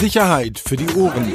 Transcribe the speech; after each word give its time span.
Sicherheit 0.00 0.58
für 0.58 0.76
die 0.76 0.88
Ohren. 0.96 1.32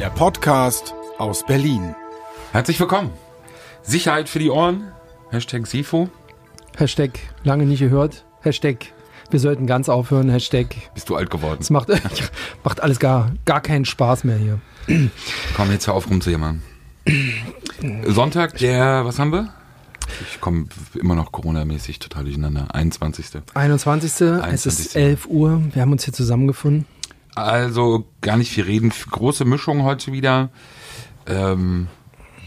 Der 0.00 0.08
Podcast 0.10 0.94
aus 1.18 1.44
Berlin. 1.44 1.94
Herzlich 2.52 2.80
willkommen. 2.80 3.10
Sicherheit 3.82 4.28
für 4.30 4.38
die 4.38 4.48
Ohren. 4.50 4.92
Hashtag 5.30 5.66
SIFO. 5.66 6.08
Hashtag 6.76 7.10
lange 7.44 7.66
nicht 7.66 7.80
gehört. 7.80 8.24
Hashtag 8.40 8.86
wir 9.30 9.40
sollten 9.40 9.66
ganz 9.66 9.88
aufhören. 9.88 10.30
Hashtag 10.30 10.74
Bist 10.94 11.08
du 11.10 11.16
alt 11.16 11.30
geworden? 11.30 11.58
es 11.60 11.70
macht, 11.70 11.88
macht 12.64 12.82
alles 12.82 12.98
gar, 12.98 13.32
gar 13.44 13.60
keinen 13.60 13.84
Spaß 13.84 14.24
mehr 14.24 14.36
hier. 14.38 14.58
Komm, 15.54 15.70
jetzt 15.70 15.86
hör 15.86 15.94
auf 15.94 16.08
rumzujammern. 16.08 16.62
Sonntag, 18.06 18.56
der, 18.58 19.04
was 19.04 19.18
haben 19.18 19.32
wir? 19.32 19.52
Ich 20.20 20.40
komme 20.40 20.66
immer 20.94 21.14
noch 21.14 21.32
Corona-mäßig 21.32 21.98
total 21.98 22.24
durcheinander. 22.24 22.74
21. 22.74 23.26
21. 23.54 24.10
Es 24.10 24.22
21.. 24.22 24.86
ist 24.86 24.96
11 24.96 25.26
Uhr. 25.26 25.62
Wir 25.72 25.82
haben 25.82 25.92
uns 25.92 26.04
hier 26.04 26.14
zusammengefunden. 26.14 26.86
Also 27.34 28.04
gar 28.20 28.36
nicht 28.36 28.50
viel 28.50 28.64
reden. 28.64 28.92
Große 29.10 29.44
Mischung 29.44 29.84
heute 29.84 30.12
wieder. 30.12 30.50
Ähm, 31.26 31.88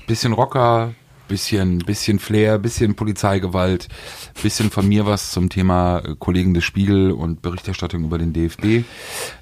bisschen 0.07 0.33
Rocker, 0.33 0.93
bisschen, 1.27 1.79
bisschen 1.79 2.19
Flair, 2.19 2.59
bisschen 2.59 2.95
Polizeigewalt, 2.95 3.87
bisschen 4.41 4.69
von 4.69 4.87
mir 4.87 5.05
was 5.05 5.31
zum 5.31 5.49
Thema 5.49 5.99
äh, 5.99 6.15
Kollegen 6.17 6.53
des 6.53 6.63
Spiegel 6.63 7.11
und 7.11 7.41
Berichterstattung 7.41 8.03
über 8.03 8.17
den 8.17 8.33
DFB. 8.33 8.63
Äh, 8.63 8.83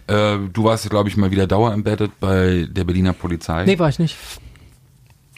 du 0.08 0.64
warst, 0.64 0.90
glaube 0.90 1.10
ich, 1.10 1.18
mal 1.18 1.32
wieder 1.32 1.48
dauerembedded 1.48 2.20
bei 2.20 2.68
der 2.70 2.84
Berliner 2.84 3.14
Polizei. 3.14 3.66
Nee, 3.66 3.80
war 3.80 3.90
ich 3.90 4.00
nicht. 4.00 4.16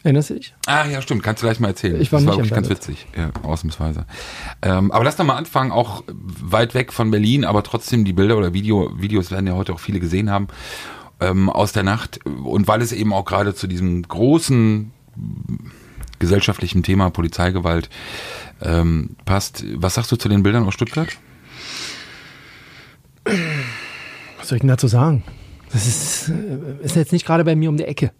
Erinnerst 0.06 0.30
du 0.30 0.34
dich? 0.34 0.54
Ah, 0.66 0.86
ja, 0.86 1.02
stimmt. 1.02 1.24
Kannst 1.24 1.42
du 1.42 1.48
gleich 1.48 1.58
mal 1.58 1.66
erzählen. 1.66 2.00
Ich 2.00 2.12
war 2.12 2.20
das 2.20 2.28
war 2.28 2.36
wirklich 2.36 2.52
ganz 2.52 2.68
witzig. 2.68 3.08
Ja, 3.16 3.30
ausnahmsweise. 3.42 4.06
Ähm, 4.62 4.92
aber 4.92 5.02
lass 5.02 5.16
doch 5.16 5.24
mal 5.24 5.34
anfangen, 5.34 5.72
auch 5.72 6.04
weit 6.06 6.74
weg 6.74 6.92
von 6.92 7.10
Berlin, 7.10 7.44
aber 7.44 7.64
trotzdem 7.64 8.04
die 8.04 8.12
Bilder 8.12 8.36
oder 8.36 8.54
Video, 8.54 8.92
Videos 8.96 9.32
werden 9.32 9.48
ja 9.48 9.54
heute 9.54 9.74
auch 9.74 9.80
viele 9.80 9.98
gesehen 9.98 10.30
haben, 10.30 10.46
ähm, 11.18 11.50
aus 11.50 11.72
der 11.72 11.82
Nacht. 11.82 12.20
Und 12.24 12.68
weil 12.68 12.82
es 12.82 12.92
eben 12.92 13.12
auch 13.12 13.24
gerade 13.24 13.52
zu 13.56 13.66
diesem 13.66 14.04
großen 14.04 14.92
gesellschaftlichen 16.20 16.84
Thema 16.84 17.10
Polizeigewalt 17.10 17.90
ähm, 18.62 19.16
passt. 19.24 19.64
Was 19.74 19.94
sagst 19.94 20.12
du 20.12 20.16
zu 20.16 20.28
den 20.28 20.44
Bildern 20.44 20.66
aus 20.66 20.74
Stuttgart? 20.74 21.08
Was 23.24 24.46
soll 24.46 24.58
ich 24.58 24.60
denn 24.60 24.68
dazu 24.68 24.86
sagen? 24.86 25.24
Das 25.72 25.88
ist, 25.88 26.28
äh, 26.28 26.84
ist 26.84 26.94
jetzt 26.94 27.10
nicht 27.10 27.26
gerade 27.26 27.42
bei 27.42 27.56
mir 27.56 27.70
um 27.70 27.76
die 27.76 27.86
Ecke. 27.86 28.12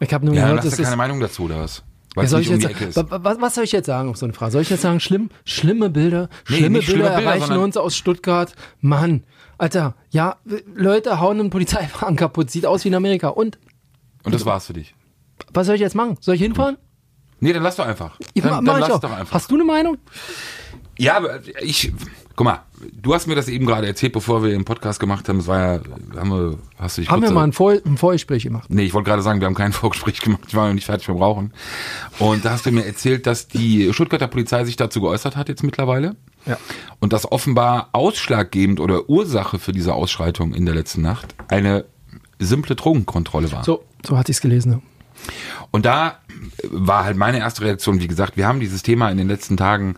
Ich 0.00 0.12
habe 0.14 0.24
nur 0.26 0.34
Ja, 0.34 0.46
gehört, 0.48 0.64
hast 0.64 0.78
du 0.78 0.82
keine. 0.82 0.96
Meinung 0.96 1.20
dazu, 1.20 1.44
oder 1.44 1.60
was? 1.60 1.78
Ja, 1.78 2.16
Weil 2.16 2.24
es 2.24 2.30
soll 2.30 2.40
ich 2.40 2.48
um 2.48 2.54
jetzt, 2.54 2.62
die 2.68 2.72
Ecke 2.72 2.84
ist. 2.86 2.96
wa- 2.96 3.06
wa- 3.24 3.36
was 3.40 3.54
soll 3.54 3.64
ich 3.64 3.72
jetzt 3.72 3.86
sagen 3.86 4.08
auf 4.08 4.16
so 4.16 4.26
eine 4.26 4.32
Frage? 4.32 4.52
Soll 4.52 4.62
ich 4.62 4.70
jetzt 4.70 4.82
sagen, 4.82 4.98
schlimm, 5.00 5.30
schlimme 5.44 5.90
Bilder, 5.90 6.28
Nee, 6.48 6.56
schlimme 6.56 6.78
Bilder 6.78 6.82
schlimme 6.82 7.04
Bilder, 7.10 7.22
erreichen 7.22 7.56
uns 7.58 7.76
aus 7.76 7.96
Stuttgart? 7.96 8.54
Mann, 8.80 9.24
Alter, 9.58 9.94
ja, 10.10 10.36
Leute 10.74 11.20
hauen 11.20 11.38
einen 11.40 11.50
Polizeiwagen 11.50 12.16
kaputt, 12.16 12.50
sieht 12.50 12.64
aus 12.66 12.84
wie 12.84 12.88
in 12.88 12.94
Amerika. 12.94 13.28
Und 13.28 13.58
Und 14.24 14.34
das 14.34 14.44
war's 14.46 14.66
für 14.66 14.72
dich. 14.72 14.94
was 15.52 15.66
soll 15.66 15.74
ich 15.76 15.80
jetzt 15.80 15.94
machen? 15.94 16.16
Soll 16.20 16.34
ich 16.36 16.42
hinfahren? 16.42 16.76
Nee, 17.40 17.52
dann 17.52 17.62
lass 17.62 17.76
doch 17.76 17.86
einfach. 17.86 18.18
Ja, 18.34 18.42
Dann, 18.42 18.64
mach 18.64 18.72
dann 18.72 18.80
lass 18.88 19.00
doch 19.00 19.12
einfach. 19.12 19.34
Hast 19.34 19.50
du 19.50 19.54
eine 19.54 19.64
Meinung? 19.64 19.98
Ja, 20.96 21.16
aber 21.18 21.40
ich, 21.62 21.92
guck 22.38 22.44
mal, 22.44 22.60
du 22.92 23.14
hast 23.14 23.26
mir 23.26 23.34
das 23.34 23.48
eben 23.48 23.66
gerade 23.66 23.88
erzählt, 23.88 24.12
bevor 24.12 24.44
wir 24.44 24.50
den 24.50 24.64
Podcast 24.64 25.00
gemacht 25.00 25.28
haben. 25.28 25.40
Es 25.40 25.48
war 25.48 25.58
ja, 25.58 25.80
haben 26.16 26.30
wir, 26.30 26.58
hast 26.78 26.96
du 26.96 27.00
dich 27.00 27.10
Haben 27.10 27.22
wir 27.22 27.32
mal 27.32 27.42
ein, 27.42 27.52
Vor 27.52 27.72
ein 27.72 27.96
Vorgespräch 27.96 28.44
gemacht. 28.44 28.70
Nee, 28.70 28.84
ich 28.84 28.94
wollte 28.94 29.10
gerade 29.10 29.22
sagen, 29.22 29.40
wir 29.40 29.46
haben 29.46 29.56
kein 29.56 29.72
Vorgespräch 29.72 30.20
gemacht, 30.20 30.42
ich 30.46 30.54
war 30.54 30.68
noch 30.68 30.74
nicht 30.74 30.86
fertig 30.86 31.08
beim 31.08 31.16
Rauchen. 31.16 31.52
Und 32.20 32.44
da 32.44 32.52
hast 32.52 32.64
du 32.64 32.70
mir 32.70 32.86
erzählt, 32.86 33.26
dass 33.26 33.48
die 33.48 33.92
Stuttgarter 33.92 34.28
Polizei 34.28 34.64
sich 34.64 34.76
dazu 34.76 35.00
geäußert 35.00 35.34
hat 35.34 35.48
jetzt 35.48 35.64
mittlerweile. 35.64 36.14
Ja. 36.46 36.56
Und 37.00 37.12
dass 37.12 37.30
offenbar 37.30 37.88
ausschlaggebend 37.90 38.78
oder 38.78 39.10
Ursache 39.10 39.58
für 39.58 39.72
diese 39.72 39.94
Ausschreitung 39.94 40.54
in 40.54 40.64
der 40.64 40.76
letzten 40.76 41.02
Nacht 41.02 41.34
eine 41.48 41.86
simple 42.38 42.76
Drogenkontrolle 42.76 43.50
war. 43.50 43.64
So, 43.64 43.82
so 44.06 44.16
hatte 44.16 44.30
ich 44.30 44.36
es 44.36 44.40
gelesen. 44.40 44.72
ja. 44.72 44.80
Und 45.72 45.86
da 45.86 46.18
war 46.70 47.04
halt 47.04 47.16
meine 47.16 47.40
erste 47.40 47.62
Reaktion, 47.62 48.00
wie 48.00 48.06
gesagt, 48.06 48.36
wir 48.36 48.46
haben 48.46 48.60
dieses 48.60 48.84
Thema 48.84 49.10
in 49.10 49.18
den 49.18 49.26
letzten 49.26 49.56
Tagen 49.56 49.96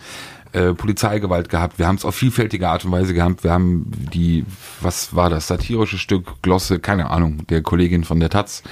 äh, 0.53 0.73
Polizeigewalt 0.75 1.49
gehabt. 1.49 1.79
Wir 1.79 1.87
haben 1.87 1.97
es 1.97 2.05
auf 2.05 2.15
vielfältige 2.15 2.69
Art 2.69 2.85
und 2.85 2.93
Weise 2.93 3.15
gehabt. 3.15 3.45
Wir 3.45 3.53
haben 3.53 3.91
die, 4.13 4.45
was 4.81 5.15
war 5.15 5.31
das, 5.31 5.47
satirische 5.47 5.99
Stück, 5.99 6.43
Glosse, 6.43 6.81
keine 6.81 7.11
Ahnung, 7.11 7.47
der 7.49 7.63
Kollegin 7.63 8.05
von 8.05 8.21
der 8.21 8.31
Taz, 8.31 8.63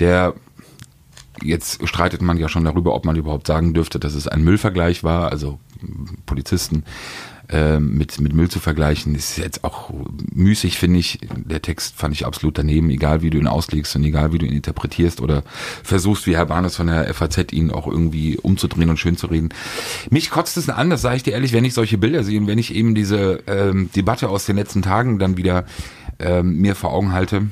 der 0.00 0.34
jetzt 1.42 1.86
streitet 1.86 2.22
man 2.22 2.38
ja 2.38 2.48
schon 2.48 2.64
darüber, 2.64 2.94
ob 2.94 3.04
man 3.04 3.16
überhaupt 3.16 3.46
sagen 3.46 3.74
dürfte, 3.74 3.98
dass 3.98 4.14
es 4.14 4.26
ein 4.26 4.42
Müllvergleich 4.42 5.04
war, 5.04 5.30
also 5.30 5.58
Polizisten 6.24 6.84
äh, 7.48 7.78
mit, 7.78 8.20
mit 8.20 8.34
Müll 8.34 8.48
zu 8.48 8.60
vergleichen, 8.60 9.14
ist 9.14 9.38
jetzt 9.38 9.64
auch 9.64 9.90
müßig, 10.32 10.78
finde 10.78 10.98
ich. 10.98 11.20
Der 11.36 11.62
Text 11.62 11.96
fand 11.96 12.14
ich 12.14 12.26
absolut 12.26 12.58
daneben, 12.58 12.90
egal 12.90 13.22
wie 13.22 13.30
du 13.30 13.38
ihn 13.38 13.46
auslegst 13.46 13.94
und 13.96 14.04
egal 14.04 14.32
wie 14.32 14.38
du 14.38 14.46
ihn 14.46 14.52
interpretierst 14.52 15.20
oder 15.20 15.42
versuchst, 15.82 16.26
wie 16.26 16.36
Herr 16.36 16.46
Barnes 16.46 16.76
von 16.76 16.88
der 16.88 17.12
FAZ 17.14 17.52
ihn 17.52 17.70
auch 17.70 17.86
irgendwie 17.86 18.36
umzudrehen 18.36 18.90
und 18.90 18.98
schön 18.98 19.16
zu 19.16 19.28
reden. 19.28 19.50
Mich 20.10 20.30
kotzt 20.30 20.56
es 20.56 20.68
an, 20.68 20.90
das 20.90 21.02
sage 21.02 21.16
ich 21.16 21.22
dir 21.22 21.34
ehrlich, 21.34 21.52
wenn 21.52 21.64
ich 21.64 21.74
solche 21.74 21.98
Bilder 21.98 22.24
sehe 22.24 22.40
und 22.40 22.46
wenn 22.46 22.58
ich 22.58 22.74
eben 22.74 22.94
diese 22.94 23.42
ähm, 23.46 23.90
Debatte 23.94 24.28
aus 24.28 24.46
den 24.46 24.56
letzten 24.56 24.82
Tagen 24.82 25.18
dann 25.18 25.36
wieder 25.36 25.66
ähm, 26.18 26.60
mir 26.60 26.74
vor 26.74 26.92
Augen 26.92 27.12
halte. 27.12 27.48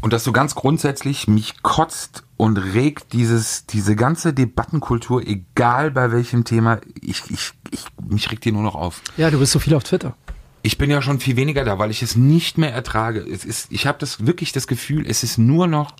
Und 0.00 0.12
das 0.12 0.24
so 0.24 0.32
ganz 0.32 0.54
grundsätzlich 0.54 1.28
mich 1.28 1.62
kotzt 1.62 2.24
und 2.36 2.56
regt 2.56 3.12
dieses, 3.12 3.66
diese 3.66 3.96
ganze 3.96 4.32
Debattenkultur, 4.32 5.26
egal 5.26 5.90
bei 5.90 6.10
welchem 6.10 6.44
Thema, 6.44 6.80
ich, 7.02 7.22
ich, 7.30 7.52
ich, 7.70 7.84
mich 8.08 8.30
regt 8.30 8.44
die 8.46 8.52
nur 8.52 8.62
noch 8.62 8.74
auf. 8.74 9.02
Ja, 9.18 9.30
du 9.30 9.38
bist 9.38 9.52
so 9.52 9.58
viel 9.58 9.74
auf 9.74 9.84
Twitter. 9.84 10.16
Ich 10.62 10.78
bin 10.78 10.90
ja 10.90 11.02
schon 11.02 11.20
viel 11.20 11.36
weniger 11.36 11.64
da, 11.64 11.78
weil 11.78 11.90
ich 11.90 12.02
es 12.02 12.16
nicht 12.16 12.56
mehr 12.58 12.72
ertrage. 12.72 13.20
Es 13.20 13.44
ist, 13.44 13.70
ich 13.70 13.86
habe 13.86 13.98
das 13.98 14.26
wirklich 14.26 14.52
das 14.52 14.66
Gefühl, 14.66 15.06
es 15.06 15.22
ist 15.22 15.38
nur 15.38 15.66
noch, 15.66 15.94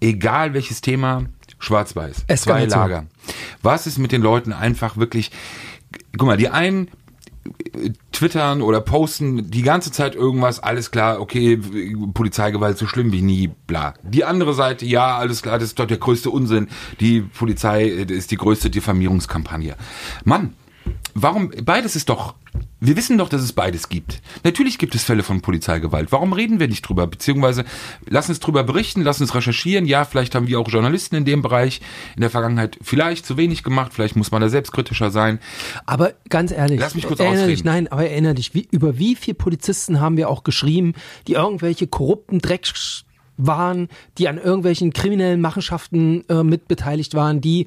egal 0.00 0.54
welches 0.54 0.80
Thema, 0.80 1.24
schwarz-weiß. 1.58 2.24
Zwei. 2.36 2.66
Lager. 2.66 3.06
Was 3.62 3.86
ist 3.86 3.98
mit 3.98 4.12
den 4.12 4.22
Leuten 4.22 4.52
einfach 4.52 4.96
wirklich, 4.96 5.32
guck 6.16 6.26
mal, 6.26 6.36
die 6.36 6.48
einen 6.48 6.88
twittern 8.12 8.62
oder 8.62 8.80
posten 8.80 9.50
die 9.50 9.62
ganze 9.62 9.92
Zeit 9.92 10.14
irgendwas, 10.14 10.60
alles 10.60 10.90
klar, 10.90 11.20
okay, 11.20 11.58
Polizeigewalt 12.14 12.78
so 12.78 12.86
schlimm 12.86 13.12
wie 13.12 13.22
nie, 13.22 13.50
bla. 13.66 13.94
Die 14.02 14.24
andere 14.24 14.54
Seite, 14.54 14.86
ja, 14.86 15.16
alles 15.16 15.42
klar, 15.42 15.58
das 15.58 15.68
ist 15.68 15.78
doch 15.78 15.86
der 15.86 15.98
größte 15.98 16.30
Unsinn. 16.30 16.68
Die 17.00 17.20
Polizei 17.20 17.84
äh, 17.84 18.12
ist 18.12 18.30
die 18.30 18.36
größte 18.36 18.70
Diffamierungskampagne. 18.70 19.76
Mann, 20.24 20.54
warum, 21.22 21.50
beides 21.64 21.96
ist 21.96 22.08
doch, 22.08 22.34
wir 22.80 22.96
wissen 22.96 23.18
doch, 23.18 23.28
dass 23.28 23.42
es 23.42 23.52
beides 23.52 23.88
gibt. 23.88 24.20
Natürlich 24.44 24.78
gibt 24.78 24.94
es 24.94 25.02
Fälle 25.02 25.22
von 25.22 25.40
Polizeigewalt. 25.40 26.12
Warum 26.12 26.32
reden 26.32 26.60
wir 26.60 26.68
nicht 26.68 26.82
drüber? 26.82 27.06
Beziehungsweise, 27.06 27.64
lass 28.06 28.28
uns 28.28 28.40
drüber 28.40 28.62
berichten, 28.62 29.02
lass 29.02 29.20
uns 29.20 29.34
recherchieren. 29.34 29.86
Ja, 29.86 30.04
vielleicht 30.04 30.34
haben 30.34 30.46
wir 30.46 30.60
auch 30.60 30.68
Journalisten 30.68 31.16
in 31.16 31.24
dem 31.24 31.42
Bereich 31.42 31.80
in 32.14 32.20
der 32.20 32.30
Vergangenheit 32.30 32.78
vielleicht 32.80 33.26
zu 33.26 33.36
wenig 33.36 33.64
gemacht. 33.64 33.92
Vielleicht 33.94 34.16
muss 34.16 34.30
man 34.30 34.40
da 34.40 34.48
selbstkritischer 34.48 35.10
sein. 35.10 35.40
Aber 35.86 36.14
ganz 36.28 36.52
ehrlich, 36.52 36.78
Lass 36.80 36.94
mich 36.94 37.06
kurz 37.06 37.20
erinnere 37.20 37.42
ausreden. 37.42 37.56
dich, 37.56 37.64
nein, 37.64 37.88
aber 37.88 38.08
erinnere 38.08 38.34
dich, 38.34 38.54
wie, 38.54 38.68
über 38.70 38.98
wie 38.98 39.16
viele 39.16 39.34
Polizisten 39.34 40.00
haben 40.00 40.16
wir 40.16 40.28
auch 40.28 40.44
geschrieben, 40.44 40.94
die 41.26 41.32
irgendwelche 41.32 41.86
korrupten 41.86 42.38
Drecks 42.38 43.04
waren, 43.38 43.88
die 44.18 44.28
an 44.28 44.36
irgendwelchen 44.36 44.92
kriminellen 44.92 45.40
Machenschaften 45.40 46.28
äh, 46.28 46.42
mitbeteiligt 46.42 47.14
waren, 47.14 47.40
die 47.40 47.66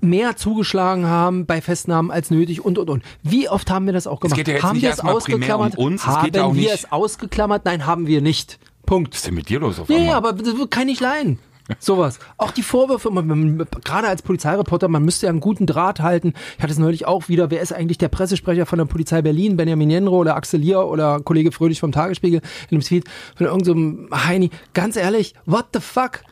mehr 0.00 0.36
zugeschlagen 0.36 1.06
haben 1.06 1.46
bei 1.46 1.60
Festnahmen 1.60 2.10
als 2.10 2.30
nötig 2.30 2.64
und 2.64 2.78
und 2.78 2.90
und. 2.90 3.02
Wie 3.22 3.48
oft 3.48 3.70
haben 3.70 3.86
wir 3.86 3.92
das 3.92 4.06
auch 4.06 4.20
gemacht? 4.20 4.36
geht 4.36 4.48
ja 4.48 4.54
jetzt 4.54 4.62
haben 4.64 4.74
nicht 4.74 4.82
wir 4.82 4.90
es 4.90 4.96
primär 4.98 5.12
um 5.12 5.16
ausgeklammert? 5.18 5.78
uns, 5.78 6.02
es 6.02 6.06
haben 6.08 6.32
wir 6.32 6.46
nicht- 6.52 6.70
es 6.72 6.92
ausgeklammert? 6.92 7.64
Nein, 7.64 7.86
haben 7.86 8.06
wir 8.06 8.20
nicht. 8.22 8.58
Punkt. 8.86 9.12
Was 9.12 9.18
ist 9.18 9.26
denn 9.26 9.34
mit 9.34 9.48
dir 9.48 9.60
los 9.60 9.78
auf 9.78 9.88
Nee, 9.88 9.96
einmal? 9.96 10.14
aber 10.16 10.32
das 10.32 10.54
kann 10.70 10.86
nicht 10.86 11.00
leiden. 11.00 11.38
Sowas. 11.80 12.18
Auch 12.38 12.50
die 12.50 12.62
Vorwürfe, 12.62 13.10
man, 13.10 13.26
man, 13.26 13.58
gerade 13.84 14.08
als 14.08 14.22
Polizeireporter, 14.22 14.88
man 14.88 15.04
müsste 15.04 15.26
ja 15.26 15.30
einen 15.30 15.40
guten 15.40 15.66
Draht 15.66 16.00
halten. 16.00 16.32
Ich 16.56 16.62
hatte 16.62 16.72
es 16.72 16.78
neulich 16.78 17.04
auch 17.06 17.28
wieder, 17.28 17.50
wer 17.50 17.60
ist 17.60 17.72
eigentlich 17.74 17.98
der 17.98 18.08
Pressesprecher 18.08 18.64
von 18.64 18.78
der 18.78 18.86
Polizei 18.86 19.20
Berlin? 19.20 19.58
Benjamin 19.58 19.90
Jenro 19.90 20.16
oder 20.16 20.34
Axel 20.34 20.60
Lier 20.60 20.86
oder 20.86 21.20
Kollege 21.20 21.52
Fröhlich 21.52 21.78
vom 21.80 21.92
Tagesspiegel 21.92 22.40
in 22.70 22.76
einem 22.76 22.80
Tweet 22.82 23.04
von 23.36 23.46
irgendeinem 23.46 24.08
Heini. 24.14 24.48
Ganz 24.72 24.96
ehrlich, 24.96 25.34
what 25.44 25.66
the 25.74 25.80
fuck? 25.80 26.22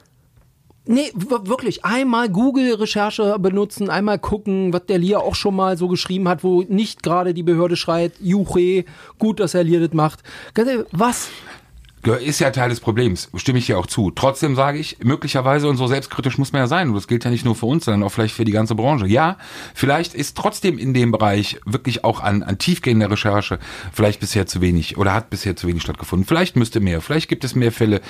Nee, 0.88 1.10
wirklich. 1.14 1.84
Einmal 1.84 2.28
Google-Recherche 2.28 3.36
benutzen, 3.40 3.90
einmal 3.90 4.20
gucken, 4.20 4.72
was 4.72 4.86
der 4.86 4.98
Lier 4.98 5.20
auch 5.20 5.34
schon 5.34 5.56
mal 5.56 5.76
so 5.76 5.88
geschrieben 5.88 6.28
hat, 6.28 6.44
wo 6.44 6.62
nicht 6.62 7.02
gerade 7.02 7.34
die 7.34 7.42
Behörde 7.42 7.76
schreit, 7.76 8.12
Juche, 8.20 8.84
gut, 9.18 9.40
dass 9.40 9.54
er 9.54 9.64
Lier 9.64 9.80
das 9.80 9.94
macht. 9.94 10.20
Was? 10.92 11.28
Ist 12.20 12.38
ja 12.38 12.52
Teil 12.52 12.68
des 12.68 12.78
Problems, 12.78 13.30
stimme 13.34 13.58
ich 13.58 13.66
dir 13.66 13.76
auch 13.80 13.86
zu. 13.86 14.12
Trotzdem 14.12 14.54
sage 14.54 14.78
ich, 14.78 14.98
möglicherweise 15.02 15.68
und 15.68 15.76
so 15.76 15.88
selbstkritisch 15.88 16.38
muss 16.38 16.52
man 16.52 16.60
ja 16.60 16.66
sein. 16.68 16.88
Und 16.88 16.94
das 16.94 17.08
gilt 17.08 17.24
ja 17.24 17.32
nicht 17.32 17.44
nur 17.44 17.56
für 17.56 17.66
uns, 17.66 17.84
sondern 17.84 18.04
auch 18.04 18.12
vielleicht 18.12 18.34
für 18.34 18.44
die 18.44 18.52
ganze 18.52 18.76
Branche. 18.76 19.08
Ja, 19.08 19.38
vielleicht 19.74 20.14
ist 20.14 20.36
trotzdem 20.36 20.78
in 20.78 20.94
dem 20.94 21.10
Bereich 21.10 21.58
wirklich 21.64 22.04
auch 22.04 22.20
an, 22.20 22.44
an 22.44 22.58
tiefgehender 22.58 23.10
Recherche 23.10 23.58
vielleicht 23.92 24.20
bisher 24.20 24.46
zu 24.46 24.60
wenig 24.60 24.98
oder 24.98 25.14
hat 25.14 25.30
bisher 25.30 25.56
zu 25.56 25.66
wenig 25.66 25.82
stattgefunden. 25.82 26.28
Vielleicht 26.28 26.54
müsste 26.54 26.78
mehr, 26.78 27.00
vielleicht 27.00 27.28
gibt 27.28 27.42
es 27.42 27.56
mehr 27.56 27.72
Fälle. 27.72 28.00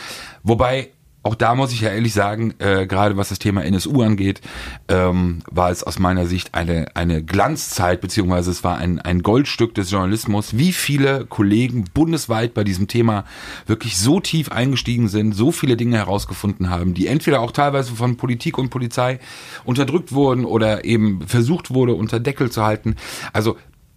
Wobei 0.42 0.90
auch 1.26 1.34
da 1.34 1.56
muss 1.56 1.72
ich 1.72 1.80
ja 1.80 1.90
ehrlich 1.90 2.14
sagen, 2.14 2.54
äh, 2.58 2.86
gerade 2.86 3.16
was 3.16 3.30
das 3.30 3.40
Thema 3.40 3.64
NSU 3.64 4.00
angeht, 4.02 4.40
ähm, 4.88 5.40
war 5.50 5.70
es 5.70 5.82
aus 5.82 5.98
meiner 5.98 6.26
Sicht 6.26 6.54
eine, 6.54 6.86
eine 6.94 7.22
Glanzzeit, 7.22 8.00
beziehungsweise 8.00 8.52
es 8.52 8.62
war 8.62 8.78
ein, 8.78 9.00
ein 9.00 9.22
Goldstück 9.22 9.74
des 9.74 9.90
Journalismus, 9.90 10.56
wie 10.56 10.72
viele 10.72 11.26
Kollegen 11.26 11.84
bundesweit 11.92 12.54
bei 12.54 12.62
diesem 12.62 12.86
Thema 12.86 13.24
wirklich 13.66 13.98
so 13.98 14.20
tief 14.20 14.52
eingestiegen 14.52 15.08
sind, 15.08 15.32
so 15.32 15.50
viele 15.50 15.76
Dinge 15.76 15.96
herausgefunden 15.96 16.70
haben, 16.70 16.94
die 16.94 17.08
entweder 17.08 17.40
auch 17.40 17.50
teilweise 17.50 17.92
von 17.94 18.16
Politik 18.16 18.56
und 18.56 18.70
Polizei 18.70 19.18
unterdrückt 19.64 20.12
wurden 20.12 20.44
oder 20.44 20.84
eben 20.84 21.26
versucht 21.26 21.74
wurde, 21.74 21.94
unter 21.94 22.20
Deckel 22.20 22.52
zu 22.52 22.62
halten. 22.64 22.94
Also 23.32 23.56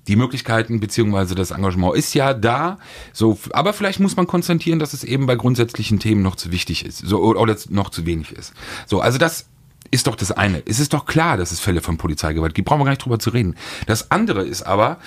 die 0.10 0.16
Möglichkeiten 0.16 0.80
beziehungsweise 0.80 1.36
das 1.36 1.52
Engagement 1.52 1.96
ist 1.96 2.14
ja 2.16 2.34
da. 2.34 2.80
So, 3.14 3.40
aber 3.52 3.74
vielleicht 3.74 4.00
muss 4.00 4.18
man 4.18 4.28
konstatieren, 4.28 4.80
dass 4.80 4.94
es 4.94 5.04
eben 5.04 5.28
bei 5.28 5.36
grundsätzlichen 5.36 6.00
Themen 6.00 6.24
noch 6.24 6.36
zu 6.36 6.52
wichtig 6.52 6.84
ist, 6.84 6.98
so 6.98 7.20
oder 7.20 7.56
noch 7.70 7.90
zu 7.90 8.06
wenig 8.06 8.32
ist. 8.32 8.54
So, 8.88 9.00
also 9.02 9.20
das 9.20 9.46
ist 9.92 10.08
doch 10.08 10.16
das 10.16 10.32
eine. 10.32 10.64
Es 10.66 10.80
ist 10.80 10.94
doch 10.94 11.06
klar, 11.06 11.38
dass 11.38 11.52
es 11.52 11.60
Fälle 11.60 11.82
von 11.82 11.98
Polizeigewalt 11.98 12.56
gibt. 12.56 12.68
Brauchen 12.68 12.82
wir 12.82 12.86
gar 12.86 12.92
nicht 12.92 13.06
drüber 13.06 13.20
zu 13.20 13.30
reden. 13.30 13.56
Das 13.86 14.12
andere 14.12 14.44
ist 14.44 14.64
aber 14.64 14.98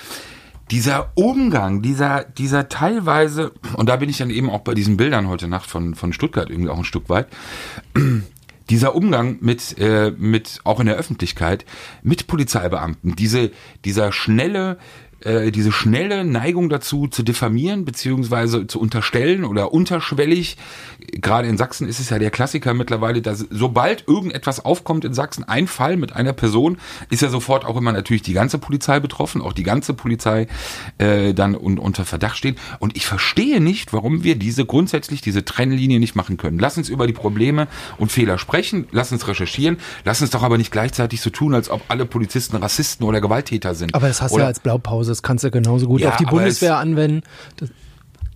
dieser 0.71 1.11
Umgang, 1.15 1.81
dieser 1.81 2.23
dieser 2.23 2.69
teilweise 2.69 3.51
und 3.75 3.89
da 3.89 3.97
bin 3.97 4.09
ich 4.09 4.17
dann 4.17 4.29
eben 4.29 4.49
auch 4.49 4.61
bei 4.61 4.73
diesen 4.73 4.95
Bildern 4.95 5.27
heute 5.27 5.49
Nacht 5.49 5.69
von 5.69 5.93
von 5.93 6.13
Stuttgart 6.13 6.49
irgendwie 6.49 6.69
auch 6.69 6.77
ein 6.77 6.85
Stück 6.85 7.09
weit 7.09 7.27
dieser 8.73 8.95
Umgang 8.95 9.37
mit, 9.39 9.77
äh, 9.77 10.11
mit 10.17 10.59
auch 10.63 10.79
in 10.79 10.87
der 10.87 10.95
Öffentlichkeit 10.95 11.63
mit 12.01 12.25
Polizeibeamten, 12.25 13.15
diese, 13.15 13.51
dieser 13.85 14.11
schnelle, 14.11 14.79
äh, 15.25 15.51
diese 15.51 15.71
schnelle 15.71 16.23
Neigung 16.23 16.69
dazu 16.69 17.07
zu 17.07 17.23
diffamieren 17.23 17.85
beziehungsweise 17.85 18.67
zu 18.67 18.79
unterstellen 18.79 19.45
oder 19.45 19.73
unterschwellig. 19.73 20.57
Gerade 20.99 21.47
in 21.47 21.57
Sachsen 21.57 21.87
ist 21.87 21.99
es 21.99 22.09
ja 22.09 22.19
der 22.19 22.31
Klassiker 22.31 22.73
mittlerweile, 22.73 23.21
dass 23.21 23.45
sobald 23.49 24.07
irgendetwas 24.07 24.63
aufkommt 24.63 25.05
in 25.05 25.13
Sachsen, 25.13 25.43
ein 25.43 25.67
Fall 25.67 25.97
mit 25.97 26.13
einer 26.13 26.33
Person, 26.33 26.77
ist 27.09 27.21
ja 27.21 27.29
sofort 27.29 27.65
auch 27.65 27.77
immer 27.77 27.91
natürlich 27.91 28.21
die 28.21 28.33
ganze 28.33 28.57
Polizei 28.57 28.99
betroffen, 28.99 29.41
auch 29.41 29.53
die 29.53 29.63
ganze 29.63 29.93
Polizei 29.93 30.47
äh, 30.97 31.33
dann 31.33 31.55
un 31.55 31.77
unter 31.77 32.05
Verdacht 32.05 32.37
steht. 32.37 32.57
Und 32.79 32.95
ich 32.95 33.05
verstehe 33.05 33.61
nicht, 33.61 33.93
warum 33.93 34.23
wir 34.23 34.35
diese 34.35 34.65
grundsätzlich 34.65 35.21
diese 35.21 35.45
Trennlinie 35.45 35.99
nicht 35.99 36.15
machen 36.15 36.37
können. 36.37 36.59
Lass 36.59 36.77
uns 36.77 36.89
über 36.89 37.07
die 37.07 37.13
Probleme 37.13 37.67
und 37.97 38.11
Fehler 38.11 38.37
sprechen, 38.37 38.87
lass 38.91 39.11
uns 39.11 39.27
recherchieren, 39.27 39.77
lass 40.05 40.21
uns 40.21 40.31
doch 40.31 40.43
aber 40.43 40.57
nicht 40.57 40.71
gleichzeitig 40.71 41.21
so 41.21 41.29
tun, 41.29 41.53
als 41.53 41.69
ob 41.69 41.81
alle 41.87 42.05
Polizisten 42.05 42.55
Rassisten 42.57 43.05
oder 43.05 43.21
Gewalttäter 43.21 43.75
sind. 43.75 43.93
Aber 43.95 44.07
das 44.07 44.21
hast 44.21 44.35
du 44.35 44.39
ja 44.39 44.47
als 44.47 44.59
Blaupause 44.59 45.12
das 45.13 45.23
kannst 45.23 45.43
du 45.43 45.51
genauso 45.51 45.87
gut 45.87 46.01
Ja, 46.01 46.09
auf 46.09 46.17
die 46.17 46.25
Bundeswehr 46.25 46.73
es- 46.73 46.79
anwenden. 46.79 47.21
Das, 47.57 47.69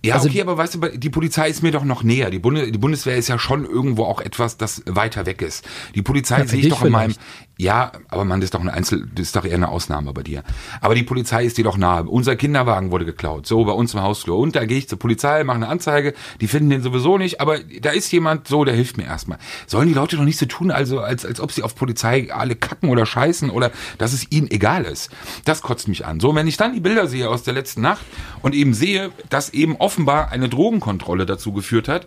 Ja, 0.04 0.14
Also- 0.14 0.28
okay, 0.28 0.40
aber 0.42 0.56
weißt 0.56 0.76
du, 0.76 0.78
die 0.96 1.10
Polizei 1.10 1.48
ist 1.48 1.60
mir 1.64 1.72
doch 1.72 1.82
noch 1.84 2.04
näher. 2.04 2.30
Die, 2.30 2.38
Bunde, 2.38 2.70
die 2.70 2.78
Bundeswehr 2.78 3.16
ist 3.16 3.26
ja 3.26 3.36
schon 3.36 3.64
irgendwo 3.64 4.04
auch 4.04 4.20
etwas, 4.20 4.56
das 4.56 4.80
weiter 4.86 5.26
weg 5.26 5.42
ist. 5.42 5.66
Die 5.96 6.02
Polizei 6.02 6.38
Ja, 6.38 6.46
sehe 6.46 6.60
ich 6.60 6.68
doch 6.68 6.84
in 6.84 6.92
meinem. 6.92 7.14
Ja, 7.60 7.90
aber 8.06 8.24
man, 8.24 8.40
das 8.40 8.46
ist 8.46 8.54
doch 8.54 8.60
ein 8.60 8.68
Einzel, 8.68 9.08
das 9.12 9.26
ist 9.26 9.36
doch 9.36 9.44
eher 9.44 9.56
eine 9.56 9.68
Ausnahme 9.68 10.12
bei 10.12 10.22
dir. 10.22 10.44
Aber 10.80 10.94
die 10.94 11.02
Polizei 11.02 11.44
ist 11.44 11.58
dir 11.58 11.64
doch 11.64 11.76
nahe. 11.76 12.04
Unser 12.04 12.36
Kinderwagen 12.36 12.92
wurde 12.92 13.04
geklaut. 13.04 13.48
So, 13.48 13.64
bei 13.64 13.72
uns 13.72 13.94
im 13.94 14.00
Hausflur. 14.00 14.38
Und 14.38 14.54
da 14.54 14.64
gehe 14.64 14.78
ich 14.78 14.88
zur 14.88 15.00
Polizei, 15.00 15.42
mache 15.42 15.56
eine 15.56 15.66
Anzeige. 15.66 16.14
Die 16.40 16.46
finden 16.46 16.70
den 16.70 16.82
sowieso 16.82 17.18
nicht, 17.18 17.40
aber 17.40 17.58
da 17.58 17.90
ist 17.90 18.12
jemand 18.12 18.46
so, 18.46 18.64
der 18.64 18.74
hilft 18.74 18.96
mir 18.96 19.06
erstmal. 19.06 19.38
Sollen 19.66 19.88
die 19.88 19.94
Leute 19.94 20.16
doch 20.16 20.22
nicht 20.22 20.38
so 20.38 20.46
tun, 20.46 20.70
also 20.70 21.00
als, 21.00 21.26
als 21.26 21.40
ob 21.40 21.50
sie 21.50 21.64
auf 21.64 21.74
Polizei 21.74 22.32
alle 22.32 22.54
kacken 22.54 22.90
oder 22.90 23.04
scheißen 23.04 23.50
oder 23.50 23.72
dass 23.98 24.12
es 24.12 24.30
ihnen 24.30 24.48
egal 24.52 24.84
ist. 24.84 25.10
Das 25.44 25.60
kotzt 25.60 25.88
mich 25.88 26.06
an. 26.06 26.20
So, 26.20 26.32
wenn 26.36 26.46
ich 26.46 26.58
dann 26.58 26.74
die 26.74 26.80
Bilder 26.80 27.08
sehe 27.08 27.28
aus 27.28 27.42
der 27.42 27.54
letzten 27.54 27.80
Nacht 27.80 28.06
und 28.40 28.54
eben 28.54 28.72
sehe, 28.72 29.10
dass 29.30 29.50
eben 29.50 29.74
offenbar 29.74 30.30
eine 30.30 30.48
Drogenkontrolle 30.48 31.26
dazu 31.26 31.52
geführt 31.52 31.88
hat, 31.88 32.06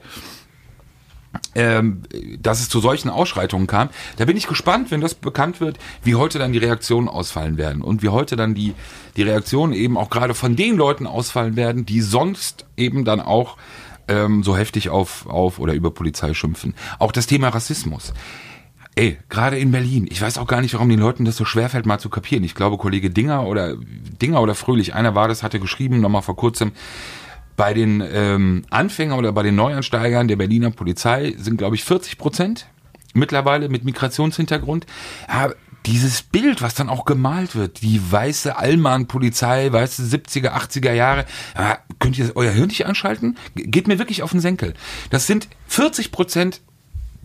ähm, 1.55 2.03
dass 2.39 2.59
es 2.59 2.69
zu 2.69 2.79
solchen 2.79 3.09
Ausschreitungen 3.09 3.67
kam. 3.67 3.89
Da 4.17 4.25
bin 4.25 4.37
ich 4.37 4.47
gespannt, 4.47 4.91
wenn 4.91 5.01
das 5.01 5.15
bekannt 5.15 5.61
wird, 5.61 5.77
wie 6.03 6.15
heute 6.15 6.39
dann 6.39 6.53
die 6.53 6.59
Reaktionen 6.59 7.07
ausfallen 7.07 7.57
werden 7.57 7.81
und 7.81 8.03
wie 8.03 8.09
heute 8.09 8.35
dann 8.35 8.53
die, 8.53 8.73
die 9.15 9.23
Reaktionen 9.23 9.73
eben 9.73 9.97
auch 9.97 10.09
gerade 10.09 10.33
von 10.33 10.55
den 10.55 10.77
Leuten 10.77 11.07
ausfallen 11.07 11.55
werden, 11.55 11.85
die 11.85 12.01
sonst 12.01 12.65
eben 12.77 13.05
dann 13.05 13.19
auch 13.19 13.57
ähm, 14.07 14.43
so 14.43 14.57
heftig 14.57 14.89
auf, 14.89 15.25
auf 15.27 15.59
oder 15.59 15.73
über 15.73 15.91
Polizei 15.91 16.33
schimpfen. 16.33 16.73
Auch 16.99 17.11
das 17.11 17.27
Thema 17.27 17.49
Rassismus. 17.49 18.13
Ey, 18.95 19.17
gerade 19.29 19.57
in 19.57 19.71
Berlin. 19.71 20.07
Ich 20.09 20.21
weiß 20.21 20.37
auch 20.37 20.47
gar 20.47 20.59
nicht, 20.59 20.73
warum 20.73 20.89
den 20.89 20.99
Leuten 20.99 21.23
das 21.23 21.37
so 21.37 21.45
schwerfällt, 21.45 21.85
mal 21.85 21.99
zu 21.99 22.09
kapieren. 22.09 22.43
Ich 22.43 22.55
glaube, 22.55 22.77
Kollege 22.77 23.09
Dinger 23.09 23.47
oder 23.47 23.75
Dinger 23.77 24.41
oder 24.41 24.53
Fröhlich, 24.53 24.93
einer 24.93 25.15
war 25.15 25.29
das, 25.29 25.43
hatte 25.43 25.61
geschrieben, 25.61 26.01
nochmal 26.01 26.21
vor 26.23 26.35
kurzem, 26.35 26.73
bei 27.57 27.74
den 27.74 28.01
ähm, 28.12 28.63
Anfängern 28.69 29.18
oder 29.19 29.31
bei 29.31 29.44
den 29.44 29.56
Neuansteigern 29.56 30.27
der 30.27 30.36
Berliner 30.36 30.71
Polizei 30.71 31.36
sind, 31.38 31.57
glaube 31.57 31.75
ich, 31.75 31.83
40 31.83 32.18
Prozent 32.18 32.68
mittlerweile 33.13 33.69
mit 33.69 33.83
Migrationshintergrund. 33.83 34.86
Ja, 35.27 35.51
dieses 35.86 36.21
Bild, 36.21 36.62
was 36.62 36.75
dann 36.75 36.89
auch 36.89 37.06
gemalt 37.06 37.56
wird, 37.56 37.81
die 37.81 38.00
weiße 38.12 38.56
Allmann-Polizei, 38.56 39.71
weiße 39.71 40.03
70er, 40.03 40.51
80er 40.53 40.94
Jahre, 40.94 41.25
ja, 41.57 41.80
könnt 42.00 42.18
ihr 42.19 42.31
euer 42.36 42.51
Hirn 42.51 42.68
nicht 42.68 42.86
anschalten? 42.86 43.38
Ge- 43.56 43.65
Geht 43.68 43.88
mir 43.88 43.98
wirklich 43.98 44.21
auf 44.21 44.31
den 44.31 44.39
Senkel. 44.42 44.74
Das 45.09 45.25
sind 45.27 45.48
40 45.68 46.12
Prozent 46.12 46.62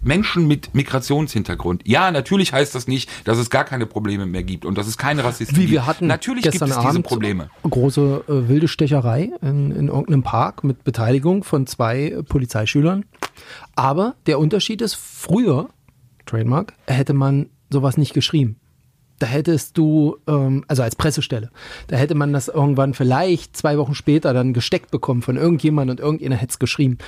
Menschen 0.07 0.47
mit 0.47 0.75
Migrationshintergrund. 0.75 1.83
Ja, 1.87 2.11
natürlich 2.11 2.53
heißt 2.53 2.75
das 2.75 2.87
nicht, 2.87 3.11
dass 3.25 3.39
es 3.39 3.51
gar 3.51 3.65
keine 3.65 3.87
Probleme 3.87 4.27
mehr 4.27 4.43
gibt 4.43 4.65
und 4.65 4.79
dass 4.79 4.87
es 4.87 4.97
keine 4.97 5.25
Rassisten 5.25 5.57
wie 5.57 5.63
gibt. 5.63 5.73
wir 5.73 5.87
hatten 5.87 6.07
Natürlich 6.07 6.45
gibt 6.45 6.53
gestern 6.53 6.71
es 6.71 6.77
diese 6.77 6.89
Abend 6.89 7.07
Probleme. 7.07 7.51
große 7.63 8.25
äh, 8.29 8.49
wilde 8.49 8.69
Stecherei 8.69 9.31
in, 9.43 9.73
in 9.73 9.89
irgendeinem 9.89 10.23
Park 10.23 10.65
mit 10.65 10.85
Beteiligung 10.85 11.45
von 11.45 11.67
zwei 11.67 12.09
äh, 12.11 12.23
Polizeischülern. 12.23 13.05
Aber 13.75 14.15
der 14.27 14.39
Unterschied 14.39 14.81
ist, 14.81 14.95
früher, 14.95 15.69
Trademark, 16.25 16.73
hätte 16.87 17.13
man 17.13 17.51
sowas 17.71 17.97
nicht 17.97 18.15
geschrieben. 18.15 18.57
Da 19.19 19.27
hättest 19.27 19.79
du, 19.79 20.19
ähm, 20.27 20.65
also 20.69 20.83
als 20.83 20.97
Pressestelle, 20.97 21.51
da 21.87 21.97
hätte 21.97 22.15
man 22.15 22.33
das 22.33 22.49
irgendwann 22.49 22.95
vielleicht 22.95 23.57
zwei 23.57 23.79
Wochen 23.79 23.95
später 23.95 24.35
dann 24.35 24.53
gesteckt 24.53 24.91
bekommen 24.91 25.23
von 25.23 25.37
irgendjemand 25.37 25.91
und 25.91 26.01
irgendjemand 26.01 26.41
hätte 26.41 26.51
es 26.51 26.59
geschrieben. 26.59 26.99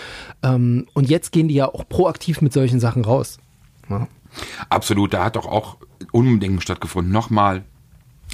Ähm, 0.42 0.86
und 0.94 1.08
jetzt 1.08 1.32
gehen 1.32 1.48
die 1.48 1.54
ja 1.54 1.66
auch 1.66 1.88
proaktiv 1.88 2.40
mit 2.40 2.52
solchen 2.52 2.80
Sachen 2.80 3.04
raus. 3.04 3.38
Ja. 3.90 4.08
Absolut, 4.68 5.14
da 5.14 5.24
hat 5.24 5.36
doch 5.36 5.46
auch 5.46 5.76
Undenken 6.12 6.60
stattgefunden. 6.60 7.12
Nochmal, 7.12 7.64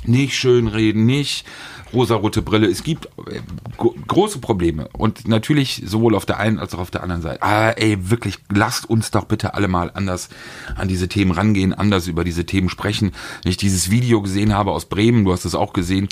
nicht 0.06 0.36
schönreden, 0.36 1.06
nicht 1.06 1.44
rosarote 1.92 2.42
Brille. 2.42 2.66
Es 2.66 2.82
gibt 2.82 3.06
äh, 3.06 3.40
gro- 3.76 3.94
große 4.08 4.40
Probleme 4.40 4.88
und 4.92 5.28
natürlich 5.28 5.82
sowohl 5.86 6.16
auf 6.16 6.26
der 6.26 6.38
einen 6.40 6.58
als 6.58 6.74
auch 6.74 6.80
auf 6.80 6.90
der 6.90 7.04
anderen 7.04 7.22
Seite. 7.22 7.42
Ah, 7.42 7.70
ey, 7.70 8.10
wirklich, 8.10 8.38
lasst 8.52 8.90
uns 8.90 9.12
doch 9.12 9.26
bitte 9.26 9.54
alle 9.54 9.68
mal 9.68 9.92
anders 9.94 10.28
an 10.74 10.88
diese 10.88 11.06
Themen 11.08 11.30
rangehen, 11.30 11.72
anders 11.72 12.08
über 12.08 12.24
diese 12.24 12.46
Themen 12.46 12.68
sprechen. 12.68 13.12
Wenn 13.42 13.50
ich 13.50 13.56
dieses 13.56 13.90
Video 13.92 14.22
gesehen 14.22 14.52
habe 14.54 14.72
aus 14.72 14.86
Bremen, 14.86 15.24
du 15.24 15.32
hast 15.32 15.44
es 15.44 15.54
auch 15.54 15.72
gesehen, 15.72 16.08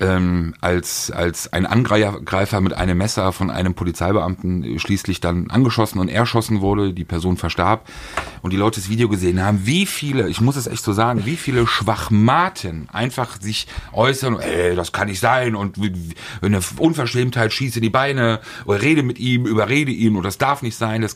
ähm, 0.00 0.54
als, 0.60 1.12
als 1.12 1.52
ein 1.52 1.64
Angreifer 1.66 2.60
mit 2.60 2.72
einem 2.72 2.98
Messer 2.98 3.32
von 3.32 3.50
einem 3.50 3.74
Polizeibeamten 3.74 4.80
schließlich 4.80 5.20
dann 5.20 5.50
angeschossen 5.50 6.00
und 6.00 6.08
erschossen 6.08 6.60
wurde, 6.60 6.92
die 6.92 7.04
Person 7.04 7.36
verstarb 7.36 7.88
und 8.42 8.52
die 8.52 8.56
Leute 8.56 8.80
das 8.80 8.88
Video 8.88 9.08
gesehen 9.08 9.44
haben, 9.44 9.60
wie 9.64 9.86
viele, 9.86 10.28
ich 10.28 10.40
muss 10.40 10.56
es 10.56 10.66
echt 10.66 10.82
so 10.82 10.92
sagen, 10.92 11.24
wie 11.24 11.36
viele 11.36 11.66
Schwachmaten 11.68 12.88
einfach 12.90 13.29
sich 13.40 13.66
äußern, 13.92 14.40
ey, 14.40 14.74
das 14.74 14.92
kann 14.92 15.08
nicht 15.08 15.20
sein 15.20 15.54
und 15.54 15.76
eine 16.42 16.60
Unverschämtheit 16.78 17.52
schieße 17.52 17.80
die 17.80 17.90
Beine 17.90 18.40
oder 18.64 18.82
rede 18.82 19.02
mit 19.02 19.18
ihm, 19.18 19.46
überrede 19.46 19.92
ihn 19.92 20.16
und 20.16 20.22
das 20.22 20.38
darf 20.38 20.62
nicht 20.62 20.76
sein. 20.76 21.02
Das, 21.02 21.14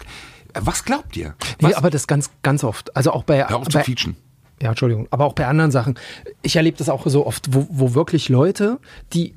was 0.55 0.85
glaubt 0.85 1.17
ihr? 1.17 1.35
Was? 1.61 1.71
Nee, 1.71 1.75
aber 1.75 1.91
das 1.91 2.07
ganz, 2.07 2.31
ganz 2.43 2.65
oft. 2.65 2.97
Also 2.97 3.13
auch 3.13 3.25
bei, 3.25 3.47
Hör 3.49 3.57
auf 3.57 3.69
zu 3.69 3.79
bei 3.79 3.85
quietschen. 3.85 4.17
Ja, 4.65 4.71
Entschuldigung, 4.71 5.09
aber 5.11 5.27
auch 5.27 5.35
bei 5.35 5.47
anderen 5.47 5.71
Sachen. 5.71 5.99
Ich 6.41 6.57
erlebe 6.57 6.79
das 6.79 6.89
auch 6.89 7.07
so 7.07 7.27
oft, 7.27 7.53
wo, 7.53 7.67
wo 7.69 7.93
wirklich 7.93 8.31
Leute, 8.31 8.79
die 9.13 9.35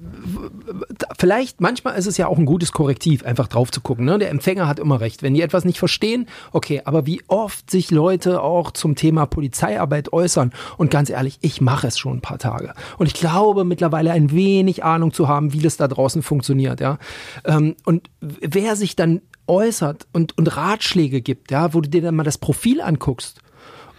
vielleicht, 1.20 1.60
manchmal 1.60 1.98
ist 1.98 2.06
es 2.06 2.16
ja 2.16 2.28
auch 2.28 2.38
ein 2.38 2.46
gutes 2.46 2.72
Korrektiv, 2.72 3.26
einfach 3.26 3.50
drauf 3.50 3.70
zu 3.70 3.82
gucken. 3.82 4.06
Ne? 4.06 4.20
Der 4.20 4.30
Empfänger 4.30 4.70
hat 4.70 4.80
immer 4.80 5.02
recht. 5.02 5.24
Wenn 5.24 5.34
die 5.34 5.42
etwas 5.42 5.66
nicht 5.66 5.80
verstehen, 5.80 6.30
okay, 6.54 6.82
aber 6.86 7.06
wie 7.06 7.22
oft 7.28 7.70
sich 7.70 7.92
Leute 7.92 8.42
auch 8.42 8.72
zum 8.72 8.96
Thema 8.96 9.26
Polizeiarbeit 9.26 10.14
äußern. 10.14 10.54
Und 10.78 10.92
ganz 10.92 11.10
ehrlich, 11.10 11.40
ich 11.42 11.60
mache 11.60 11.88
es 11.88 11.98
schon 11.98 12.20
ein 12.20 12.22
paar 12.22 12.40
Tage. 12.40 12.74
Und 12.98 13.08
ich 13.08 13.14
glaube 13.14 13.66
mittlerweile 13.66 14.14
ein 14.14 14.32
wenig 14.32 14.86
Ahnung 14.86 15.12
zu 15.12 15.28
haben, 15.28 15.52
wie 15.52 15.60
das 15.60 15.76
da 15.76 15.90
draußen 15.90 16.22
funktioniert. 16.22 16.80
Ja? 16.80 17.00
Ähm, 17.44 17.76
Und 17.84 18.10
wer 18.22 18.78
sich 18.78 18.96
dann 18.96 19.20
äußert 19.46 20.08
und, 20.14 20.38
und 20.38 20.56
Ratschläge 20.56 21.22
gibt, 21.22 21.52
ja, 21.52 21.74
wo 21.74 21.82
du 21.82 21.90
dir 21.90 22.02
dann 22.02 22.16
mal 22.16 22.24
das 22.24 22.38
Profil 22.38 22.80
anguckst. 22.80 23.42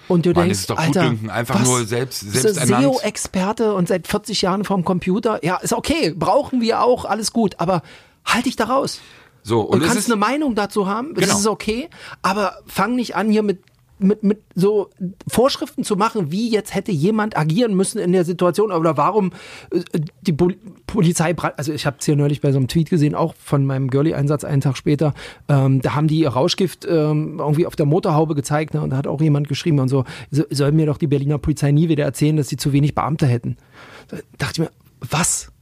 Und 0.09 0.25
du 0.27 0.31
Mann, 0.31 0.45
denkst, 0.45 0.61
ist 0.61 0.71
doch 0.71 0.79
Alter, 0.79 1.01
Gutdünken, 1.03 1.31
einfach 1.31 1.61
was? 1.61 1.69
nur 1.69 1.85
selbst- 1.85 2.23
du 2.23 2.31
selbst. 2.31 2.67
SEO-Experte 2.67 3.75
und 3.75 3.89
seit 3.89 4.07
40 4.09 4.43
Jahren 4.43 4.65
vorm 4.65 4.85
Computer. 4.85 5.45
Ja, 5.45 5.57
ist 5.57 5.73
okay, 5.73 6.13
brauchen 6.17 6.61
wir 6.61 6.83
auch, 6.83 7.05
alles 7.05 7.33
gut. 7.33 7.57
Aber 7.59 7.83
halt 8.25 8.47
dich 8.47 8.57
da 8.57 8.65
raus. 8.65 9.01
So, 9.43 9.61
Und, 9.61 9.83
es 9.83 9.89
kannst 9.89 10.07
eine 10.09 10.17
Meinung 10.17 10.55
dazu 10.55 10.87
haben, 10.89 11.15
das 11.15 11.25
Genau. 11.25 11.39
ist 11.39 11.47
okay. 11.47 11.89
Aber 12.23 12.59
fang 12.67 12.95
nicht 12.97 13.17
an 13.17 13.31
hier 13.31 13.43
mit 13.43 13.63
mit, 13.99 14.23
mit 14.23 14.43
so 14.55 14.91
Vorschriften 15.27 15.85
zu 15.85 15.97
machen, 15.97 16.31
wie 16.33 16.49
jetzt 16.51 16.75
hätte 16.75 16.93
jemand 16.93 17.37
agieren 17.37 17.75
müssen 17.75 17.99
in 17.99 18.13
der 18.13 18.25
Situation 18.25 18.73
oder 18.73 18.97
warum 18.97 19.33
äh, 19.71 19.81
die 20.23 20.33
Pol 20.33 20.57
Polizei, 20.87 21.35
also 21.37 21.73
ich 21.73 21.85
habe 21.85 21.99
es 22.01 22.07
hier 22.07 22.17
neulich 22.17 22.41
bei 22.41 22.51
so 22.51 22.57
einem 22.57 22.67
Tweet 22.67 22.89
gesehen, 22.89 23.15
auch 23.15 23.35
von 23.35 23.67
meinem 23.67 23.91
Girlie-Einsatz 23.91 24.45
einen 24.45 24.63
Tag 24.63 24.77
später, 24.79 25.13
ähm, 25.49 25.83
da 25.83 25.95
haben 25.95 26.09
die 26.09 26.25
Rauschgift 26.25 26.87
ähm, 26.89 27.39
irgendwie 27.39 27.67
auf 27.67 27.77
der 27.77 27.85
Motorhaube 27.85 28.35
gezeigt 28.35 28.73
ne, 28.73 28.81
und 28.81 28.91
da 28.91 28.97
hat 28.97 29.07
auch 29.07 29.21
jemand 29.21 29.49
geschrieben 29.49 29.81
und 29.81 29.89
so, 29.89 30.05
so, 30.31 30.45
soll 30.51 30.73
mir 30.73 30.87
doch 30.87 30.97
die 30.97 31.07
Berliner 31.07 31.37
Polizei 31.37 31.73
nie 31.73 31.91
wieder 31.91 32.05
erzählen, 32.05 32.39
dass 32.39 32.49
sie 32.49 32.57
zu 32.57 32.73
wenig 32.73 32.95
Beamte 32.95 33.27
hätten. 33.27 33.59
Da 34.09 34.17
dachte 34.39 34.53
ich 34.53 34.59
mir, 34.61 34.71
was? 35.11 35.53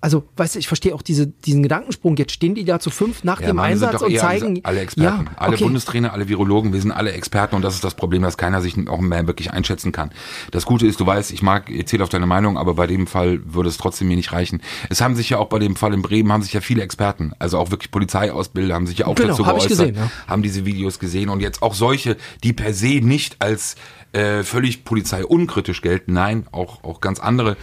Also, 0.00 0.24
weißt 0.36 0.56
du, 0.56 0.58
ich 0.58 0.66
verstehe 0.66 0.92
auch 0.94 1.02
diese, 1.02 1.28
diesen 1.28 1.62
Gedankensprung. 1.62 2.16
Jetzt 2.16 2.32
stehen 2.32 2.54
die 2.56 2.64
da 2.64 2.80
zu 2.80 2.90
fünf 2.90 3.22
nach 3.22 3.40
Ja, 3.40 3.46
dem 3.46 3.60
Einsatz 3.60 4.02
und 4.02 4.16
zeigen. 4.16 4.60
alle, 4.64 4.80
Experten. 4.80 5.26
Ja, 5.26 5.32
alle 5.36 5.54
okay. 5.54 5.64
Bundestrainer, 5.64 6.12
alle 6.12 6.28
Virologen, 6.28 6.72
wir 6.72 6.80
sind 6.80 6.90
alle 6.90 7.12
Experten 7.12 7.54
und 7.54 7.62
das 7.62 7.74
ist 7.74 7.84
das 7.84 7.94
Problem, 7.94 8.22
dass 8.22 8.36
keiner 8.36 8.60
sich 8.60 8.76
auch 8.88 9.00
mehr 9.00 9.26
wirklich 9.28 9.52
einschätzen 9.52 9.92
kann. 9.92 10.10
Das 10.50 10.66
Gute 10.66 10.86
ist, 10.86 10.98
du 10.98 11.06
weißt, 11.06 11.30
ich 11.30 11.42
mag, 11.42 11.70
ich 11.70 11.86
zähle 11.86 12.02
auf 12.02 12.08
deine 12.08 12.26
Meinung, 12.26 12.58
aber 12.58 12.74
bei 12.74 12.88
dem 12.88 13.06
Fall 13.06 13.40
würde 13.44 13.68
es 13.68 13.76
trotzdem 13.76 14.08
mir 14.08 14.16
nicht 14.16 14.32
reichen. 14.32 14.62
Es 14.90 15.00
haben 15.00 15.14
sich 15.14 15.30
ja 15.30 15.38
auch 15.38 15.48
bei 15.48 15.60
dem 15.60 15.76
Fall 15.76 15.94
in 15.94 16.02
Bremen 16.02 16.32
haben 16.32 16.42
sich 16.42 16.52
ja 16.52 16.60
viele 16.60 16.82
Experten, 16.82 17.32
also 17.38 17.58
auch 17.58 17.70
wirklich 17.70 17.92
Polizeiausbilder, 17.92 18.74
haben 18.74 18.86
sich 18.88 18.98
ja 18.98 19.06
auch 19.06 19.14
Genau, 19.14 19.28
dazu 19.28 19.46
hab 19.46 19.58
ich 19.58 19.68
geäußert, 19.68 19.94
gesehen, 19.94 19.96
ja. 19.96 20.10
haben 20.26 20.42
diese 20.42 20.64
Videos 20.64 20.98
gesehen 20.98 21.28
und 21.28 21.40
jetzt 21.40 21.62
auch 21.62 21.74
solche, 21.74 22.16
die 22.42 22.52
per 22.52 22.74
se 22.74 23.00
nicht 23.00 23.36
als 23.40 23.76
äh, 24.12 24.42
völlig 24.42 24.84
polizeiunkritisch 24.84 25.82
gelten, 25.82 26.14
nein, 26.14 26.46
auch, 26.50 26.82
auch 26.82 27.00
ganz 27.00 27.20
andere. 27.20 27.56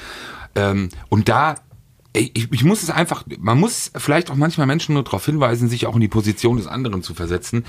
Ähm, 0.55 0.89
und 1.10 1.27
da 1.27 1.55
ich, 2.15 2.51
ich 2.51 2.63
muss 2.63 2.84
es 2.84 2.89
einfach, 2.89 3.24
man 3.39 3.60
muss 3.60 3.91
vielleicht 3.95 4.31
auch 4.31 4.36
manchmal 4.36 4.67
Menschen 4.67 4.93
nur 4.93 5.03
darauf 5.03 5.25
hinweisen, 5.25 5.69
sich 5.69 5.86
auch 5.86 5.95
in 5.95 6.01
die 6.01 6.07
Position 6.07 6.57
des 6.57 6.67
anderen 6.67 7.03
zu 7.03 7.13
versetzen. 7.13 7.65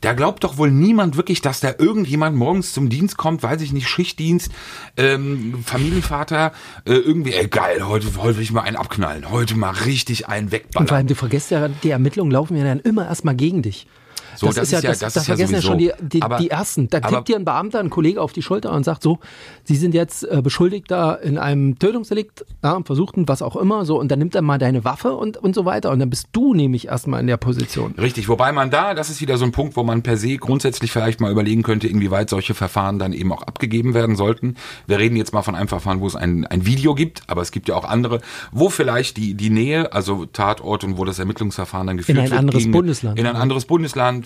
Da 0.00 0.12
glaubt 0.12 0.44
doch 0.44 0.58
wohl 0.58 0.70
niemand 0.70 1.16
wirklich, 1.16 1.40
dass 1.40 1.60
da 1.60 1.74
irgendjemand 1.78 2.36
morgens 2.36 2.72
zum 2.72 2.88
Dienst 2.88 3.16
kommt, 3.16 3.42
weiß 3.42 3.60
ich 3.62 3.72
nicht, 3.72 3.88
Schichtdienst, 3.88 4.50
ähm, 4.96 5.62
Familienvater, 5.64 6.52
äh, 6.84 6.92
irgendwie, 6.92 7.32
ey 7.32 7.48
geil, 7.48 7.86
heute, 7.86 8.08
heute 8.16 8.36
will 8.36 8.42
ich 8.42 8.52
mal 8.52 8.62
einen 8.62 8.76
abknallen, 8.76 9.30
heute 9.30 9.56
mal 9.56 9.70
richtig 9.70 10.28
einen 10.28 10.46
Und 10.46 10.50
vor 10.50 10.58
wegballern. 10.60 10.90
allem, 10.90 11.06
du 11.06 11.14
vergisst 11.14 11.50
ja, 11.50 11.68
die 11.68 11.90
Ermittlungen 11.90 12.30
laufen 12.30 12.56
ja 12.56 12.64
dann 12.64 12.80
immer 12.80 13.06
erstmal 13.06 13.34
gegen 13.34 13.62
dich. 13.62 13.86
So, 14.36 14.46
das, 14.46 14.56
das 14.56 14.64
ist 14.64 14.72
ja, 14.72 14.80
das, 14.82 14.98
das 15.00 15.14
das 15.14 15.26
vergessen 15.26 15.54
ja 15.54 15.62
schon 15.62 15.78
die, 15.78 15.92
die, 16.00 16.22
Aber- 16.22 16.36
die 16.38 16.50
Ersten. 16.50 16.88
Da 16.88 17.00
tippt 17.00 17.28
dir 17.28 17.36
ein 17.36 17.44
Beamter, 17.44 17.80
ein 17.80 17.90
Kollege 17.90 18.20
auf 18.20 18.32
die 18.32 18.42
Schulter 18.42 18.72
und 18.72 18.84
sagt 18.84 19.02
so, 19.02 19.18
Sie 19.64 19.76
sind 19.76 19.94
jetzt 19.94 20.22
äh, 20.24 20.42
Beschuldigter 20.42 21.20
in 21.22 21.38
einem 21.38 21.78
Tötungsdelikt, 21.78 22.44
ja, 22.62 22.80
versuchten, 22.84 23.28
was 23.28 23.42
auch 23.42 23.56
immer, 23.56 23.84
so, 23.84 23.98
und 23.98 24.10
dann 24.10 24.18
nimmt 24.18 24.34
er 24.34 24.42
mal 24.42 24.58
deine 24.58 24.84
Waffe 24.84 25.14
und, 25.16 25.36
und 25.36 25.54
so 25.54 25.64
weiter. 25.64 25.90
Und 25.90 25.98
dann 25.98 26.10
bist 26.10 26.28
du 26.32 26.54
nämlich 26.54 26.86
erstmal 26.88 27.20
in 27.20 27.26
der 27.26 27.36
Position. 27.36 27.94
Richtig, 27.98 28.28
wobei 28.28 28.52
man 28.52 28.70
da, 28.70 28.94
das 28.94 29.10
ist 29.10 29.20
wieder 29.20 29.38
so 29.38 29.44
ein 29.44 29.52
Punkt, 29.52 29.76
wo 29.76 29.82
man 29.82 30.02
per 30.02 30.16
se 30.16 30.36
grundsätzlich 30.36 30.92
vielleicht 30.92 31.20
mal 31.20 31.30
überlegen 31.32 31.62
könnte, 31.62 31.88
inwieweit 31.88 32.30
solche 32.30 32.54
Verfahren 32.54 32.98
dann 32.98 33.12
eben 33.12 33.32
auch 33.32 33.42
abgegeben 33.42 33.94
werden 33.94 34.16
sollten. 34.16 34.56
Wir 34.86 34.98
reden 34.98 35.16
jetzt 35.16 35.32
mal 35.32 35.42
von 35.42 35.54
einem 35.54 35.68
Verfahren, 35.68 36.00
wo 36.00 36.06
es 36.06 36.16
ein, 36.16 36.46
ein 36.46 36.66
Video 36.66 36.94
gibt, 36.94 37.22
aber 37.26 37.42
es 37.42 37.50
gibt 37.50 37.68
ja 37.68 37.74
auch 37.74 37.84
andere, 37.84 38.20
wo 38.52 38.68
vielleicht 38.68 39.16
die, 39.16 39.34
die 39.34 39.50
Nähe, 39.50 39.92
also 39.92 40.26
Tatort 40.26 40.84
und 40.84 40.98
wo 40.98 41.04
das 41.04 41.18
Ermittlungsverfahren 41.18 41.86
dann 41.86 41.96
geführt 41.96 42.18
ein 42.18 42.24
wird. 42.30 42.38
anderes 42.38 42.70
Bundesland. 42.70 43.18
In 43.18 43.26
ein 43.26 43.36
anderes 43.36 43.64
Bundesland, 43.64 44.25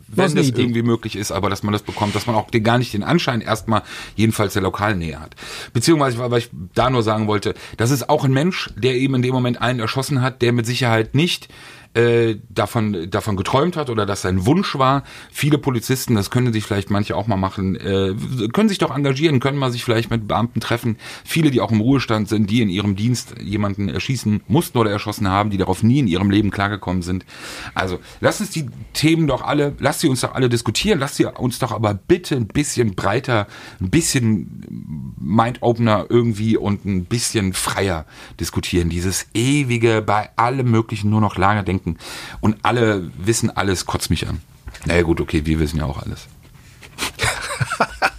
wenn 0.15 0.35
das 0.35 0.47
Idee. 0.47 0.61
irgendwie 0.61 0.83
möglich 0.83 1.15
ist, 1.15 1.31
aber 1.31 1.49
dass 1.49 1.63
man 1.63 1.73
das 1.73 1.81
bekommt, 1.81 2.15
dass 2.15 2.27
man 2.27 2.35
auch 2.35 2.49
den, 2.49 2.63
gar 2.63 2.77
nicht 2.77 2.93
den 2.93 3.03
Anschein 3.03 3.41
erstmal 3.41 3.83
jedenfalls 4.15 4.53
der 4.53 4.61
Lokalnähe 4.61 5.19
hat. 5.19 5.35
Beziehungsweise, 5.73 6.17
weil 6.19 6.39
ich 6.39 6.49
da 6.73 6.89
nur 6.89 7.03
sagen 7.03 7.27
wollte, 7.27 7.53
das 7.77 7.91
ist 7.91 8.09
auch 8.09 8.25
ein 8.25 8.33
Mensch, 8.33 8.69
der 8.75 8.95
eben 8.95 9.15
in 9.15 9.21
dem 9.21 9.33
Moment 9.33 9.61
einen 9.61 9.79
erschossen 9.79 10.21
hat, 10.21 10.41
der 10.41 10.53
mit 10.53 10.65
Sicherheit 10.65 11.15
nicht 11.15 11.49
äh, 11.93 12.37
davon, 12.49 13.09
davon 13.09 13.35
geträumt 13.35 13.75
hat 13.75 13.89
oder 13.89 14.05
dass 14.05 14.21
sein 14.21 14.45
Wunsch 14.45 14.77
war. 14.77 15.03
Viele 15.31 15.57
Polizisten, 15.57 16.15
das 16.15 16.29
können 16.29 16.53
sich 16.53 16.63
vielleicht 16.63 16.89
manche 16.89 17.15
auch 17.15 17.27
mal 17.27 17.37
machen, 17.37 17.75
äh, 17.75 18.15
können 18.53 18.69
sich 18.69 18.77
doch 18.77 18.95
engagieren, 18.95 19.39
können 19.39 19.57
mal 19.57 19.71
sich 19.71 19.83
vielleicht 19.83 20.09
mit 20.09 20.27
Beamten 20.27 20.61
treffen. 20.61 20.97
Viele, 21.25 21.51
die 21.51 21.59
auch 21.59 21.71
im 21.71 21.81
Ruhestand 21.81 22.29
sind, 22.29 22.49
die 22.49 22.61
in 22.61 22.69
ihrem 22.69 22.95
Dienst 22.95 23.35
jemanden 23.41 23.89
erschießen 23.89 24.41
mussten 24.47 24.77
oder 24.77 24.91
erschossen 24.91 25.27
haben, 25.27 25.49
die 25.49 25.57
darauf 25.57 25.83
nie 25.83 25.99
in 25.99 26.07
ihrem 26.07 26.29
Leben 26.29 26.49
klargekommen 26.49 27.01
sind. 27.01 27.25
Also, 27.73 27.99
lasst 28.21 28.39
uns 28.39 28.51
die 28.51 28.67
Themen 28.93 29.27
doch 29.27 29.41
alle, 29.41 29.73
lasst 30.01 30.07
sie 30.07 30.09
uns 30.09 30.21
doch 30.21 30.33
alle 30.33 30.49
diskutieren, 30.49 30.97
lasst 30.99 31.15
sie 31.17 31.25
uns 31.25 31.59
doch 31.59 31.71
aber 31.71 31.93
bitte 31.93 32.35
ein 32.35 32.47
bisschen 32.47 32.95
breiter, 32.95 33.45
ein 33.79 33.91
bisschen 33.91 35.13
Mind-Opener 35.19 36.07
irgendwie 36.09 36.57
und 36.57 36.85
ein 36.85 37.05
bisschen 37.05 37.53
freier 37.53 38.07
diskutieren. 38.39 38.89
Dieses 38.89 39.27
ewige 39.35 40.01
bei 40.01 40.29
allem 40.37 40.71
möglichen 40.71 41.11
nur 41.11 41.21
noch 41.21 41.37
lange 41.37 41.63
denken 41.63 41.97
und 42.39 42.57
alle 42.63 43.11
wissen 43.15 43.51
alles, 43.51 43.85
kotzt 43.85 44.09
mich 44.09 44.27
an. 44.27 44.41
Naja 44.87 45.03
gut, 45.03 45.21
okay, 45.21 45.45
wir 45.45 45.59
wissen 45.59 45.77
ja 45.77 45.85
auch 45.85 46.01
alles. 46.01 46.27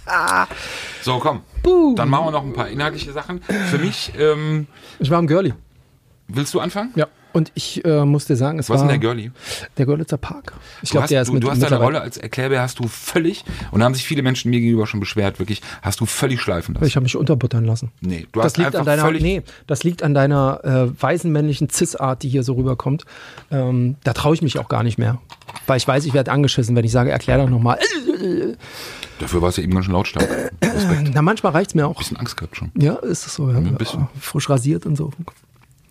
so, 1.01 1.19
komm. 1.19 1.41
Dann 1.97 2.07
machen 2.07 2.27
wir 2.27 2.31
noch 2.31 2.43
ein 2.43 2.53
paar 2.53 2.69
inhaltliche 2.69 3.11
Sachen. 3.11 3.41
Für 3.41 3.77
mich, 3.77 4.13
ähm, 4.17 4.67
Ich 4.99 5.09
war 5.09 5.19
im 5.19 5.27
Girlie. 5.27 5.53
willst 6.29 6.53
du 6.53 6.61
anfangen? 6.61 6.91
Ja. 6.95 7.07
Und 7.33 7.51
ich 7.55 7.83
äh, 7.83 8.05
muss 8.05 8.25
dir 8.25 8.35
sagen, 8.35 8.59
es 8.59 8.69
Was 8.69 8.75
ist 8.77 8.81
war 8.83 8.91
denn 8.91 9.01
der 9.01 9.09
Girlie? 9.09 9.31
der 9.77 9.85
Görlitzer 9.85 10.17
Park. 10.17 10.53
Ich 10.81 10.91
glaube, 10.91 11.07
der 11.07 11.23
ist 11.23 11.27
du, 11.27 11.33
mit 11.33 11.43
du 11.43 11.49
hast 11.51 11.61
deine 11.61 11.77
Rolle 11.77 11.99
als 12.01 12.17
Erklärbär 12.17 12.61
hast 12.61 12.79
du 12.79 12.87
völlig, 12.87 13.43
und 13.71 13.79
da 13.79 13.85
haben 13.85 13.95
sich 13.95 14.05
viele 14.05 14.21
Menschen 14.21 14.51
mir 14.51 14.59
gegenüber 14.59 14.85
schon 14.87 14.99
beschwert, 14.99 15.39
wirklich, 15.39 15.61
hast 15.81 15.99
du 15.99 16.05
völlig 16.05 16.39
schleifen 16.41 16.75
lassen. 16.75 16.85
Ich 16.85 16.95
habe 16.95 17.03
mich 17.03 17.15
unterbuttern 17.15 17.65
lassen. 17.65 17.91
Nee, 18.01 18.27
du 18.31 18.39
das 18.39 18.45
hast 18.45 18.57
liegt 18.57 18.67
einfach 18.67 18.79
an 18.79 18.85
deiner, 18.85 19.01
völlig- 19.03 19.23
nee, 19.23 19.41
das 19.67 19.83
liegt 19.83 20.03
an 20.03 20.13
deiner 20.13 20.59
äh, 20.63 21.01
weißen 21.01 21.31
männlichen 21.31 21.69
Cis-Art, 21.69 22.23
die 22.23 22.29
hier 22.29 22.43
so 22.43 22.53
rüberkommt. 22.53 23.05
Ähm, 23.51 23.95
da 24.03 24.13
traue 24.13 24.35
ich 24.35 24.41
mich 24.41 24.59
auch 24.59 24.69
gar 24.69 24.83
nicht 24.83 24.97
mehr. 24.97 25.19
Weil 25.67 25.77
ich 25.77 25.87
weiß, 25.87 26.05
ich 26.05 26.13
werde 26.13 26.31
angeschissen, 26.31 26.75
wenn 26.75 26.85
ich 26.85 26.91
sage, 26.91 27.11
erklär 27.11 27.37
doch 27.39 27.49
nochmal. 27.49 27.79
Dafür 29.19 29.41
war 29.41 29.49
es 29.49 29.57
ja 29.57 29.63
eben 29.63 29.73
ganz 29.73 29.85
schön 29.85 29.93
lautstark. 29.93 30.27
Respekt. 30.63 31.11
Na, 31.13 31.21
manchmal 31.21 31.51
reicht's 31.53 31.75
mir 31.75 31.87
auch. 31.87 31.97
Bisschen 31.97 32.17
Angst 32.17 32.35
gehabt 32.37 32.57
schon. 32.57 32.71
Ja, 32.77 32.95
ist 32.95 33.25
es 33.25 33.35
so. 33.35 33.49
Ja. 33.49 33.57
ein 33.57 33.75
bisschen. 33.75 34.07
Frisch 34.19 34.49
rasiert 34.49 34.85
und 34.85 34.95
so. 34.95 35.11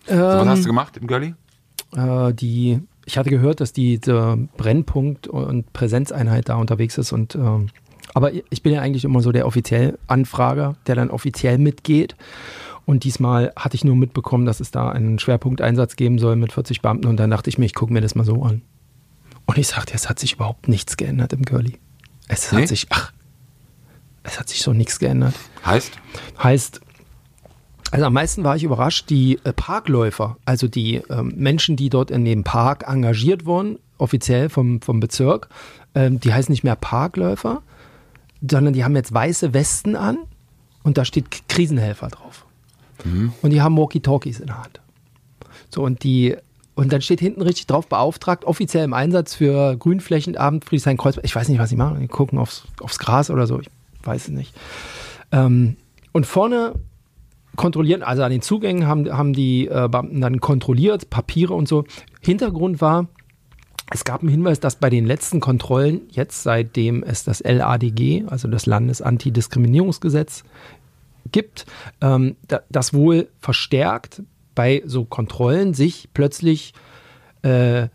So, 0.05 0.15
was 0.15 0.41
Ähm, 0.43 0.49
hast 0.49 0.63
du 0.63 0.67
gemacht 0.67 0.97
im 0.97 1.07
Girlie? 1.07 1.33
Äh, 1.95 2.33
die, 2.33 2.79
ich 3.05 3.17
hatte 3.17 3.29
gehört, 3.29 3.61
dass 3.61 3.73
die, 3.73 3.99
die 3.99 4.11
Brennpunkt- 4.57 5.27
und 5.27 5.71
Präsenzeinheit 5.73 6.49
da 6.49 6.55
unterwegs 6.55 6.97
ist. 6.97 7.11
Und, 7.11 7.35
ähm, 7.35 7.67
aber 8.13 8.31
ich 8.33 8.61
bin 8.63 8.73
ja 8.73 8.81
eigentlich 8.81 9.05
immer 9.05 9.21
so 9.21 9.31
der 9.31 9.45
offiziell 9.47 9.97
Anfrager, 10.07 10.75
der 10.87 10.95
dann 10.95 11.09
offiziell 11.09 11.57
mitgeht. 11.57 12.15
Und 12.85 13.05
diesmal 13.05 13.53
hatte 13.55 13.75
ich 13.75 13.85
nur 13.85 13.95
mitbekommen, 13.95 14.45
dass 14.45 14.59
es 14.59 14.71
da 14.71 14.89
einen 14.89 15.17
Schwerpunkteinsatz 15.19 15.95
geben 15.95 16.19
soll 16.19 16.35
mit 16.35 16.51
40 16.51 16.81
Beamten. 16.81 17.07
Und 17.07 17.17
dann 17.17 17.29
dachte 17.31 17.49
ich 17.49 17.57
mir, 17.57 17.65
ich 17.65 17.73
gucke 17.75 17.93
mir 17.93 18.01
das 18.01 18.15
mal 18.15 18.25
so 18.25 18.43
an. 18.43 18.61
Und 19.45 19.57
ich 19.57 19.67
sagte, 19.67 19.93
es 19.93 20.09
hat 20.09 20.19
sich 20.19 20.33
überhaupt 20.33 20.67
nichts 20.67 20.97
geändert 20.97 21.31
im 21.33 21.43
Girlie. 21.43 21.73
Es 22.27 22.51
hat 22.51 22.59
Nee? 22.59 22.65
sich, 22.65 22.87
ach, 22.89 23.11
es 24.23 24.39
hat 24.39 24.49
sich 24.49 24.61
so 24.61 24.73
nichts 24.73 24.99
geändert. 24.99 25.35
Heißt? 25.65 25.91
Heißt, 26.41 26.81
also 27.93 28.07
am 28.07 28.13
meisten 28.13 28.43
war 28.43 28.55
ich 28.55 28.63
überrascht, 28.63 29.11
die 29.11 29.37
äh, 29.43 29.53
Parkläufer, 29.53 30.37
also 30.45 30.67
die 30.67 30.95
ähm, 31.11 31.31
Menschen, 31.35 31.75
die 31.75 31.91
dort 31.91 32.09
in 32.09 32.25
dem 32.25 32.43
Park 32.43 32.85
engagiert 32.87 33.45
wurden, 33.45 33.77
offiziell 33.99 34.49
vom, 34.49 34.81
vom 34.81 34.99
Bezirk, 34.99 35.47
ähm, 35.93 36.19
die 36.19 36.33
heißen 36.33 36.51
nicht 36.51 36.63
mehr 36.63 36.75
Parkläufer, 36.75 37.61
sondern 38.41 38.73
die 38.73 38.83
haben 38.83 38.95
jetzt 38.95 39.13
weiße 39.13 39.53
Westen 39.53 39.95
an 39.95 40.17
und 40.81 40.97
da 40.97 41.05
steht 41.05 41.47
Krisenhelfer 41.47 42.07
drauf. 42.07 42.47
Und 43.43 43.51
die 43.51 43.61
haben 43.61 43.77
Walkie-Talkies 43.77 44.39
in 44.39 44.47
der 44.47 44.63
Hand. 44.63 44.81
So, 45.69 45.83
und 45.83 46.03
die, 46.03 46.35
und 46.73 46.91
dann 46.91 47.03
steht 47.03 47.19
hinten 47.19 47.43
richtig 47.43 47.67
drauf, 47.67 47.85
beauftragt, 47.87 48.43
offiziell 48.45 48.85
im 48.85 48.93
Einsatz 48.95 49.35
für 49.35 49.77
Grünflächenabend 49.77 50.65
Friedrichshain-Kreuzberg. 50.65 51.25
Ich 51.25 51.35
weiß 51.35 51.47
nicht, 51.47 51.59
was 51.59 51.69
sie 51.69 51.75
machen. 51.75 51.99
Die 51.99 52.07
gucken 52.07 52.39
aufs, 52.39 52.63
aufs 52.81 52.97
Gras 52.97 53.29
oder 53.29 53.45
so. 53.45 53.59
Ich 53.59 53.69
weiß 54.01 54.23
es 54.23 54.29
nicht. 54.29 54.51
Ähm, 55.31 55.77
und 56.11 56.25
vorne 56.25 56.73
kontrollieren, 57.55 58.03
also 58.03 58.23
an 58.23 58.31
den 58.31 58.41
Zugängen 58.41 58.87
haben, 58.87 59.11
haben 59.15 59.33
die 59.33 59.67
äh, 59.67 59.87
Beamten 59.89 60.21
dann 60.21 60.39
kontrolliert, 60.39 61.09
Papiere 61.09 61.53
und 61.53 61.67
so. 61.67 61.85
Hintergrund 62.21 62.81
war, 62.81 63.07
es 63.91 64.05
gab 64.05 64.21
einen 64.21 64.29
Hinweis, 64.29 64.59
dass 64.59 64.77
bei 64.77 64.89
den 64.89 65.05
letzten 65.05 65.39
Kontrollen, 65.39 66.01
jetzt 66.09 66.43
seitdem 66.43 67.03
es 67.03 67.23
das 67.23 67.43
LADG, 67.43 68.23
also 68.27 68.47
das 68.47 68.65
Landesantidiskriminierungsgesetz, 68.65 70.43
gibt, 71.31 71.65
ähm, 72.01 72.35
da, 72.47 72.61
das 72.69 72.93
wohl 72.93 73.29
verstärkt 73.39 74.23
bei 74.55 74.83
so 74.85 75.05
Kontrollen 75.05 75.73
sich 75.73 76.09
plötzlich 76.13 76.73
äh, 77.43 77.87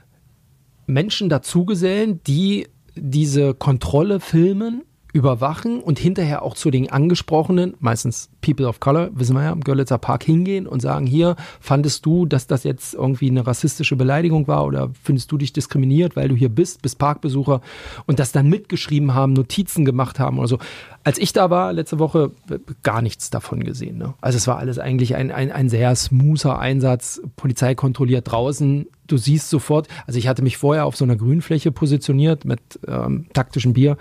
Menschen 0.87 1.29
dazugesellen, 1.29 2.21
die 2.27 2.69
diese 2.95 3.55
Kontrolle 3.55 4.21
filmen, 4.21 4.83
überwachen 5.13 5.81
und 5.81 5.99
hinterher 5.99 6.43
auch 6.43 6.55
zu 6.55 6.71
den 6.71 6.91
angesprochenen, 6.91 7.75
meistens 7.81 8.29
People 8.43 8.69
of 8.69 8.79
Color, 8.79 9.11
wissen 9.15 9.35
wir 9.35 9.43
ja, 9.43 9.53
im 9.53 9.63
Görlitzer 9.63 9.99
Park 9.99 10.23
hingehen 10.23 10.67
und 10.67 10.81
sagen, 10.81 11.07
hier, 11.07 11.37
fandest 11.61 12.05
du, 12.05 12.27
dass 12.27 12.47
das 12.47 12.65
jetzt 12.65 12.95
irgendwie 12.95 13.31
eine 13.31 13.47
rassistische 13.47 13.97
Beleidigung 13.97 14.49
war 14.49 14.67
oder 14.67 14.91
findest 15.03 15.33
du 15.33 15.39
dich 15.39 15.53
diskriminiert, 15.53 16.15
weil 16.15 16.29
du 16.29 16.35
hier 16.35 16.51
bist, 16.51 16.83
bist 16.83 16.99
Parkbesucher 16.99 17.63
und 18.07 18.19
das 18.19 18.33
dann 18.33 18.49
mitgeschrieben 18.49 19.15
haben, 19.15 19.33
Notizen 19.33 19.85
gemacht 19.85 20.19
haben 20.19 20.39
oder 20.39 20.49
so. 20.49 20.59
Als 21.05 21.19
ich 21.19 21.33
da 21.33 21.49
war, 21.49 21.73
letzte 21.73 21.99
Woche, 21.99 22.33
gar 22.83 23.01
nichts 23.01 23.31
davon 23.31 23.65
gesehen. 23.65 23.97
Ne? 23.97 24.13
Also 24.21 24.37
es 24.37 24.47
war 24.47 24.59
alles 24.59 24.79
eigentlich 24.79 25.17
ein, 25.17 25.31
ein, 25.31 25.51
ein 25.51 25.71
sehr 25.71 25.97
smoother 25.97 26.59
Einsatz, 26.59 27.23
Polizei 27.37 27.75
kontrolliert 27.75 28.31
draußen, 28.31 28.87
du 29.09 29.17
siehst 29.17 29.49
sofort, 29.51 29.89
also 30.07 30.19
ich 30.19 30.29
hatte 30.29 30.43
mich 30.43 30.59
vorher 30.59 30.87
auf 30.87 30.97
so 30.97 31.05
einer 31.05 31.17
Grünfläche 31.17 31.73
positioniert 31.73 32.45
mit 32.45 32.61
ähm, 32.87 33.27
taktischem 33.33 33.73
Bier, 33.73 33.97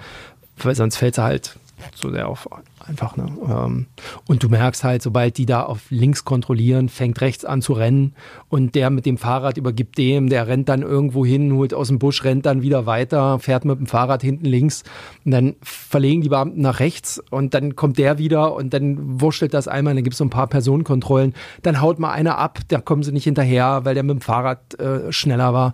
weil 0.64 0.76
sonst 0.76 0.98
fällt 0.98 1.16
sie 1.16 1.24
halt 1.24 1.58
so 1.94 2.10
sehr 2.10 2.28
auf 2.28 2.48
einfach. 2.86 3.18
Ne? 3.18 3.26
Ähm, 3.48 3.88
und 4.28 4.44
du 4.44 4.50
merkst 4.50 4.84
halt, 4.84 5.02
sobald 5.02 5.38
die 5.38 5.46
da 5.46 5.64
auf 5.64 5.90
links 5.90 6.26
kontrollieren, 6.26 6.90
fängt 6.90 7.22
rechts 7.22 7.46
an 7.46 7.62
zu 7.62 7.74
rennen 7.74 8.14
und 8.50 8.76
der 8.76 8.90
mit 8.90 9.06
dem 9.06 9.18
Fahrrad 9.18 9.58
übergibt 9.58 9.98
dem, 9.98 10.30
der 10.30 10.48
rennt 10.48 10.70
dann 10.70 10.82
irgendwo 10.82 11.26
hin, 11.26 11.54
holt 11.54 11.74
aus 11.74 11.90
dem 11.90 12.00
Busch, 12.00 12.24
rennt 12.24 12.46
dann 12.46 12.62
wieder 12.62 12.86
weiter, 12.86 13.40
fährt 13.40 13.66
mit 13.66 13.78
dem 13.78 13.88
Fahrrad 13.88 14.22
hinten 14.22 14.46
links 14.46 14.84
und 15.26 15.32
dann 15.32 15.56
verlegen 15.62 16.22
die 16.22 16.30
Beamten 16.30 16.62
nach 16.62 16.80
rechts 16.80 17.22
und 17.30 17.54
dann 17.54 17.76
kommt 17.76 17.98
der 17.98 18.18
wieder 18.18 18.54
und 18.54 18.74
dann 18.74 19.22
wurschtelt 19.22 19.54
das 19.54 19.68
einmal, 19.68 19.96
dann 19.96 20.04
gibt 20.04 20.14
es 20.14 20.18
so 20.18 20.26
ein 20.26 20.30
paar 20.30 20.48
Personenkontrollen, 20.48 21.34
dann 21.62 21.82
haut 21.82 22.00
mal 22.00 22.12
einer 22.12 22.38
ab, 22.38 22.60
da 22.70 22.80
kommen 22.80 23.04
sie 23.04 23.12
nicht 23.12 23.26
hinterher, 23.26 23.82
weil 23.84 23.94
der 23.94 24.04
mit 24.04 24.18
dem 24.18 24.22
Fahrrad 24.22 24.80
äh, 24.80 25.12
schneller 25.12 25.54
war 25.54 25.74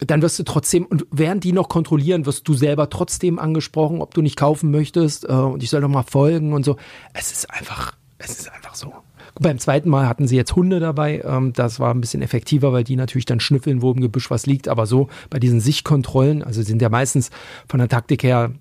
dann 0.00 0.22
wirst 0.22 0.38
du 0.38 0.42
trotzdem, 0.42 0.84
und 0.86 1.06
während 1.10 1.44
die 1.44 1.52
noch 1.52 1.68
kontrollieren, 1.68 2.26
wirst 2.26 2.46
du 2.48 2.54
selber 2.54 2.90
trotzdem 2.90 3.38
angesprochen, 3.38 4.00
ob 4.02 4.14
du 4.14 4.22
nicht 4.22 4.36
kaufen 4.36 4.70
möchtest 4.70 5.24
äh, 5.24 5.32
und 5.32 5.62
ich 5.62 5.70
soll 5.70 5.80
doch 5.80 5.88
mal 5.88 6.02
folgen 6.02 6.52
und 6.52 6.64
so. 6.64 6.76
Es 7.14 7.32
ist 7.32 7.50
einfach, 7.50 7.96
es 8.18 8.38
ist 8.38 8.52
einfach 8.52 8.74
so. 8.74 8.92
Beim 9.38 9.58
zweiten 9.58 9.90
Mal 9.90 10.08
hatten 10.08 10.26
sie 10.26 10.36
jetzt 10.36 10.56
Hunde 10.56 10.80
dabei. 10.80 11.22
Ähm, 11.24 11.52
das 11.52 11.78
war 11.78 11.92
ein 11.92 12.00
bisschen 12.00 12.22
effektiver, 12.22 12.72
weil 12.72 12.84
die 12.84 12.96
natürlich 12.96 13.26
dann 13.26 13.40
schnüffeln, 13.40 13.82
wo 13.82 13.92
im 13.92 14.00
Gebüsch 14.00 14.30
was 14.30 14.46
liegt. 14.46 14.68
Aber 14.68 14.86
so 14.86 15.08
bei 15.28 15.38
diesen 15.38 15.60
Sichtkontrollen, 15.60 16.42
also 16.42 16.62
sind 16.62 16.80
ja 16.80 16.88
meistens 16.88 17.30
von 17.68 17.78
der 17.78 17.88
Taktik 17.88 18.22
her 18.22 18.52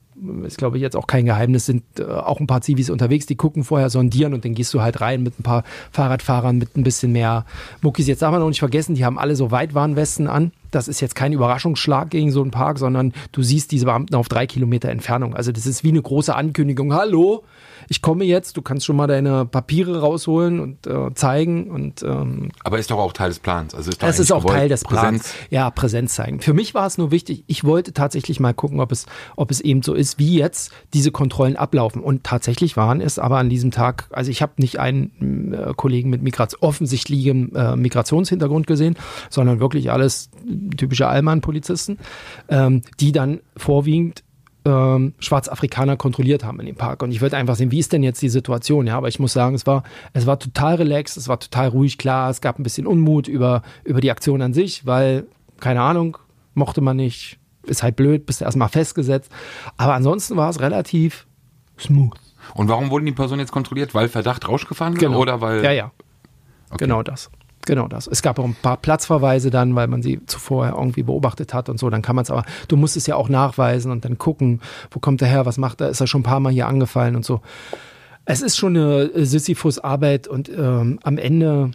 ist 0.45 0.57
glaube 0.57 0.77
ich 0.77 0.81
jetzt 0.81 0.95
auch 0.95 1.07
kein 1.07 1.25
Geheimnis, 1.25 1.65
sind 1.65 1.83
äh, 1.99 2.03
auch 2.03 2.39
ein 2.39 2.47
paar 2.47 2.61
Zivis 2.61 2.89
unterwegs, 2.89 3.25
die 3.25 3.35
gucken 3.35 3.63
vorher, 3.63 3.89
sondieren 3.89 4.33
und 4.33 4.45
dann 4.45 4.53
gehst 4.53 4.73
du 4.73 4.81
halt 4.81 5.01
rein 5.01 5.23
mit 5.23 5.39
ein 5.39 5.43
paar 5.43 5.63
Fahrradfahrern 5.91 6.57
mit 6.57 6.77
ein 6.77 6.83
bisschen 6.83 7.11
mehr 7.11 7.45
Muckis. 7.81 8.07
Jetzt 8.07 8.21
darf 8.21 8.31
man 8.31 8.39
noch 8.39 8.47
nicht 8.47 8.59
vergessen, 8.59 8.95
die 8.95 9.05
haben 9.05 9.19
alle 9.19 9.35
so 9.35 9.51
Weitwarnwesten 9.51 10.27
an. 10.27 10.51
Das 10.75 10.89
ist 10.89 10.99
jetzt 10.99 11.15
kein 11.15 11.31
Überraschungsschlag 11.31 12.09
gegen 12.09 12.31
so 12.31 12.41
einen 12.41 12.51
Park, 12.51 12.79
sondern 12.79 13.13
du 13.31 13.41
siehst 13.41 13.71
diese 13.71 13.85
Beamten 13.85 14.13
auf 14.15 14.27
drei 14.27 14.45
Kilometer 14.45 14.89
Entfernung. 14.89 15.33
Also 15.33 15.53
das 15.53 15.65
ist 15.65 15.83
wie 15.85 15.89
eine 15.89 16.01
große 16.01 16.35
Ankündigung. 16.35 16.93
Hallo, 16.93 17.43
ich 17.87 18.01
komme 18.01 18.25
jetzt, 18.25 18.57
du 18.57 18.61
kannst 18.61 18.85
schon 18.85 18.95
mal 18.95 19.07
deine 19.07 19.45
Papiere 19.45 20.01
rausholen 20.01 20.59
und 20.59 20.85
äh, 20.87 21.13
zeigen. 21.13 21.69
Und, 21.71 22.03
ähm, 22.03 22.49
Aber 22.63 22.79
ist 22.79 22.91
doch 22.91 22.97
auch 22.97 23.13
Teil 23.13 23.29
des 23.29 23.39
Plans. 23.39 23.73
Also 23.73 23.91
ist 23.91 24.03
das 24.03 24.19
ist 24.19 24.31
auch 24.31 24.41
gewollt, 24.41 24.57
Teil 24.57 24.69
des 24.69 24.83
Plans. 24.83 25.23
Präsenz. 25.23 25.33
Ja, 25.49 25.69
Präsenz 25.69 26.15
zeigen. 26.15 26.41
Für 26.41 26.53
mich 26.53 26.73
war 26.73 26.85
es 26.87 26.97
nur 26.97 27.11
wichtig, 27.11 27.43
ich 27.47 27.63
wollte 27.63 27.93
tatsächlich 27.93 28.39
mal 28.39 28.53
gucken, 28.53 28.79
ob 28.79 28.91
es, 28.91 29.05
ob 29.35 29.51
es 29.51 29.61
eben 29.61 29.81
so 29.81 29.93
ist, 29.93 30.19
wie 30.19 30.37
jetzt 30.37 30.71
diese 30.93 31.11
Kontrollen 31.11 31.55
ablaufen. 31.55 32.01
Und 32.01 32.23
tatsächlich 32.23 32.75
waren 32.75 33.01
es 33.01 33.17
aber 33.19 33.37
an 33.37 33.49
diesem 33.49 33.71
Tag, 33.71 34.07
also 34.11 34.29
ich 34.29 34.41
habe 34.41 34.53
nicht 34.57 34.79
einen 34.79 35.53
äh, 35.53 35.73
Kollegen 35.75 36.09
mit 36.09 36.21
Migration, 36.21 36.61
offensichtlichem 36.61 37.51
äh, 37.55 37.75
Migrationshintergrund 37.75 38.67
gesehen, 38.67 38.95
sondern 39.29 39.59
wirklich 39.59 39.91
alles 39.91 40.29
typische 40.71 41.07
Allmann-Polizisten, 41.07 41.97
ähm, 42.49 42.81
die 42.99 43.11
dann 43.11 43.39
vorwiegend 43.57 44.23
ähm, 44.65 45.13
Schwarzafrikaner 45.19 45.95
kontrolliert 45.95 46.43
haben 46.43 46.59
in 46.59 46.65
dem 46.65 46.75
Park. 46.75 47.03
Und 47.03 47.11
ich 47.11 47.21
würde 47.21 47.37
einfach 47.37 47.55
sehen, 47.55 47.71
wie 47.71 47.79
ist 47.79 47.93
denn 47.93 48.03
jetzt 48.03 48.21
die 48.21 48.29
Situation? 48.29 48.87
Ja, 48.87 48.97
aber 48.97 49.07
ich 49.07 49.19
muss 49.19 49.33
sagen, 49.33 49.55
es 49.55 49.67
war, 49.67 49.83
es 50.13 50.25
war 50.25 50.39
total 50.39 50.75
relaxed, 50.75 51.17
es 51.17 51.27
war 51.27 51.39
total 51.39 51.69
ruhig, 51.69 51.97
klar, 51.97 52.29
es 52.29 52.41
gab 52.41 52.59
ein 52.59 52.63
bisschen 52.63 52.87
Unmut 52.87 53.27
über, 53.27 53.61
über 53.83 54.01
die 54.01 54.11
Aktion 54.11 54.41
an 54.41 54.53
sich, 54.53 54.85
weil, 54.85 55.27
keine 55.59 55.81
Ahnung, 55.81 56.17
mochte 56.55 56.81
man 56.81 56.97
nicht, 56.97 57.37
ist 57.63 57.83
halt 57.83 57.95
blöd, 57.95 58.25
bist 58.25 58.41
erstmal 58.41 58.69
festgesetzt. 58.69 59.31
Aber 59.77 59.93
ansonsten 59.93 60.35
war 60.35 60.49
es 60.49 60.59
relativ 60.59 61.27
smooth. 61.79 62.17
Und 62.53 62.67
warum 62.67 62.89
wurden 62.89 63.05
die 63.05 63.11
Personen 63.11 63.39
jetzt 63.39 63.51
kontrolliert? 63.51 63.93
Weil 63.93 64.07
Verdacht 64.07 64.47
Rausch 64.47 64.67
gefahren 64.67 64.93
wird 64.93 65.01
genau. 65.01 65.19
oder 65.19 65.41
weil. 65.41 65.63
Ja, 65.63 65.71
ja. 65.71 65.91
Okay. 66.69 66.85
Genau 66.85 67.03
das. 67.03 67.31
Genau 67.65 67.87
das. 67.87 68.07
Es 68.07 68.21
gab 68.21 68.39
auch 68.39 68.45
ein 68.45 68.55
paar 68.61 68.77
Platzverweise 68.77 69.49
dann, 69.49 69.75
weil 69.75 69.87
man 69.87 70.01
sie 70.01 70.23
zuvor 70.25 70.69
irgendwie 70.69 71.03
beobachtet 71.03 71.53
hat 71.53 71.69
und 71.69 71.79
so. 71.79 71.89
Dann 71.89 72.01
kann 72.01 72.15
man 72.15 72.23
es 72.23 72.31
aber, 72.31 72.45
du 72.67 72.77
musst 72.77 72.95
es 72.95 73.07
ja 73.07 73.15
auch 73.15 73.29
nachweisen 73.29 73.91
und 73.91 74.05
dann 74.05 74.17
gucken, 74.17 74.61
wo 74.91 74.99
kommt 74.99 75.21
er 75.21 75.27
her, 75.27 75.45
was 75.45 75.57
macht 75.57 75.81
er, 75.81 75.89
ist 75.89 76.01
er 76.01 76.07
schon 76.07 76.21
ein 76.21 76.25
paar 76.25 76.39
Mal 76.39 76.53
hier 76.53 76.67
angefallen 76.67 77.15
und 77.15 77.25
so. 77.25 77.41
Es 78.25 78.41
ist 78.41 78.57
schon 78.57 78.75
eine 78.75 79.25
Sisyphus-Arbeit 79.25 80.27
und 80.27 80.49
ähm, 80.49 80.99
am 81.03 81.17
Ende 81.17 81.71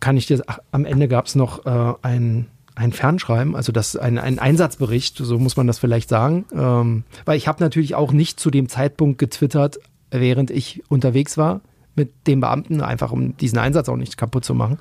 kann 0.00 0.16
ich 0.16 0.26
dir, 0.26 0.42
ach, 0.46 0.60
am 0.70 0.84
Ende 0.84 1.08
gab 1.08 1.26
es 1.26 1.34
noch 1.34 1.66
äh, 1.66 1.94
ein, 2.02 2.46
ein 2.74 2.92
Fernschreiben, 2.92 3.56
also 3.56 3.72
das 3.72 3.96
ein, 3.96 4.18
ein 4.18 4.38
Einsatzbericht, 4.38 5.18
so 5.18 5.38
muss 5.38 5.56
man 5.56 5.66
das 5.66 5.78
vielleicht 5.78 6.08
sagen. 6.08 6.46
Ähm, 6.54 7.04
weil 7.24 7.36
ich 7.36 7.48
habe 7.48 7.62
natürlich 7.62 7.94
auch 7.94 8.12
nicht 8.12 8.40
zu 8.40 8.50
dem 8.50 8.68
Zeitpunkt 8.68 9.18
getwittert, 9.18 9.78
während 10.10 10.50
ich 10.50 10.82
unterwegs 10.88 11.36
war 11.36 11.60
mit 11.98 12.26
dem 12.26 12.40
Beamten, 12.40 12.80
einfach 12.80 13.12
um 13.12 13.36
diesen 13.36 13.58
Einsatz 13.58 13.88
auch 13.88 13.96
nicht 13.96 14.16
kaputt 14.16 14.44
zu 14.44 14.54
machen. 14.54 14.78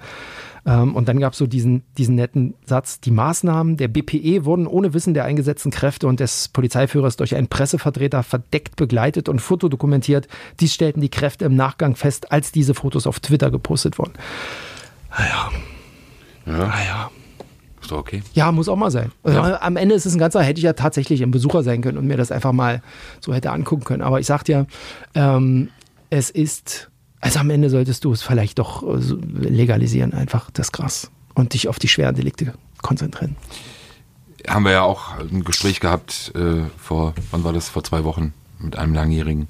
Ähm, 0.65 0.95
und 0.95 1.07
dann 1.07 1.19
gab 1.19 1.33
es 1.33 1.39
so 1.39 1.47
diesen, 1.47 1.83
diesen 1.97 2.15
netten 2.15 2.53
Satz, 2.65 2.99
die 2.99 3.11
Maßnahmen 3.11 3.77
der 3.77 3.87
BPE 3.87 4.45
wurden 4.45 4.67
ohne 4.67 4.93
Wissen 4.93 5.13
der 5.13 5.23
eingesetzten 5.23 5.71
Kräfte 5.71 6.07
und 6.07 6.19
des 6.19 6.49
Polizeiführers 6.49 7.15
durch 7.15 7.35
einen 7.35 7.47
Pressevertreter 7.47 8.21
verdeckt 8.23 8.75
begleitet 8.75 9.29
und 9.29 9.41
fotodokumentiert. 9.41 10.27
Dies 10.59 10.73
stellten 10.73 11.01
die 11.01 11.09
Kräfte 11.09 11.45
im 11.45 11.55
Nachgang 11.55 11.95
fest, 11.95 12.31
als 12.31 12.51
diese 12.51 12.73
Fotos 12.73 13.07
auf 13.07 13.19
Twitter 13.19 13.49
gepostet 13.49 13.97
wurden. 13.97 14.13
Naja. 15.09 15.51
Ja. 16.45 16.67
Naja. 16.67 17.11
Ist 17.81 17.91
doch 17.91 17.99
okay. 17.99 18.21
Ja, 18.33 18.51
muss 18.51 18.67
auch 18.67 18.75
mal 18.75 18.91
sein. 18.91 19.13
Also 19.23 19.39
ja. 19.39 19.61
Am 19.61 19.77
Ende 19.77 19.95
ist 19.95 20.05
es 20.05 20.13
ein 20.13 20.19
ganzer, 20.19 20.41
hätte 20.41 20.57
ich 20.57 20.65
ja 20.65 20.73
tatsächlich 20.73 21.23
ein 21.23 21.31
Besucher 21.31 21.63
sein 21.63 21.81
können 21.81 21.97
und 21.97 22.05
mir 22.05 22.17
das 22.17 22.33
einfach 22.33 22.51
mal 22.51 22.81
so 23.21 23.33
hätte 23.33 23.51
angucken 23.51 23.85
können. 23.85 24.01
Aber 24.01 24.19
ich 24.19 24.25
sagte 24.25 24.51
ja, 24.51 24.65
ähm, 25.15 25.69
es 26.09 26.29
ist 26.29 26.89
also 27.19 27.39
am 27.39 27.49
Ende 27.49 27.69
solltest 27.69 28.03
du 28.05 28.11
es 28.11 28.21
vielleicht 28.21 28.59
doch 28.59 28.83
äh, 28.83 28.99
legalisieren, 29.31 30.13
einfach 30.13 30.51
das 30.51 30.71
Gras 30.71 31.09
und 31.33 31.53
dich 31.53 31.67
auf 31.67 31.79
die 31.79 31.87
schweren 31.87 32.15
Delikte 32.15 32.53
konzentrieren. 32.81 33.35
Haben 34.47 34.65
wir 34.65 34.71
ja 34.71 34.81
auch 34.83 35.17
ein 35.19 35.43
Gespräch 35.43 35.79
gehabt 35.79 36.31
äh, 36.35 36.63
vor, 36.77 37.13
wann 37.31 37.43
war 37.43 37.53
das, 37.53 37.69
vor 37.69 37.83
zwei 37.83 38.03
Wochen 38.03 38.33
mit 38.59 38.77
einem 38.77 38.93
Langjährigen. 38.93 39.47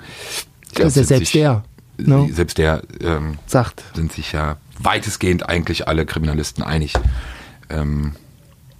Glaub, 0.73 0.89
selbst 0.91 1.09
sich, 1.09 1.31
der. 1.31 1.63
No? 1.97 2.25
Ne? 2.25 2.33
Selbst 2.33 2.57
der 2.57 2.83
ähm, 3.01 3.37
sagt. 3.47 3.83
Sind 3.95 4.11
sich 4.11 4.31
ja 4.31 4.57
weitestgehend 4.79 5.47
eigentlich 5.47 5.87
alle 5.87 6.05
Kriminalisten 6.05 6.63
einig. 6.63 6.93
Ähm, 7.69 8.13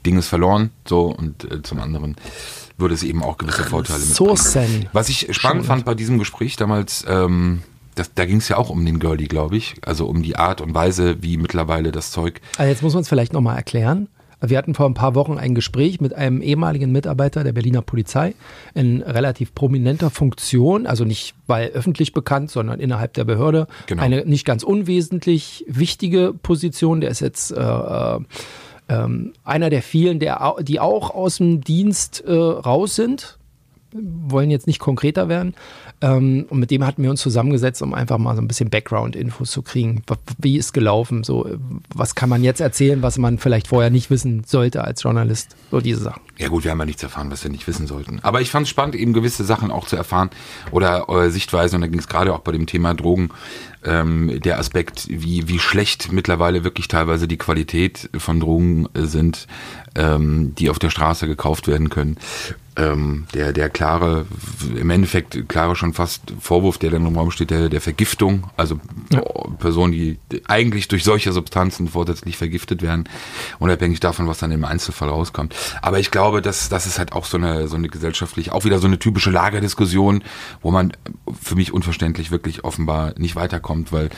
Ding 0.05 0.17
ist 0.17 0.27
verloren, 0.27 0.71
so 0.87 1.07
und 1.07 1.51
äh, 1.51 1.61
zum 1.63 1.79
anderen 1.79 2.15
würde 2.77 2.93
es 2.93 3.03
eben 3.03 3.23
auch 3.23 3.37
gewisse 3.37 3.63
Vorteile 3.63 3.99
mitbringen. 4.05 4.87
Was 4.93 5.09
ich 5.09 5.27
spannend 5.35 5.65
fand 5.65 5.83
bei 5.85 5.95
diesem 5.95 6.19
Gespräch 6.19 6.55
damals, 6.55 7.03
ähm, 7.07 7.63
das, 7.97 8.13
da 8.13 8.25
ging 8.25 8.37
es 8.37 8.49
ja 8.49 8.57
auch 8.57 8.69
um 8.69 8.85
den 8.85 8.99
Girlie, 8.99 9.27
glaube 9.27 9.57
ich. 9.57 9.75
Also 9.85 10.05
um 10.05 10.23
die 10.23 10.35
Art 10.35 10.61
und 10.61 10.73
Weise, 10.73 11.21
wie 11.21 11.37
mittlerweile 11.37 11.91
das 11.91 12.11
Zeug. 12.11 12.41
Also 12.57 12.69
jetzt 12.69 12.83
muss 12.83 12.93
man 12.93 13.01
es 13.01 13.09
vielleicht 13.09 13.33
nochmal 13.33 13.57
erklären. 13.57 14.07
Wir 14.39 14.59
hatten 14.59 14.75
vor 14.75 14.85
ein 14.85 14.93
paar 14.93 15.15
Wochen 15.15 15.39
ein 15.39 15.55
Gespräch 15.55 15.99
mit 15.99 16.13
einem 16.13 16.43
ehemaligen 16.43 16.91
Mitarbeiter 16.91 17.43
der 17.43 17.53
Berliner 17.53 17.81
Polizei 17.81 18.35
in 18.75 19.01
relativ 19.01 19.55
prominenter 19.55 20.11
Funktion, 20.11 20.85
also 20.85 21.05
nicht 21.05 21.33
weil 21.47 21.69
öffentlich 21.69 22.13
bekannt, 22.13 22.51
sondern 22.51 22.79
innerhalb 22.79 23.13
der 23.15 23.23
Behörde. 23.23 23.65
Genau. 23.87 24.03
Eine 24.03 24.25
nicht 24.25 24.45
ganz 24.45 24.61
unwesentlich 24.61 25.65
wichtige 25.67 26.35
Position. 26.39 27.01
Der 27.01 27.09
ist 27.09 27.21
jetzt 27.21 27.51
äh, 27.51 27.59
äh, 27.59 28.19
ähm, 28.89 29.33
einer 29.43 29.71
der 29.71 29.81
vielen, 29.81 30.19
der, 30.19 30.53
die 30.61 30.79
auch 30.79 31.09
aus 31.09 31.37
dem 31.37 31.61
Dienst 31.61 32.23
äh, 32.27 32.31
raus 32.31 32.95
sind. 32.95 33.39
Wollen 33.91 34.51
jetzt 34.51 34.67
nicht 34.67 34.79
konkreter 34.79 35.29
werden. 35.29 35.55
Ähm, 35.99 36.45
und 36.49 36.59
mit 36.59 36.69
dem 36.69 36.85
hatten 36.85 37.01
wir 37.01 37.09
uns 37.09 37.21
zusammengesetzt, 37.21 37.81
um 37.81 37.93
einfach 37.93 38.17
mal 38.17 38.35
so 38.35 38.41
ein 38.41 38.47
bisschen 38.47 38.69
Background-Infos 38.69 39.49
zu 39.49 39.63
kriegen. 39.63 40.03
Wie 40.37 40.57
ist 40.57 40.73
gelaufen? 40.73 41.23
So, 41.23 41.49
was 41.93 42.13
kann 42.13 42.29
man 42.29 42.43
jetzt 42.43 42.61
erzählen, 42.61 43.01
was 43.01 43.17
man 43.17 43.39
vielleicht 43.39 43.67
vorher 43.67 43.89
nicht 43.89 44.09
wissen 44.09 44.43
sollte 44.45 44.83
als 44.83 45.01
Journalist? 45.01 45.55
So 45.71 45.81
diese 45.81 46.01
Sachen. 46.01 46.21
Ja 46.37 46.49
gut, 46.49 46.63
wir 46.63 46.71
haben 46.71 46.79
ja 46.79 46.85
nichts 46.85 47.01
erfahren, 47.01 47.31
was 47.31 47.43
wir 47.43 47.49
nicht 47.49 47.67
wissen 47.67 47.87
sollten. 47.87 48.19
Aber 48.21 48.41
ich 48.41 48.51
fand 48.51 48.65
es 48.65 48.69
spannend, 48.69 48.95
eben 48.95 49.13
gewisse 49.13 49.43
Sachen 49.43 49.71
auch 49.71 49.87
zu 49.87 49.95
erfahren 49.95 50.29
oder 50.71 51.09
äh, 51.09 51.31
Sichtweisen. 51.31 51.77
Und 51.77 51.81
da 51.81 51.87
ging 51.87 51.99
es 51.99 52.07
gerade 52.07 52.33
auch 52.33 52.39
bei 52.39 52.51
dem 52.51 52.67
Thema 52.67 52.93
Drogen 52.93 53.29
ähm, 53.83 54.39
der 54.41 54.59
Aspekt, 54.59 55.07
wie, 55.09 55.47
wie 55.47 55.59
schlecht 55.59 56.11
mittlerweile 56.11 56.63
wirklich 56.63 56.87
teilweise 56.87 57.27
die 57.27 57.37
Qualität 57.37 58.09
von 58.17 58.39
Drogen 58.39 58.87
äh, 58.93 59.05
sind, 59.05 59.47
ähm, 59.95 60.55
die 60.55 60.69
auf 60.69 60.79
der 60.79 60.89
Straße 60.89 61.27
gekauft 61.27 61.67
werden 61.67 61.89
können 61.89 62.17
ähm, 62.77 63.25
der, 63.33 63.53
der 63.53 63.69
klare, 63.69 64.25
im 64.75 64.89
Endeffekt 64.89 65.49
klare 65.49 65.75
schon 65.75 65.93
fast 65.93 66.21
Vorwurf, 66.39 66.77
der 66.77 66.91
dann 66.91 67.05
im 67.05 67.17
Raum 67.17 67.31
steht, 67.31 67.49
der, 67.49 67.69
der 67.69 67.81
Vergiftung, 67.81 68.49
also 68.55 68.79
ja. 69.11 69.21
Personen, 69.59 69.91
die 69.91 70.19
eigentlich 70.47 70.87
durch 70.87 71.03
solche 71.03 71.31
Substanzen 71.31 71.87
vorsätzlich 71.87 72.37
vergiftet 72.37 72.81
werden, 72.81 73.09
unabhängig 73.59 73.99
davon, 73.99 74.27
was 74.27 74.37
dann 74.37 74.51
im 74.51 74.63
Einzelfall 74.63 75.09
rauskommt. 75.09 75.55
Aber 75.81 75.99
ich 75.99 76.11
glaube, 76.11 76.41
dass 76.41 76.69
das 76.69 76.85
ist 76.85 76.99
halt 76.99 77.13
auch 77.13 77.25
so 77.25 77.37
eine, 77.37 77.67
so 77.67 77.75
eine 77.75 77.89
gesellschaftlich, 77.89 78.51
auch 78.51 78.63
wieder 78.63 78.79
so 78.79 78.87
eine 78.87 78.99
typische 78.99 79.31
Lagerdiskussion, 79.31 80.23
wo 80.61 80.69
man 80.69 80.93
für 81.41 81.55
mich 81.55 81.73
unverständlich 81.73 82.29
wirklich 82.29 82.63
offenbar 82.63 83.13
nicht 83.17 83.35
weiterkommt, 83.35 83.66
weil 83.91 84.09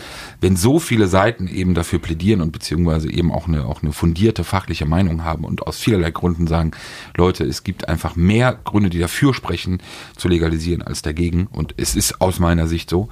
wenn 0.42 0.56
so 0.56 0.80
viele 0.80 1.08
Seiten 1.08 1.48
eben 1.48 1.74
dafür 1.74 2.00
plädieren 2.00 2.42
und 2.42 2.52
beziehungsweise 2.52 3.12
eben 3.12 3.32
auch 3.32 3.48
eine, 3.48 3.66
auch 3.66 3.82
eine 3.82 3.92
fundierte 3.92 4.44
fachliche 4.44 4.86
Meinung 4.86 5.24
haben 5.24 5.44
und 5.46 5.66
aus 5.66 5.80
vielerlei 5.80 6.12
Gründen 6.12 6.48
sagen, 6.48 6.72
Leute, 7.16 7.44
es 7.44 7.64
gibt 7.64 7.88
einfach 7.90 8.16
mehr 8.16 8.58
Gründe, 8.64 8.90
die 8.90 9.00
dafür 9.00 9.34
sprechen, 9.34 9.82
zu 10.16 10.28
legalisieren 10.28 10.82
als 10.82 11.02
dagegen. 11.02 11.48
Und 11.48 11.74
es 11.78 11.96
ist 11.96 12.22
aus 12.22 12.40
meiner 12.40 12.68
Sicht 12.68 12.90
so. 12.90 13.10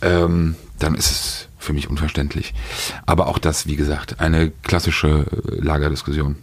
Ähm, 0.00 0.56
dann 0.78 0.94
ist 0.94 1.10
es 1.10 1.48
für 1.58 1.72
mich 1.72 1.88
unverständlich. 1.88 2.54
Aber 3.06 3.28
auch 3.28 3.38
das, 3.38 3.66
wie 3.66 3.76
gesagt, 3.76 4.20
eine 4.20 4.50
klassische 4.62 5.26
äh, 5.30 5.60
Lagerdiskussion. 5.60 6.36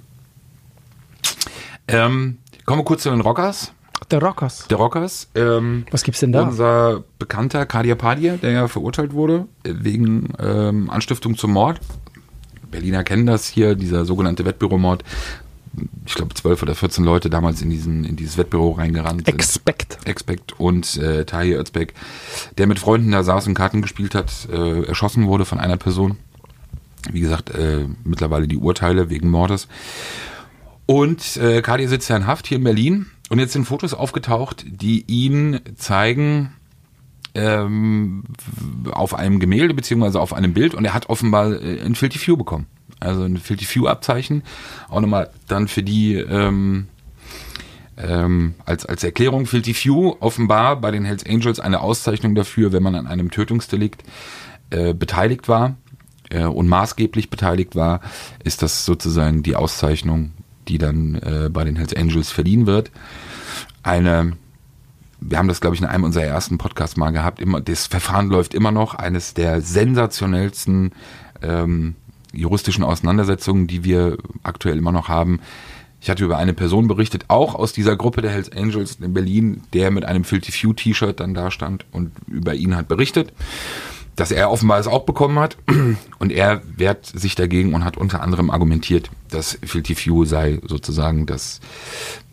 Ähm, 1.87 2.37
kommen 2.65 2.79
wir 2.79 2.85
kurz 2.85 3.03
zu 3.03 3.09
den 3.09 3.21
Rockers. 3.21 3.73
The 4.09 4.17
Rockers. 4.17 4.67
der 4.69 4.77
Rockers. 4.77 5.27
Ähm, 5.35 5.85
Was 5.91 6.03
gibt's 6.03 6.19
denn 6.19 6.31
da? 6.31 6.43
Unser 6.43 7.03
bekannter 7.19 7.65
Kadir 7.65 7.95
Padir, 7.95 8.37
der 8.37 8.51
ja 8.51 8.67
verurteilt 8.67 9.13
wurde 9.13 9.47
äh, 9.63 9.73
wegen 9.75 10.33
ähm, 10.39 10.89
Anstiftung 10.89 11.37
zum 11.37 11.51
Mord. 11.51 11.79
Berliner 12.71 13.03
kennen 13.03 13.25
das 13.25 13.47
hier, 13.47 13.75
dieser 13.75 14.05
sogenannte 14.05 14.45
Wettbüromord. 14.45 15.03
Ich 16.05 16.15
glaube, 16.15 16.33
zwölf 16.33 16.61
oder 16.63 16.75
14 16.75 17.03
Leute 17.03 17.29
damals 17.29 17.61
in, 17.61 17.69
diesen, 17.69 18.03
in 18.03 18.15
dieses 18.15 18.37
Wettbüro 18.37 18.71
reingerannt 18.71 19.25
sind. 19.25 19.33
Expect. 19.35 19.99
Expect 20.05 20.59
und 20.59 20.97
äh, 20.97 21.25
Tahir 21.25 21.59
Özbek, 21.59 21.93
der 22.57 22.67
mit 22.67 22.79
Freunden 22.79 23.11
da 23.11 23.23
saß 23.23 23.47
und 23.47 23.53
Karten 23.53 23.81
gespielt 23.81 24.15
hat, 24.15 24.47
äh, 24.51 24.83
erschossen 24.83 25.27
wurde 25.27 25.45
von 25.45 25.59
einer 25.59 25.77
Person. 25.77 26.17
Wie 27.11 27.21
gesagt, 27.21 27.51
äh, 27.51 27.85
mittlerweile 28.03 28.47
die 28.47 28.57
Urteile 28.57 29.09
wegen 29.09 29.29
Mordes. 29.29 29.67
Und 30.85 31.37
äh, 31.37 31.61
Kadir 31.61 31.87
sitzt 31.87 32.09
ja 32.09 32.17
in 32.17 32.25
Haft 32.27 32.47
hier 32.47 32.57
in 32.57 32.63
Berlin. 32.63 33.05
Und 33.29 33.39
jetzt 33.39 33.53
sind 33.53 33.65
Fotos 33.65 33.93
aufgetaucht, 33.93 34.65
die 34.67 35.05
ihn 35.07 35.59
zeigen 35.75 36.53
ähm, 37.35 38.23
auf 38.91 39.13
einem 39.13 39.39
Gemälde 39.39 39.73
beziehungsweise 39.73 40.19
auf 40.19 40.33
einem 40.33 40.53
Bild. 40.53 40.73
Und 40.73 40.85
er 40.85 40.93
hat 40.93 41.09
offenbar 41.09 41.61
äh, 41.61 41.79
ein 41.81 41.95
Filthy 41.95 42.17
Few 42.19 42.35
bekommen. 42.35 42.65
Also 42.99 43.23
ein 43.23 43.37
Filthy 43.37 43.65
Few 43.65 43.87
Abzeichen. 43.87 44.43
Auch 44.89 45.01
nochmal 45.01 45.29
dann 45.47 45.67
für 45.67 45.83
die... 45.83 46.15
Ähm, 46.15 46.87
ähm, 48.01 48.55
als, 48.65 48.85
als 48.85 49.03
Erklärung 49.03 49.45
Filthy 49.45 49.73
Few 49.73 50.15
offenbar 50.21 50.79
bei 50.79 50.89
den 50.89 51.03
Hells 51.03 51.25
Angels 51.25 51.59
eine 51.59 51.81
Auszeichnung 51.81 52.33
dafür, 52.33 52.71
wenn 52.71 52.81
man 52.81 52.95
an 52.95 53.07
einem 53.07 53.29
Tötungsdelikt 53.29 54.03
äh, 54.69 54.93
beteiligt 54.93 55.49
war 55.49 55.75
äh, 56.29 56.45
und 56.45 56.67
maßgeblich 56.67 57.29
beteiligt 57.29 57.75
war, 57.75 57.99
ist 58.43 58.61
das 58.61 58.85
sozusagen 58.85 59.43
die 59.43 59.57
Auszeichnung, 59.57 60.31
die 60.69 60.77
dann 60.77 61.15
äh, 61.15 61.49
bei 61.51 61.63
den 61.63 61.75
Hells 61.75 61.95
Angels 61.95 62.31
verliehen 62.31 62.65
wird. 62.65 62.91
Eine, 63.83 64.33
wir 65.19 65.37
haben 65.37 65.47
das 65.47 65.61
glaube 65.61 65.75
ich 65.75 65.81
in 65.81 65.87
einem 65.87 66.03
unserer 66.03 66.25
ersten 66.25 66.57
Podcasts 66.57 66.95
mal 66.95 67.11
gehabt, 67.11 67.41
immer, 67.41 67.59
das 67.59 67.87
Verfahren 67.87 68.29
läuft 68.29 68.53
immer 68.53 68.71
noch, 68.71 68.95
eines 68.95 69.33
der 69.33 69.61
sensationellsten 69.61 70.91
ähm, 71.41 71.95
juristischen 72.31 72.83
Auseinandersetzungen, 72.83 73.67
die 73.67 73.83
wir 73.83 74.17
aktuell 74.43 74.77
immer 74.77 74.91
noch 74.91 75.09
haben. 75.09 75.39
Ich 76.01 76.09
hatte 76.09 76.23
über 76.23 76.37
eine 76.37 76.53
Person 76.53 76.87
berichtet, 76.87 77.25
auch 77.27 77.55
aus 77.55 77.73
dieser 77.73 77.97
Gruppe 77.97 78.21
der 78.21 78.31
Hells 78.31 78.51
Angels 78.51 78.97
in 79.01 79.13
Berlin, 79.13 79.63
der 79.73 79.91
mit 79.91 80.05
einem 80.05 80.23
Filthy 80.23 80.51
Few 80.51 80.73
T-Shirt 80.73 81.19
dann 81.19 81.33
da 81.33 81.51
stand 81.51 81.85
und 81.91 82.11
über 82.27 82.53
ihn 82.53 82.75
hat 82.75 82.87
berichtet, 82.87 83.33
dass 84.19 84.31
er 84.31 84.51
offenbar 84.51 84.79
es 84.79 84.87
auch 84.87 85.03
bekommen 85.05 85.39
hat. 85.39 85.57
Und 86.19 86.31
er 86.31 86.61
wehrt 86.75 87.05
sich 87.05 87.35
dagegen 87.35 87.73
und 87.73 87.85
hat 87.85 87.95
unter 87.97 88.21
anderem 88.21 88.49
argumentiert, 88.51 89.09
dass 89.29 89.57
Filthy 89.63 89.95
Few 89.95 90.25
sei 90.25 90.59
sozusagen 90.67 91.25
das, 91.25 91.61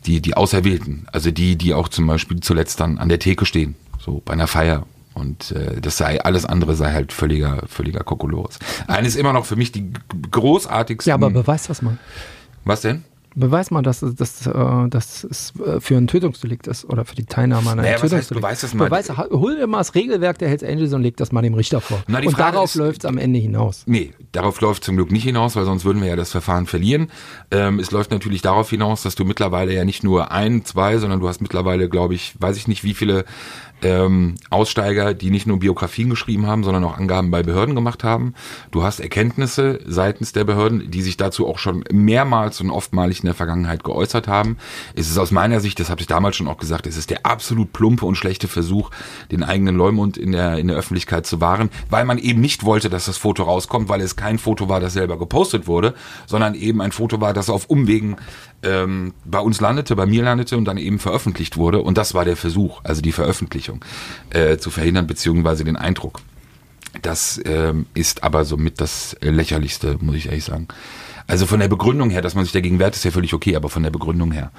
die, 0.06 0.20
die 0.20 0.36
Auserwählten, 0.36 1.06
also 1.12 1.30
die, 1.30 1.56
die 1.56 1.72
auch 1.74 1.88
zum 1.88 2.06
Beispiel 2.08 2.40
zuletzt 2.40 2.80
dann 2.80 2.98
an 2.98 3.08
der 3.08 3.18
Theke 3.20 3.46
stehen, 3.46 3.76
so 4.04 4.20
bei 4.24 4.32
einer 4.32 4.48
Feier 4.48 4.86
und 5.14 5.52
äh, 5.52 5.80
das 5.80 5.96
sei 5.96 6.20
alles 6.20 6.44
andere 6.44 6.74
sei 6.74 6.92
halt 6.92 7.12
völliger 7.12 7.62
völliger 7.68 8.00
Kokolores. 8.04 8.58
Eines 8.88 9.14
immer 9.16 9.32
noch 9.32 9.46
für 9.46 9.56
mich 9.56 9.70
die 9.72 9.82
g- 9.92 9.98
großartigsten. 10.32 11.08
Ja, 11.08 11.14
aber 11.14 11.30
beweis 11.30 11.68
das 11.68 11.80
mal. 11.82 11.96
was 12.64 12.80
denn? 12.82 13.04
Beweis 13.38 13.70
mal, 13.70 13.82
dass, 13.82 14.00
dass, 14.00 14.46
äh, 14.46 14.88
dass 14.88 15.22
es 15.24 15.52
äh, 15.60 15.78
für 15.80 15.96
ein 15.96 16.06
Tötungsdelikt 16.06 16.66
ist 16.66 16.84
oder 16.86 17.04
für 17.04 17.14
die 17.14 17.26
Teilnahme 17.26 17.70
an 17.70 17.78
einem 17.78 17.84
Naja, 17.86 17.94
was 17.96 18.02
heißt, 18.04 18.30
Tötungsdelikt. 18.30 18.42
beweis 18.42 18.60
das 18.62 18.74
mal? 18.74 18.84
Beweis, 18.86 19.10
ha- 19.10 19.26
hol 19.30 19.56
dir 19.56 19.66
mal 19.66 19.78
das 19.78 19.94
Regelwerk 19.94 20.38
der 20.38 20.48
Hells 20.48 20.64
Angels 20.64 20.92
und 20.94 21.02
leg 21.02 21.16
das 21.18 21.32
mal 21.32 21.42
dem 21.42 21.52
Richter 21.54 21.80
vor. 21.82 22.02
Na, 22.08 22.18
und 22.20 22.38
darauf 22.38 22.74
läuft 22.74 23.00
es 23.00 23.04
am 23.04 23.18
Ende 23.18 23.38
hinaus. 23.38 23.82
Nee, 23.86 24.14
darauf 24.32 24.60
läuft 24.62 24.84
zum 24.84 24.96
Glück 24.96 25.12
nicht 25.12 25.24
hinaus, 25.24 25.54
weil 25.54 25.66
sonst 25.66 25.84
würden 25.84 26.00
wir 26.00 26.08
ja 26.08 26.16
das 26.16 26.30
Verfahren 26.30 26.66
verlieren. 26.66 27.08
Ähm, 27.50 27.78
es 27.78 27.90
läuft 27.90 28.10
natürlich 28.10 28.40
darauf 28.42 28.70
hinaus, 28.70 29.02
dass 29.02 29.14
du 29.14 29.24
mittlerweile 29.26 29.74
ja 29.74 29.84
nicht 29.84 30.02
nur 30.02 30.32
ein, 30.32 30.64
zwei, 30.64 30.96
sondern 30.98 31.20
du 31.20 31.28
hast 31.28 31.40
mittlerweile, 31.42 31.88
glaube 31.90 32.14
ich, 32.14 32.34
weiß 32.38 32.56
ich 32.56 32.68
nicht, 32.68 32.84
wie 32.84 32.94
viele 32.94 33.24
ähm, 33.86 34.34
Aussteiger, 34.50 35.14
die 35.14 35.30
nicht 35.30 35.46
nur 35.46 35.60
Biografien 35.60 36.10
geschrieben 36.10 36.46
haben, 36.46 36.64
sondern 36.64 36.84
auch 36.84 36.98
Angaben 36.98 37.30
bei 37.30 37.42
Behörden 37.42 37.74
gemacht 37.74 38.02
haben. 38.04 38.34
Du 38.70 38.82
hast 38.82 39.00
Erkenntnisse 39.00 39.78
seitens 39.86 40.32
der 40.32 40.44
Behörden, 40.44 40.90
die 40.90 41.02
sich 41.02 41.16
dazu 41.16 41.46
auch 41.46 41.58
schon 41.58 41.84
mehrmals 41.92 42.60
und 42.60 42.70
oftmalig 42.70 43.20
in 43.20 43.26
der 43.26 43.34
Vergangenheit 43.34 43.84
geäußert 43.84 44.26
haben. 44.28 44.58
Es 44.94 45.08
ist 45.08 45.18
aus 45.18 45.30
meiner 45.30 45.60
Sicht, 45.60 45.78
das 45.78 45.88
habe 45.88 46.00
ich 46.00 46.06
damals 46.06 46.36
schon 46.36 46.48
auch 46.48 46.58
gesagt, 46.58 46.86
es 46.86 46.96
ist 46.96 47.10
der 47.10 47.24
absolut 47.24 47.72
plumpe 47.72 48.04
und 48.04 48.16
schlechte 48.16 48.48
Versuch, 48.48 48.90
den 49.30 49.42
eigenen 49.42 49.76
Leumund 49.76 50.16
in 50.16 50.32
der, 50.32 50.58
in 50.58 50.68
der 50.68 50.76
Öffentlichkeit 50.76 51.26
zu 51.26 51.40
wahren, 51.40 51.70
weil 51.88 52.04
man 52.04 52.18
eben 52.18 52.40
nicht 52.40 52.64
wollte, 52.64 52.90
dass 52.90 53.06
das 53.06 53.16
Foto 53.16 53.44
rauskommt, 53.44 53.88
weil 53.88 54.00
es 54.00 54.16
kein 54.16 54.38
Foto 54.38 54.68
war, 54.68 54.80
das 54.80 54.94
selber 54.94 55.18
gepostet 55.18 55.66
wurde, 55.66 55.94
sondern 56.26 56.54
eben 56.54 56.80
ein 56.80 56.92
Foto 56.92 57.20
war, 57.20 57.32
das 57.32 57.50
auf 57.50 57.66
Umwegen 57.66 58.16
ähm, 58.62 59.14
bei 59.24 59.38
uns 59.38 59.60
landete, 59.60 59.96
bei 59.96 60.06
mir 60.06 60.22
landete 60.22 60.56
und 60.56 60.64
dann 60.64 60.78
eben 60.78 60.98
veröffentlicht 60.98 61.56
wurde. 61.56 61.80
Und 61.80 61.98
das 61.98 62.14
war 62.14 62.24
der 62.24 62.36
Versuch, 62.36 62.80
also 62.84 63.02
die 63.02 63.12
Veröffentlichung 63.12 63.84
äh, 64.30 64.56
zu 64.56 64.70
verhindern, 64.70 65.06
beziehungsweise 65.06 65.64
den 65.64 65.76
Eindruck. 65.76 66.20
Das 67.02 67.40
ähm, 67.44 67.86
ist 67.94 68.22
aber 68.22 68.44
somit 68.44 68.80
das 68.80 69.16
lächerlichste, 69.20 69.98
muss 70.00 70.16
ich 70.16 70.26
ehrlich 70.26 70.44
sagen. 70.44 70.68
Also 71.26 71.46
von 71.46 71.60
der 71.60 71.68
Begründung 71.68 72.10
her, 72.10 72.22
dass 72.22 72.34
man 72.34 72.44
sich 72.44 72.52
dagegen 72.52 72.78
wehrt, 72.78 72.94
ist 72.94 73.04
ja 73.04 73.10
völlig 73.10 73.34
okay, 73.34 73.56
aber 73.56 73.68
von 73.68 73.82
der 73.82 73.90
Begründung 73.90 74.30
her, 74.30 74.52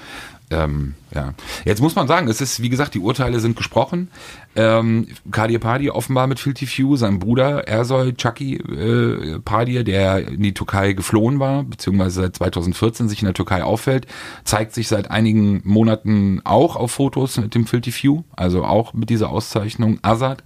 ähm, 0.50 0.94
ja. 1.14 1.34
Jetzt 1.64 1.80
muss 1.80 1.94
man 1.94 2.08
sagen, 2.08 2.28
es 2.28 2.40
ist, 2.40 2.62
wie 2.62 2.68
gesagt, 2.68 2.94
die 2.94 3.00
Urteile 3.00 3.40
sind 3.40 3.56
gesprochen. 3.56 4.08
Ähm, 4.56 5.08
Kadir 5.30 5.58
Padir 5.58 5.94
offenbar 5.94 6.26
mit 6.26 6.40
Filthy 6.40 6.66
Few, 6.66 6.96
sein 6.96 7.18
Bruder 7.18 7.68
Ersoy 7.68 8.14
Chucky 8.14 8.56
äh, 8.56 9.38
Padir, 9.40 9.84
der 9.84 10.28
in 10.28 10.42
die 10.42 10.54
Türkei 10.54 10.92
geflohen 10.92 11.38
war, 11.38 11.64
beziehungsweise 11.64 12.22
seit 12.22 12.36
2014 12.36 13.08
sich 13.08 13.20
in 13.20 13.26
der 13.26 13.34
Türkei 13.34 13.62
auffällt, 13.62 14.06
zeigt 14.44 14.74
sich 14.74 14.88
seit 14.88 15.10
einigen 15.10 15.60
Monaten 15.64 16.40
auch 16.44 16.76
auf 16.76 16.92
Fotos 16.92 17.36
mit 17.36 17.54
dem 17.54 17.66
Filthy 17.66 17.92
Few, 17.92 18.24
also 18.34 18.64
auch 18.64 18.94
mit 18.94 19.10
dieser 19.10 19.30
Auszeichnung 19.30 19.98
Azad 20.02 20.42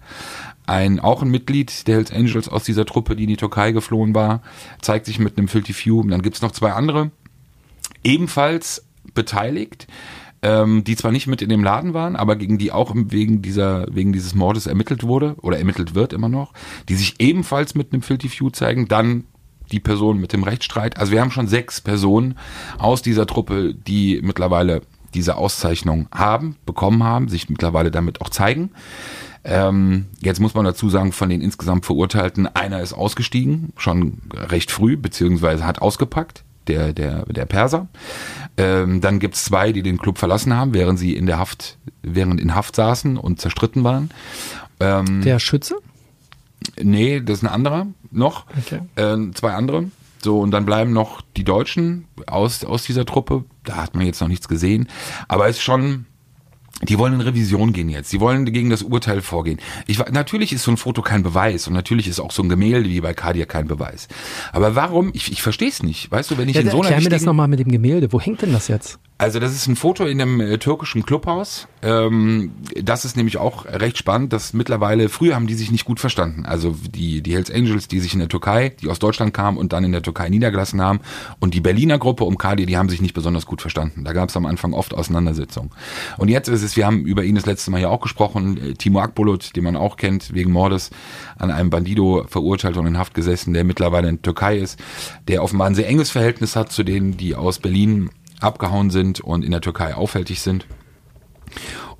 ein 0.64 1.00
auch 1.00 1.22
ein 1.22 1.30
Mitglied 1.30 1.86
der 1.88 1.96
Hells 1.96 2.12
Angels 2.12 2.48
aus 2.48 2.64
dieser 2.64 2.86
Truppe, 2.86 3.16
die 3.16 3.24
in 3.24 3.30
die 3.30 3.36
Türkei 3.36 3.72
geflohen 3.72 4.14
war, 4.14 4.42
zeigt 4.80 5.06
sich 5.06 5.18
mit 5.18 5.36
einem 5.36 5.48
Filthy 5.48 5.72
Few. 5.72 6.00
Und 6.00 6.08
dann 6.10 6.22
gibt's 6.22 6.40
noch 6.40 6.52
zwei 6.52 6.72
andere, 6.72 7.10
ebenfalls 8.04 8.84
beteiligt, 9.14 9.86
ähm, 10.42 10.84
die 10.84 10.96
zwar 10.96 11.12
nicht 11.12 11.26
mit 11.26 11.42
in 11.42 11.48
dem 11.48 11.62
Laden 11.62 11.94
waren, 11.94 12.16
aber 12.16 12.36
gegen 12.36 12.58
die 12.58 12.72
auch 12.72 12.92
wegen 12.94 13.42
dieser 13.42 13.86
wegen 13.94 14.12
dieses 14.12 14.34
Mordes 14.34 14.66
ermittelt 14.66 15.04
wurde 15.04 15.36
oder 15.40 15.58
ermittelt 15.58 15.94
wird 15.94 16.12
immer 16.12 16.28
noch, 16.28 16.52
die 16.88 16.96
sich 16.96 17.20
ebenfalls 17.20 17.74
mit 17.74 17.92
einem 17.92 18.02
Filthy 18.02 18.28
Few 18.28 18.50
zeigen. 18.50 18.88
Dann 18.88 19.24
die 19.70 19.80
Person 19.80 20.20
mit 20.20 20.32
dem 20.32 20.42
Rechtsstreit. 20.42 20.98
Also 20.98 21.12
wir 21.12 21.20
haben 21.20 21.30
schon 21.30 21.48
sechs 21.48 21.80
Personen 21.80 22.36
aus 22.78 23.02
dieser 23.02 23.26
Truppe, 23.26 23.74
die 23.74 24.20
mittlerweile 24.22 24.82
diese 25.14 25.36
Auszeichnung 25.36 26.08
haben, 26.12 26.56
bekommen 26.66 27.02
haben, 27.04 27.28
sich 27.28 27.48
mittlerweile 27.48 27.90
damit 27.90 28.20
auch 28.20 28.30
zeigen. 28.30 28.70
Ähm, 29.44 30.06
jetzt 30.20 30.40
muss 30.40 30.54
man 30.54 30.64
dazu 30.64 30.88
sagen, 30.88 31.12
von 31.12 31.28
den 31.28 31.40
insgesamt 31.40 31.84
Verurteilten, 31.84 32.46
einer 32.46 32.80
ist 32.80 32.92
ausgestiegen, 32.92 33.72
schon 33.76 34.22
recht 34.34 34.70
früh, 34.70 34.96
beziehungsweise 34.96 35.66
hat 35.66 35.82
ausgepackt, 35.82 36.44
der, 36.68 36.92
der, 36.92 37.24
der 37.26 37.46
Perser. 37.46 37.88
Ähm, 38.56 39.00
dann 39.00 39.18
gibt's 39.18 39.44
zwei, 39.44 39.72
die 39.72 39.82
den 39.82 39.98
Club 39.98 40.18
verlassen 40.18 40.54
haben, 40.54 40.74
während 40.74 40.98
sie 40.98 41.14
in 41.16 41.26
der 41.26 41.38
Haft, 41.38 41.78
während 42.02 42.40
in 42.40 42.54
Haft 42.54 42.76
saßen 42.76 43.16
und 43.16 43.40
zerstritten 43.40 43.84
waren. 43.84 44.10
Ähm, 44.80 45.22
Der 45.22 45.38
Schütze? 45.38 45.76
Nee, 46.80 47.20
das 47.20 47.38
ist 47.38 47.42
ein 47.44 47.48
anderer 47.48 47.86
noch. 48.10 48.46
Okay. 48.58 48.80
Äh, 48.96 49.32
zwei 49.32 49.52
andere. 49.54 49.84
So, 50.22 50.40
und 50.40 50.52
dann 50.52 50.64
bleiben 50.64 50.92
noch 50.92 51.20
die 51.36 51.44
Deutschen 51.44 52.04
aus, 52.26 52.64
aus 52.64 52.84
dieser 52.84 53.04
Truppe. 53.04 53.44
Da 53.64 53.76
hat 53.76 53.94
man 53.96 54.06
jetzt 54.06 54.20
noch 54.20 54.28
nichts 54.28 54.46
gesehen. 54.46 54.88
Aber 55.26 55.48
es 55.48 55.56
ist 55.56 55.62
schon, 55.62 56.06
die 56.80 56.98
wollen 56.98 57.14
in 57.14 57.20
Revision 57.20 57.72
gehen 57.72 57.88
jetzt. 57.88 58.12
Die 58.12 58.20
wollen 58.20 58.44
gegen 58.46 58.70
das 58.70 58.82
Urteil 58.82 59.20
vorgehen. 59.20 59.58
Ich, 59.86 59.98
natürlich 60.10 60.52
ist 60.52 60.64
so 60.64 60.72
ein 60.72 60.76
Foto 60.76 61.02
kein 61.02 61.22
Beweis 61.22 61.68
und 61.68 61.74
natürlich 61.74 62.08
ist 62.08 62.18
auch 62.18 62.32
so 62.32 62.42
ein 62.42 62.48
Gemälde 62.48 62.88
wie 62.88 63.00
bei 63.00 63.14
Kadir 63.14 63.46
kein 63.46 63.68
Beweis. 63.68 64.08
Aber 64.52 64.74
warum? 64.74 65.10
Ich, 65.14 65.30
ich 65.30 65.42
verstehe 65.42 65.68
es 65.68 65.82
nicht. 65.82 66.10
Weißt 66.10 66.30
du, 66.30 66.38
wenn 66.38 66.48
ich 66.48 66.56
Ja, 66.56 66.62
in 66.62 66.70
so 66.70 66.80
einer 66.80 66.90
erklär 66.90 67.04
mir 67.04 67.10
das 67.10 67.22
nochmal 67.22 67.48
mit 67.48 67.60
dem 67.60 67.70
Gemälde. 67.70 68.12
Wo 68.12 68.20
hängt 68.20 68.42
denn 68.42 68.52
das 68.52 68.68
jetzt? 68.68 68.98
Also 69.18 69.38
das 69.38 69.52
ist 69.52 69.68
ein 69.68 69.76
Foto 69.76 70.04
in 70.04 70.20
einem 70.20 70.40
äh, 70.40 70.58
türkischen 70.58 71.04
Clubhaus. 71.04 71.68
Ähm, 71.82 72.52
das 72.82 73.04
ist 73.04 73.16
nämlich 73.16 73.38
auch 73.38 73.66
recht 73.66 73.96
spannend, 73.96 74.32
dass 74.32 74.52
mittlerweile, 74.52 75.08
früher 75.08 75.36
haben 75.36 75.46
die 75.46 75.54
sich 75.54 75.70
nicht 75.70 75.84
gut 75.84 76.00
verstanden. 76.00 76.44
Also 76.44 76.74
die, 76.92 77.22
die 77.22 77.32
Hells 77.32 77.50
Angels, 77.50 77.86
die 77.86 78.00
sich 78.00 78.14
in 78.14 78.18
der 78.18 78.28
Türkei, 78.28 78.70
die 78.80 78.88
aus 78.88 78.98
Deutschland 78.98 79.32
kamen 79.32 79.58
und 79.58 79.72
dann 79.72 79.84
in 79.84 79.92
der 79.92 80.02
Türkei 80.02 80.28
niedergelassen 80.28 80.80
haben. 80.80 81.00
Und 81.38 81.54
die 81.54 81.60
Berliner 81.60 81.98
Gruppe 81.98 82.24
um 82.24 82.36
Kadi, 82.36 82.66
die 82.66 82.76
haben 82.76 82.88
sich 82.88 83.00
nicht 83.00 83.14
besonders 83.14 83.46
gut 83.46 83.60
verstanden. 83.60 84.02
Da 84.02 84.12
gab 84.12 84.28
es 84.28 84.36
am 84.36 84.44
Anfang 84.44 84.72
oft 84.72 84.92
Auseinandersetzungen. 84.92 85.70
Und 86.18 86.28
jetzt 86.28 86.48
ist 86.48 86.62
es, 86.62 86.76
wir 86.76 86.86
haben 86.86 87.04
über 87.04 87.22
ihn 87.22 87.36
das 87.36 87.46
letzte 87.46 87.70
Mal 87.70 87.80
ja 87.80 87.90
auch 87.90 88.00
gesprochen, 88.00 88.56
äh, 88.56 88.74
Timo 88.74 89.00
Akbulut, 89.00 89.54
den 89.54 89.62
man 89.62 89.76
auch 89.76 89.96
kennt, 89.96 90.34
wegen 90.34 90.50
Mordes 90.50 90.90
an 91.36 91.52
einem 91.52 91.70
Bandido 91.70 92.24
verurteilt 92.28 92.76
und 92.76 92.86
in 92.86 92.98
Haft 92.98 93.14
gesessen, 93.14 93.54
der 93.54 93.62
mittlerweile 93.62 94.08
in 94.08 94.16
der 94.16 94.22
Türkei 94.22 94.58
ist, 94.58 94.80
der 95.28 95.44
offenbar 95.44 95.68
ein 95.68 95.76
sehr 95.76 95.88
enges 95.88 96.10
Verhältnis 96.10 96.56
hat 96.56 96.72
zu 96.72 96.82
denen, 96.82 97.16
die 97.16 97.36
aus 97.36 97.60
Berlin 97.60 98.10
abgehauen 98.44 98.90
sind 98.90 99.20
und 99.20 99.44
in 99.44 99.50
der 99.50 99.60
Türkei 99.60 99.94
auffällig 99.94 100.40
sind. 100.40 100.66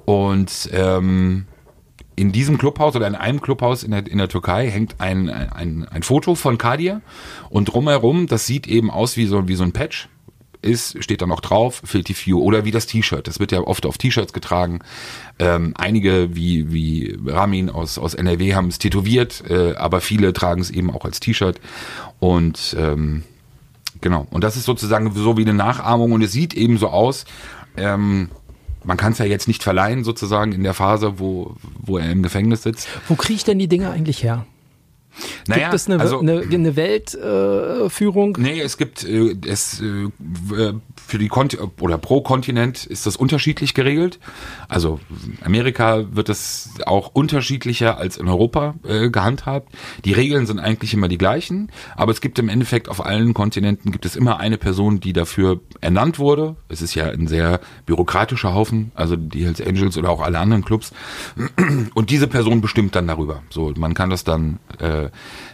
Und 0.05 0.70
ähm, 0.72 1.46
in 2.16 2.33
diesem 2.33 2.59
Clubhaus 2.59 2.94
oder 2.96 3.07
in 3.07 3.14
einem 3.14 3.40
Clubhaus 3.40 3.83
in 3.83 3.90
der, 3.90 4.07
in 4.07 4.18
der 4.18 4.28
Türkei 4.28 4.70
hängt 4.70 5.00
ein, 5.00 5.28
ein, 5.28 5.87
ein 5.88 6.02
Foto 6.02 6.35
von 6.35 6.59
Kadir 6.59 7.00
und 7.48 7.66
drumherum, 7.66 8.26
das 8.26 8.46
sieht 8.46 8.66
eben 8.66 8.90
aus 8.90 9.16
wie 9.16 9.26
so, 9.26 9.48
wie 9.48 9.55
so 9.55 9.64
ein 9.64 9.72
Patch, 9.72 10.09
ist, 10.62 11.02
steht 11.02 11.22
dann 11.22 11.33
auch 11.33 11.40
drauf, 11.40 11.83
Filthy 11.85 12.14
Few. 12.14 12.40
Oder 12.40 12.64
wie 12.64 12.70
das 12.70 12.87
T-Shirt. 12.87 13.26
Das 13.26 13.40
wird 13.40 13.52
ja 13.52 13.61
oft 13.61 13.85
auf 13.85 13.98
T-Shirts 13.98 14.33
getragen. 14.33 14.78
Ähm, 15.38 15.74
einige, 15.76 16.35
wie, 16.35 16.72
wie 16.72 17.18
Ramin 17.26 17.68
aus, 17.68 17.98
aus 17.98 18.14
NRW, 18.14 18.55
haben 18.55 18.68
es 18.68 18.78
tätowiert, 18.78 19.42
äh, 19.50 19.74
aber 19.74 20.00
viele 20.00 20.33
tragen 20.33 20.61
es 20.61 20.70
eben 20.70 20.90
auch 20.90 21.05
als 21.05 21.20
T-Shirt. 21.20 21.61
Und 22.20 22.76
ähm, 22.78 23.24
genau. 24.03 24.27
Und 24.31 24.45
das 24.45 24.57
ist 24.57 24.65
sozusagen 24.65 25.11
so 25.15 25.38
wie 25.38 25.43
eine 25.43 25.55
Nachahmung 25.55 26.12
und 26.12 26.23
es 26.23 26.33
sieht 26.33 26.53
eben 26.53 26.77
so 26.77 26.88
aus. 26.88 27.25
Ähm, 27.77 28.29
man 28.85 28.97
kann 28.97 29.12
es 29.12 29.19
ja 29.19 29.25
jetzt 29.25 29.49
nicht 29.49 29.62
verleihen, 29.62 30.05
sozusagen 30.05 30.53
in 30.53 30.62
der 30.62 30.75
Phase, 30.75 31.19
wo, 31.19 31.57
wo 31.81 31.99
er 31.99 32.11
im 32.11 32.23
Gefängnis 32.23 32.62
sitzt. 32.62 32.88
Wo 33.09 33.15
kriege 33.15 33.35
ich 33.35 33.45
denn 33.45 33.59
die 33.59 33.69
Dinge 33.69 33.91
eigentlich 33.91 34.23
her? 34.23 34.45
Naja, 35.46 35.64
gibt 35.64 35.75
es 35.75 35.88
eine, 35.88 36.01
also, 36.01 36.20
eine, 36.20 36.42
eine 36.42 36.77
Weltführung? 36.77 38.37
Nee, 38.38 38.61
es 38.61 38.77
gibt 38.77 39.05
äh, 39.05 39.37
es 39.46 39.81
äh, 39.81 40.72
für 41.07 41.18
die 41.18 41.29
Konti 41.29 41.59
oder 41.81 41.98
pro 41.98 42.22
Kontinent 42.22 42.87
ist 42.87 43.07
das 43.07 43.16
unterschiedlich 43.16 43.75
geregelt. 43.75 44.18
Also 44.68 45.01
Amerika 45.44 46.05
wird 46.12 46.29
es 46.29 46.70
auch 46.87 47.11
unterschiedlicher 47.12 47.98
als 47.98 48.16
in 48.16 48.29
Europa 48.29 48.75
äh, 48.87 49.11
gehandhabt. 49.11 49.68
Die 50.05 50.12
Regeln 50.12 50.46
sind 50.46 50.59
eigentlich 50.59 50.94
immer 50.94 51.09
die 51.09 51.18
gleichen, 51.18 51.70
aber 51.96 52.12
es 52.12 52.20
gibt 52.20 52.38
im 52.38 52.48
Endeffekt 52.48 52.88
auf 52.88 53.05
allen 53.05 53.35
Kontinenten 53.35 53.92
gibt 53.92 54.07
es 54.07 54.16
immer 54.16 54.40
eine 54.40 54.59
Person, 54.59 55.01
die 55.01 55.12
dafür 55.12 55.61
ernannt 55.81 56.18
wurde. 56.18 56.57
Es 56.68 56.83
ist 56.83 56.94
ja 56.94 57.07
ein 57.07 57.27
sehr 57.27 57.61
bürokratischer 57.87 58.55
Haufen, 58.55 58.92
also 58.94 59.16
die 59.16 59.44
Hells 59.44 59.61
Angels 59.61 59.98
oder 59.98 60.11
auch 60.11 60.20
alle 60.20 60.38
anderen 60.38 60.64
Clubs. 60.64 60.92
Und 61.94 62.11
diese 62.11 62.29
Person 62.29 62.61
bestimmt 62.61 62.94
dann 62.94 63.07
darüber. 63.07 63.42
So, 63.51 63.72
man 63.77 63.94
kann 63.94 64.11
das 64.11 64.25
dann 64.25 64.59
äh, 64.79 65.02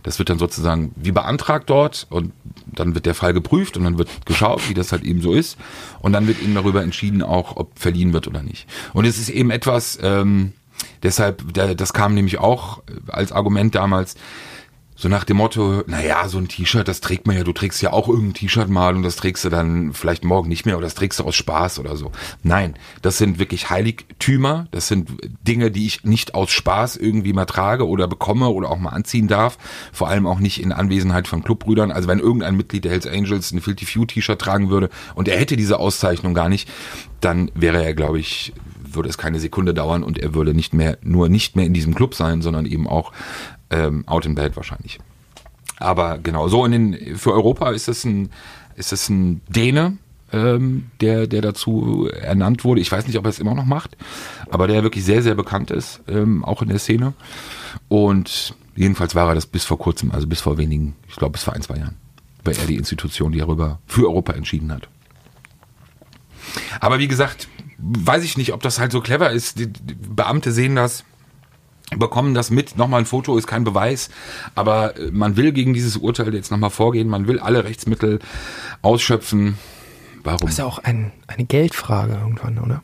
das 0.03 0.19
wird 0.19 0.31
dann 0.31 0.39
sozusagen 0.39 0.93
wie 0.97 1.13
beantragt 1.13 1.71
dort 1.71 2.07
und 2.11 2.33
dann 2.67 2.95
wird 2.95 3.07
der 3.07 3.15
Fall 3.15 3.33
geprüft 3.33 3.77
und 3.77 3.85
dann 3.85 3.99
wird 3.99 4.27
geschaut, 4.27 4.69
wie 4.69 4.75
das 4.75 4.93
halt 4.93 5.03
eben 5.05 5.23
so 5.23 5.33
ist 5.33 5.57
und 6.01 6.13
dann 6.13 6.27
wird 6.27 6.43
eben 6.43 6.55
darüber 6.55 6.83
entschieden 6.83 7.23
auch, 7.23 7.57
ob 7.57 7.79
verliehen 7.79 8.13
wird 8.13 8.29
oder 8.29 8.43
nicht. 8.43 8.67
Und 8.93 9.05
es 9.05 9.19
ist 9.19 9.29
eben 9.29 9.51
etwas, 9.51 9.99
ähm, 10.03 10.53
deshalb, 11.03 11.43
das 11.55 11.93
kam 11.93 12.15
nämlich 12.15 12.39
auch 12.39 12.83
als 13.09 13.33
Argument 13.33 13.75
damals, 13.75 14.17
so 15.01 15.09
nach 15.09 15.23
dem 15.23 15.37
Motto, 15.37 15.85
naja, 15.87 16.27
so 16.27 16.39
ein 16.39 16.49
T-Shirt, 16.49 16.89
das 16.89 17.01
trägt 17.01 17.29
man 17.29 17.37
ja, 17.37 17.45
du 17.45 17.53
trägst 17.53 17.81
ja 17.83 17.93
auch 17.93 18.09
irgendein 18.09 18.35
T-Shirt 18.35 18.69
mal 18.69 18.97
und 18.97 19.05
das 19.05 19.15
trägst 19.15 19.45
du 19.45 19.49
dann 19.49 19.93
vielleicht 19.93 20.25
morgen 20.25 20.49
nicht 20.49 20.67
mehr 20.67 20.77
oder 20.77 20.87
das 20.87 20.97
trägst 20.97 21.21
du 21.21 21.25
aus 21.25 21.37
Spaß 21.37 21.79
oder 21.79 21.97
so. 21.97 22.11
Nein, 22.43 22.75
das 23.01 23.17
sind 23.17 23.39
wirklich 23.39 23.71
Heiligtümer, 23.71 24.67
das 24.73 24.89
sind 24.89 25.11
Dinge, 25.47 25.71
die 25.71 25.87
ich 25.87 26.03
nicht 26.03 26.35
aus 26.35 26.51
Spaß 26.51 26.97
irgendwie 26.97 27.33
mal 27.33 27.45
trage 27.45 27.87
oder 27.87 28.09
bekomme 28.09 28.49
oder 28.49 28.73
auch 28.73 28.79
mal 28.79 28.91
anziehen 28.91 29.29
darf, 29.29 29.57
vor 29.93 30.09
allem 30.09 30.27
auch 30.27 30.41
nicht 30.41 30.61
in 30.61 30.73
Anwesenheit 30.73 31.29
von 31.29 31.45
Clubbrüdern. 31.45 31.93
Also 31.93 32.09
wenn 32.09 32.19
irgendein 32.19 32.57
Mitglied 32.57 32.83
der 32.83 32.91
Hells 32.91 33.07
Angels 33.07 33.53
ein 33.53 33.61
Filthy 33.61 33.87
Few 33.87 34.05
T-Shirt 34.05 34.41
tragen 34.41 34.69
würde 34.69 34.91
und 35.15 35.29
er 35.29 35.39
hätte 35.39 35.57
diese 35.57 35.79
Auszeichnung 35.79 36.35
gar 36.35 36.49
nicht, 36.49 36.69
dann 37.21 37.53
wäre 37.55 37.85
er, 37.85 37.95
glaube 37.95 38.19
ich, 38.19 38.53
würde 38.83 39.09
es 39.09 39.19
keine 39.19 39.39
Sekunde 39.39 39.75
dauern 39.75 40.03
und 40.03 40.19
er 40.19 40.35
würde 40.35 40.55
nicht 40.55 40.75
mehr, 40.75 40.99
nur 41.03 41.29
nicht 41.29 41.55
mehr 41.55 41.67
in 41.67 41.75
diesem 41.75 41.95
Club 41.95 42.17
sein, 42.17 42.43
sondern 42.43 42.67
eben 42.67 42.89
auch 42.89 43.13
ähm, 43.71 44.07
out 44.07 44.27
in 44.27 44.35
bed 44.35 44.57
wahrscheinlich. 44.57 44.99
Aber 45.79 46.19
genau, 46.19 46.49
so 46.49 46.65
in 46.65 46.73
den, 46.73 47.17
für 47.17 47.33
Europa 47.33 47.71
ist 47.71 47.89
es 47.89 48.05
ein, 48.05 48.31
ist 48.77 48.93
es 48.93 49.09
ein 49.09 49.41
Däne, 49.49 49.97
ähm, 50.33 50.91
der, 51.01 51.27
der 51.27 51.41
dazu 51.41 52.09
ernannt 52.13 52.65
wurde. 52.65 52.81
Ich 52.81 52.91
weiß 52.91 53.07
nicht, 53.07 53.19
ob 53.19 53.25
er 53.25 53.31
es 53.31 53.39
immer 53.39 53.55
noch 53.55 53.65
macht, 53.65 53.97
aber 54.51 54.67
der 54.67 54.83
wirklich 54.83 55.05
sehr, 55.05 55.23
sehr 55.23 55.35
bekannt 55.35 55.71
ist, 55.71 56.01
ähm, 56.09 56.45
auch 56.45 56.63
in 56.63 56.69
der 56.69 56.79
Szene. 56.79 57.15
Und 57.89 58.55
jedenfalls 58.75 59.15
war 59.15 59.29
er 59.29 59.35
das 59.35 59.47
bis 59.47 59.65
vor 59.65 59.79
kurzem, 59.79 60.11
also 60.11 60.27
bis 60.27 60.41
vor 60.41 60.59
wenigen, 60.59 60.97
ich 61.09 61.17
glaube 61.17 61.33
bis 61.33 61.45
vor 61.45 61.55
ein, 61.55 61.63
zwei 61.63 61.77
Jahren, 61.77 61.97
war 62.45 62.55
er 62.55 62.67
die 62.67 62.77
Institution, 62.77 63.33
die 63.33 63.39
darüber 63.39 63.79
für 63.87 64.07
Europa 64.07 64.33
entschieden 64.33 64.73
hat. 64.73 64.89
Aber 66.81 66.99
wie 66.99 67.09
gesagt, 67.09 67.49
weiß 67.79 68.25
ich 68.25 68.37
nicht, 68.37 68.53
ob 68.53 68.63
das 68.63 68.79
halt 68.79 68.93
so 68.93 69.01
clever 69.01 69.31
ist. 69.31 69.59
Die 69.59 69.67
Beamte 69.67 70.53
sehen 70.53 70.77
das, 70.77 71.05
bekommen 71.96 72.35
das 72.35 72.51
mit. 72.51 72.77
Nochmal 72.77 73.01
ein 73.01 73.07
Foto 73.07 73.37
ist 73.38 73.46
kein 73.46 73.64
Beweis, 73.64 74.11
aber 74.55 74.96
äh, 74.96 75.11
man 75.11 75.37
will 75.37 75.53
gegen 75.53 75.74
dieses 75.74 75.96
Urteil 75.96 76.35
jetzt 76.35 76.51
nochmal 76.51 76.70
vorgehen. 76.70 77.09
Man 77.09 77.27
will 77.27 77.38
alle 77.38 77.64
Rechtsmittel 77.64 78.18
ausschöpfen. 78.83 79.59
Warum? 80.24 80.40
Das 80.40 80.51
ist 80.51 80.59
ja 80.59 80.66
auch 80.66 80.79
ein, 80.79 81.12
eine 81.27 81.44
Geldfrage 81.44 82.14
irgendwann, 82.14 82.59
oder? 82.59 82.83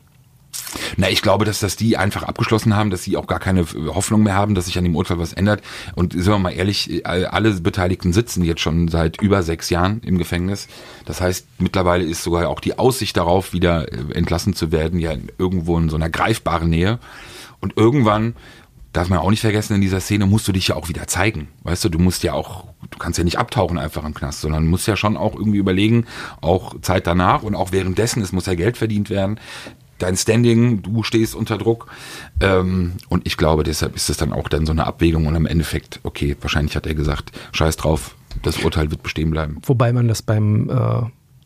Na, 0.96 1.08
ich 1.08 1.22
glaube, 1.22 1.44
dass 1.44 1.60
das 1.60 1.76
die 1.76 1.96
einfach 1.96 2.22
abgeschlossen 2.22 2.74
haben, 2.74 2.90
dass 2.90 3.02
sie 3.02 3.16
auch 3.16 3.26
gar 3.26 3.38
keine 3.38 3.64
Hoffnung 3.94 4.22
mehr 4.22 4.34
haben, 4.34 4.54
dass 4.54 4.66
sich 4.66 4.78
an 4.78 4.84
dem 4.84 4.96
Urteil 4.96 5.18
was 5.18 5.32
ändert. 5.32 5.62
Und 5.94 6.12
sind 6.12 6.26
wir 6.26 6.38
mal 6.38 6.50
ehrlich, 6.50 7.06
alle 7.06 7.52
Beteiligten 7.60 8.12
sitzen 8.12 8.44
jetzt 8.44 8.60
schon 8.60 8.88
seit 8.88 9.20
über 9.20 9.42
sechs 9.42 9.70
Jahren 9.70 10.00
im 10.00 10.18
Gefängnis. 10.18 10.68
Das 11.04 11.20
heißt, 11.20 11.46
mittlerweile 11.58 12.04
ist 12.04 12.22
sogar 12.22 12.48
auch 12.48 12.60
die 12.60 12.78
Aussicht 12.78 13.16
darauf, 13.16 13.52
wieder 13.52 13.92
äh, 13.92 14.14
entlassen 14.14 14.54
zu 14.54 14.72
werden, 14.72 14.98
ja 15.00 15.14
irgendwo 15.38 15.78
in 15.78 15.90
so 15.90 15.96
einer 15.96 16.10
greifbaren 16.10 16.70
Nähe. 16.70 16.98
Und 17.60 17.76
irgendwann 17.76 18.34
darf 18.94 19.08
man 19.08 19.18
auch 19.18 19.30
nicht 19.30 19.40
vergessen, 19.40 19.74
in 19.74 19.80
dieser 19.80 20.00
Szene 20.00 20.24
musst 20.24 20.48
du 20.48 20.52
dich 20.52 20.68
ja 20.68 20.76
auch 20.76 20.88
wieder 20.88 21.06
zeigen. 21.06 21.48
Weißt 21.64 21.84
du, 21.84 21.88
du 21.88 21.98
musst 21.98 22.22
ja 22.22 22.32
auch, 22.32 22.64
du 22.90 22.98
kannst 22.98 23.18
ja 23.18 23.24
nicht 23.24 23.38
abtauchen 23.38 23.76
einfach 23.76 24.04
im 24.04 24.14
Knast, 24.14 24.40
sondern 24.40 24.66
musst 24.66 24.86
ja 24.86 24.96
schon 24.96 25.16
auch 25.16 25.34
irgendwie 25.34 25.58
überlegen, 25.58 26.06
auch 26.40 26.80
Zeit 26.80 27.06
danach 27.06 27.42
und 27.42 27.56
auch 27.56 27.72
währenddessen, 27.72 28.22
es 28.22 28.32
muss 28.32 28.46
ja 28.46 28.54
Geld 28.54 28.76
verdient 28.76 29.10
werden. 29.10 29.40
Dein 29.98 30.16
Standing, 30.16 30.82
du 30.82 31.02
stehst 31.02 31.34
unter 31.34 31.58
Druck. 31.58 31.88
Ähm, 32.40 32.92
und 33.08 33.26
ich 33.26 33.36
glaube, 33.36 33.64
deshalb 33.64 33.96
ist 33.96 34.10
es 34.10 34.16
dann 34.16 34.32
auch 34.32 34.48
dann 34.48 34.64
so 34.64 34.72
eine 34.72 34.86
Abwägung 34.86 35.26
und 35.26 35.34
am 35.36 35.46
Endeffekt, 35.46 36.00
okay, 36.04 36.36
wahrscheinlich 36.40 36.76
hat 36.76 36.86
er 36.86 36.94
gesagt, 36.94 37.32
scheiß 37.52 37.76
drauf, 37.76 38.14
das 38.42 38.58
Urteil 38.58 38.90
wird 38.90 39.02
bestehen 39.02 39.30
bleiben. 39.30 39.58
Wobei 39.66 39.92
man 39.92 40.06
das 40.06 40.22
beim 40.22 40.70
äh, 40.70 41.02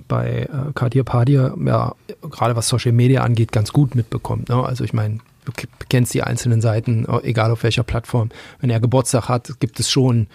bei 0.07 0.49
äh, 0.51 0.73
Kadir 0.75 1.05
Padir 1.05 1.55
ja 1.65 1.95
gerade 2.23 2.57
was 2.57 2.69
Social 2.69 2.93
Media 2.93 3.23
angeht 3.23 3.53
ganz 3.53 3.73
gut 3.73 3.95
mitbekommt. 3.95 4.49
Ne? 4.49 4.63
Also 4.63 4.85
ich 4.85 4.93
meine, 4.93 5.19
du 5.49 5.67
kennst 5.89 6.15
die 6.15 6.23
einzelnen 6.23 6.61
Seiten, 6.61 7.07
egal 7.23 7.51
auf 7.51 7.63
welcher 7.63 7.83
Plattform. 7.83 8.31
Wenn 8.61 8.71
er 8.71 8.81
Geburtstag 8.81 9.29
hat, 9.29 9.61
gibt 9.61 9.81
es 9.81 9.91
schon 9.91 10.27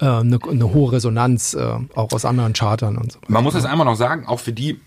äh, 0.00 0.06
eine, 0.06 0.38
eine, 0.48 0.72
hohe 0.72 0.92
Resonanz, 0.92 1.54
äh, 1.54 1.74
auch 1.94 2.12
aus 2.12 2.24
anderen 2.24 2.52
Chartern 2.52 2.96
und 2.96 3.12
so. 3.12 3.18
Man 3.28 3.44
muss 3.44 3.54
es 3.54 3.64
einmal 3.64 3.84
noch 3.84 3.96
sagen, 3.96 4.26
auch 4.26 4.40
für 4.40 4.52
die, 4.52 4.80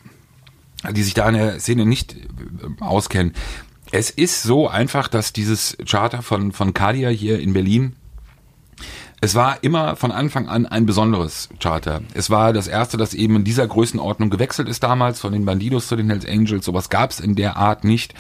die 0.92 1.04
sich 1.04 1.14
da 1.14 1.28
in 1.30 1.36
der 1.36 1.60
Szene 1.60 1.86
nicht 1.86 2.16
äh, 2.16 2.82
auskennen. 2.82 3.34
Es 3.92 4.10
ist 4.10 4.44
so 4.44 4.68
einfach, 4.68 5.08
dass 5.08 5.32
dieses 5.32 5.78
Charter 5.86 6.22
von, 6.22 6.52
von 6.52 6.74
Kadia 6.74 7.10
hier 7.10 7.40
in 7.40 7.54
Berlin 7.54 7.96
es 9.22 9.34
war 9.34 9.64
immer 9.64 9.96
von 9.96 10.12
Anfang 10.12 10.48
an 10.48 10.66
ein 10.66 10.86
besonderes 10.86 11.50
Charter. 11.60 12.02
Es 12.14 12.30
war 12.30 12.54
das 12.54 12.68
erste, 12.68 12.98
das 12.98 13.14
eben 13.14 13.38
in 13.38 13.44
dieser 13.44 13.68
Größenordnung 13.68 14.30
gewechselt 14.30 14.68
ist 14.68 14.84
damals, 14.84 15.20
von 15.20 15.32
den 15.32 15.46
Bandidos 15.46 15.88
zu 15.88 15.96
den 15.96 16.10
Hells 16.10 16.26
Angels. 16.28 16.66
Sowas 16.66 16.90
gab 16.90 17.12
es 17.12 17.20
in 17.20 17.36
der 17.36 17.56
Art 17.58 17.84
nicht. 17.84 18.14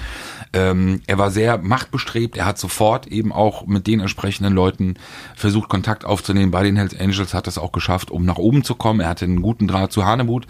Ähm, 0.54 1.02
er 1.06 1.18
war 1.18 1.32
sehr 1.32 1.58
machtbestrebt. 1.58 2.38
Er 2.38 2.46
hat 2.46 2.58
sofort 2.58 3.08
eben 3.08 3.34
auch 3.34 3.68
mit 3.68 3.88
den 3.88 4.00
entsprechenden 4.00 4.54
Leuten 4.54 4.96
versucht, 5.36 5.70
Kontakt 5.70 6.06
aufzunehmen. 6.06 6.52
Bei 6.52 6.64
den 6.64 6.78
Hells 6.78 6.98
Angels 7.00 7.34
hat 7.34 7.48
es 7.48 7.58
auch 7.58 7.72
geschafft, 7.72 8.10
um 8.10 8.26
nach 8.26 8.38
oben 8.38 8.64
zu 8.64 8.76
kommen. 8.76 9.02
Er 9.02 9.10
hatte 9.10 9.26
einen 9.26 9.42
guten 9.42 9.68
Draht 9.68 9.92
zu 9.92 10.06
Hanebut. 10.06 10.48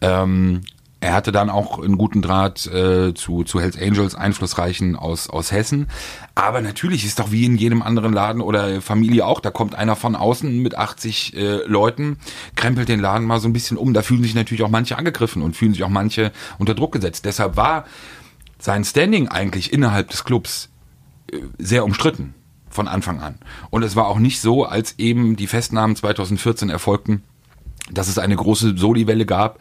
Ähm, 0.00 0.62
er 1.00 1.14
hatte 1.14 1.32
dann 1.32 1.48
auch 1.48 1.82
einen 1.82 1.96
guten 1.96 2.20
Draht 2.20 2.66
äh, 2.66 3.14
zu, 3.14 3.42
zu 3.44 3.58
Hells 3.58 3.78
Angels, 3.78 4.14
einflussreichen 4.14 4.96
aus, 4.96 5.30
aus 5.30 5.50
Hessen. 5.50 5.88
Aber 6.34 6.60
natürlich 6.60 7.06
ist 7.06 7.18
doch 7.18 7.32
wie 7.32 7.46
in 7.46 7.56
jedem 7.56 7.80
anderen 7.80 8.12
Laden 8.12 8.42
oder 8.42 8.82
Familie 8.82 9.24
auch, 9.24 9.40
da 9.40 9.50
kommt 9.50 9.74
einer 9.74 9.96
von 9.96 10.14
außen 10.14 10.60
mit 10.62 10.76
80 10.76 11.36
äh, 11.36 11.56
Leuten, 11.64 12.18
krempelt 12.54 12.90
den 12.90 13.00
Laden 13.00 13.26
mal 13.26 13.40
so 13.40 13.48
ein 13.48 13.54
bisschen 13.54 13.78
um. 13.78 13.94
Da 13.94 14.02
fühlen 14.02 14.22
sich 14.22 14.34
natürlich 14.34 14.62
auch 14.62 14.68
manche 14.68 14.98
angegriffen 14.98 15.40
und 15.42 15.56
fühlen 15.56 15.72
sich 15.72 15.84
auch 15.84 15.88
manche 15.88 16.32
unter 16.58 16.74
Druck 16.74 16.92
gesetzt. 16.92 17.24
Deshalb 17.24 17.56
war 17.56 17.86
sein 18.58 18.84
Standing 18.84 19.28
eigentlich 19.28 19.72
innerhalb 19.72 20.10
des 20.10 20.24
Clubs 20.24 20.68
äh, 21.32 21.38
sehr 21.56 21.84
umstritten 21.84 22.34
von 22.68 22.88
Anfang 22.88 23.20
an. 23.20 23.38
Und 23.70 23.82
es 23.82 23.96
war 23.96 24.06
auch 24.06 24.18
nicht 24.18 24.40
so, 24.40 24.66
als 24.66 24.98
eben 24.98 25.36
die 25.36 25.46
Festnahmen 25.46 25.96
2014 25.96 26.68
erfolgten, 26.68 27.22
dass 27.92 28.08
es 28.08 28.18
eine 28.18 28.36
große 28.36 28.76
Soli-Welle 28.76 29.26
gab 29.26 29.58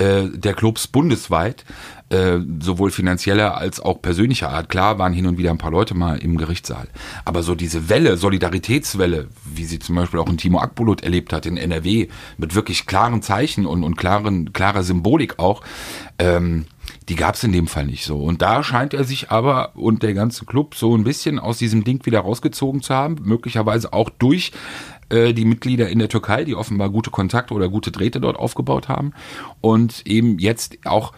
äh, 0.00 0.28
der 0.30 0.54
Clubs 0.54 0.86
bundesweit, 0.86 1.64
äh, 2.08 2.38
sowohl 2.60 2.90
finanzieller 2.90 3.56
als 3.56 3.80
auch 3.80 4.00
persönlicher 4.00 4.48
Art. 4.48 4.68
Klar 4.68 4.98
waren 4.98 5.12
hin 5.12 5.26
und 5.26 5.38
wieder 5.38 5.50
ein 5.50 5.58
paar 5.58 5.70
Leute 5.70 5.94
mal 5.94 6.16
im 6.18 6.38
Gerichtssaal. 6.38 6.88
Aber 7.24 7.42
so 7.42 7.54
diese 7.54 7.88
Welle, 7.88 8.16
Solidaritätswelle, 8.16 9.28
wie 9.44 9.64
sie 9.64 9.78
zum 9.78 9.96
Beispiel 9.96 10.18
auch 10.18 10.28
in 10.28 10.38
Timo 10.38 10.58
Akbulut 10.58 11.02
erlebt 11.02 11.32
hat 11.32 11.46
in 11.46 11.56
NRW, 11.56 12.08
mit 12.38 12.54
wirklich 12.54 12.86
klaren 12.86 13.22
Zeichen 13.22 13.66
und, 13.66 13.84
und 13.84 13.96
klaren, 13.96 14.52
klarer 14.52 14.82
Symbolik 14.82 15.38
auch, 15.38 15.62
ähm, 16.18 16.64
die 17.08 17.14
gab 17.14 17.34
es 17.34 17.44
in 17.44 17.52
dem 17.52 17.66
Fall 17.66 17.86
nicht 17.86 18.04
so. 18.04 18.18
Und 18.22 18.42
da 18.42 18.62
scheint 18.62 18.94
er 18.94 19.04
sich 19.04 19.30
aber 19.30 19.76
und 19.76 20.02
der 20.02 20.14
ganze 20.14 20.46
Club 20.46 20.74
so 20.74 20.96
ein 20.96 21.04
bisschen 21.04 21.38
aus 21.38 21.58
diesem 21.58 21.84
Ding 21.84 22.04
wieder 22.06 22.20
rausgezogen 22.20 22.82
zu 22.82 22.94
haben, 22.94 23.16
möglicherweise 23.22 23.92
auch 23.92 24.10
durch 24.10 24.52
äh, 25.10 25.32
die 25.32 25.44
Mitglieder 25.44 25.88
in 25.88 25.98
der 25.98 26.08
Türkei, 26.08 26.44
die 26.44 26.54
offenbar 26.54 26.90
gute 26.90 27.10
Kontakte 27.10 27.54
oder 27.54 27.68
gute 27.68 27.90
Drähte 27.90 28.20
dort 28.20 28.36
aufgebaut 28.36 28.88
haben 28.88 29.12
und 29.60 30.06
eben 30.06 30.38
jetzt 30.38 30.78
auch 30.84 31.12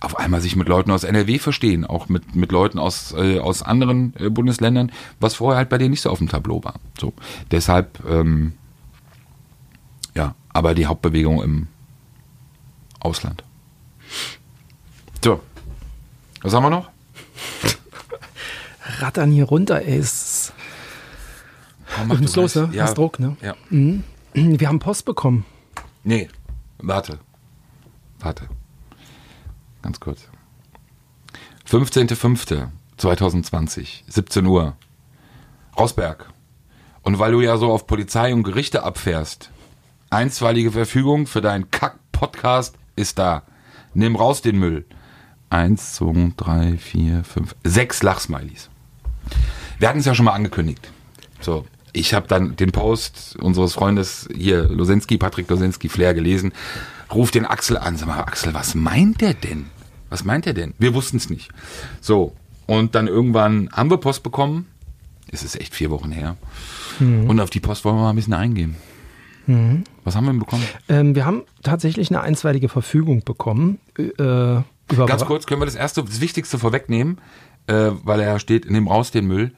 auf 0.00 0.18
einmal 0.18 0.40
sich 0.40 0.56
mit 0.56 0.68
Leuten 0.68 0.90
aus 0.90 1.04
NRW 1.04 1.38
verstehen, 1.38 1.84
auch 1.84 2.08
mit, 2.08 2.34
mit 2.34 2.52
Leuten 2.52 2.78
aus, 2.78 3.12
äh, 3.12 3.38
aus 3.38 3.62
anderen 3.62 4.14
äh, 4.18 4.30
Bundesländern, 4.30 4.92
was 5.20 5.34
vorher 5.34 5.58
halt 5.58 5.68
bei 5.68 5.76
denen 5.76 5.90
nicht 5.90 6.00
so 6.00 6.10
auf 6.10 6.18
dem 6.18 6.28
Tableau 6.28 6.64
war. 6.64 6.74
So, 6.98 7.12
deshalb, 7.50 8.02
ähm, 8.08 8.54
ja, 10.14 10.34
aber 10.48 10.74
die 10.74 10.86
Hauptbewegung 10.86 11.42
im 11.42 11.66
Ausland. 12.98 13.44
So. 15.22 15.40
Was 16.42 16.54
haben 16.54 16.62
wir 16.62 16.70
noch? 16.70 16.88
Rattern 19.00 19.30
hier 19.30 19.44
runter, 19.44 19.82
ey. 19.82 19.98
Es, 21.90 21.96
Komm, 21.96 22.08
du 22.08 22.16
musst 22.18 22.36
los? 22.36 22.54
Ja. 22.54 22.84
Hast 22.84 22.96
Druck, 22.98 23.18
ne? 23.18 23.36
Ja. 23.42 23.54
Wir 24.32 24.68
haben 24.68 24.78
Post 24.78 25.04
bekommen. 25.04 25.44
Nee, 26.04 26.28
warte. 26.78 27.18
Warte. 28.20 28.48
Ganz 29.82 30.00
kurz. 30.00 30.28
15.05.2020, 31.68 34.02
17 34.08 34.46
Uhr. 34.46 34.76
Rosberg. 35.78 36.30
Und 37.02 37.18
weil 37.18 37.32
du 37.32 37.40
ja 37.40 37.56
so 37.56 37.72
auf 37.72 37.86
Polizei 37.86 38.34
und 38.34 38.42
Gerichte 38.42 38.82
abfährst, 38.82 39.50
einstweilige 40.10 40.72
Verfügung 40.72 41.26
für 41.26 41.40
deinen 41.40 41.70
Kack-Podcast 41.70 42.76
ist 42.96 43.18
da. 43.18 43.44
Nimm 43.94 44.16
raus 44.16 44.42
den 44.42 44.58
Müll. 44.58 44.84
Eins, 45.48 45.94
zwei, 45.94 46.32
drei, 46.36 46.76
vier, 46.76 47.24
fünf, 47.24 47.56
sechs 47.64 48.02
Lachsmilies. 48.02 48.68
Wir 49.78 49.88
hatten 49.88 50.00
es 50.00 50.04
ja 50.04 50.14
schon 50.14 50.26
mal 50.26 50.34
angekündigt. 50.34 50.92
So, 51.40 51.64
ich 51.92 52.14
habe 52.14 52.28
dann 52.28 52.56
den 52.56 52.72
Post 52.72 53.36
unseres 53.40 53.74
Freundes 53.74 54.28
hier, 54.34 54.64
Losensky, 54.68 55.18
Patrick 55.18 55.48
Losensky, 55.50 55.88
Flair 55.88 56.14
gelesen. 56.14 56.52
Ruf 57.12 57.30
den 57.30 57.44
Axel 57.44 57.76
an. 57.76 57.96
Sag 57.96 58.08
mal, 58.08 58.20
Axel, 58.20 58.54
was 58.54 58.74
meint 58.74 59.20
der 59.20 59.34
denn? 59.34 59.66
Was 60.08 60.24
meint 60.24 60.46
er 60.46 60.54
denn? 60.54 60.74
Wir 60.78 60.94
wussten 60.94 61.16
es 61.16 61.30
nicht. 61.30 61.50
So, 62.00 62.34
und 62.66 62.94
dann 62.94 63.06
irgendwann 63.06 63.68
haben 63.72 63.90
wir 63.90 63.96
Post 63.96 64.22
bekommen. 64.22 64.66
Es 65.32 65.42
ist 65.42 65.60
echt 65.60 65.74
vier 65.74 65.90
Wochen 65.90 66.10
her. 66.10 66.36
Und 66.98 67.40
auf 67.40 67.50
die 67.50 67.60
Post 67.60 67.84
wollen 67.84 67.96
wir 67.96 68.02
mal 68.02 68.10
ein 68.10 68.16
bisschen 68.16 68.34
eingehen. 68.34 68.76
Was 70.04 70.14
haben 70.14 70.24
wir 70.24 70.32
denn 70.32 70.38
bekommen? 70.38 70.64
Ähm, 70.88 71.14
wir 71.14 71.24
haben 71.24 71.42
tatsächlich 71.62 72.10
eine 72.10 72.20
einstweilige 72.20 72.68
Verfügung 72.68 73.22
bekommen. 73.24 73.78
Äh, 73.96 74.62
Ganz 75.06 75.24
kurz, 75.24 75.46
können 75.46 75.60
wir 75.60 75.66
das 75.66 75.74
erste, 75.76 76.02
das 76.04 76.20
Wichtigste 76.20 76.58
vorwegnehmen, 76.58 77.18
äh, 77.66 77.90
weil 78.04 78.20
er 78.20 78.38
steht, 78.38 78.70
nimm 78.70 78.86
raus 78.88 79.10
den 79.10 79.26
Müll. 79.26 79.52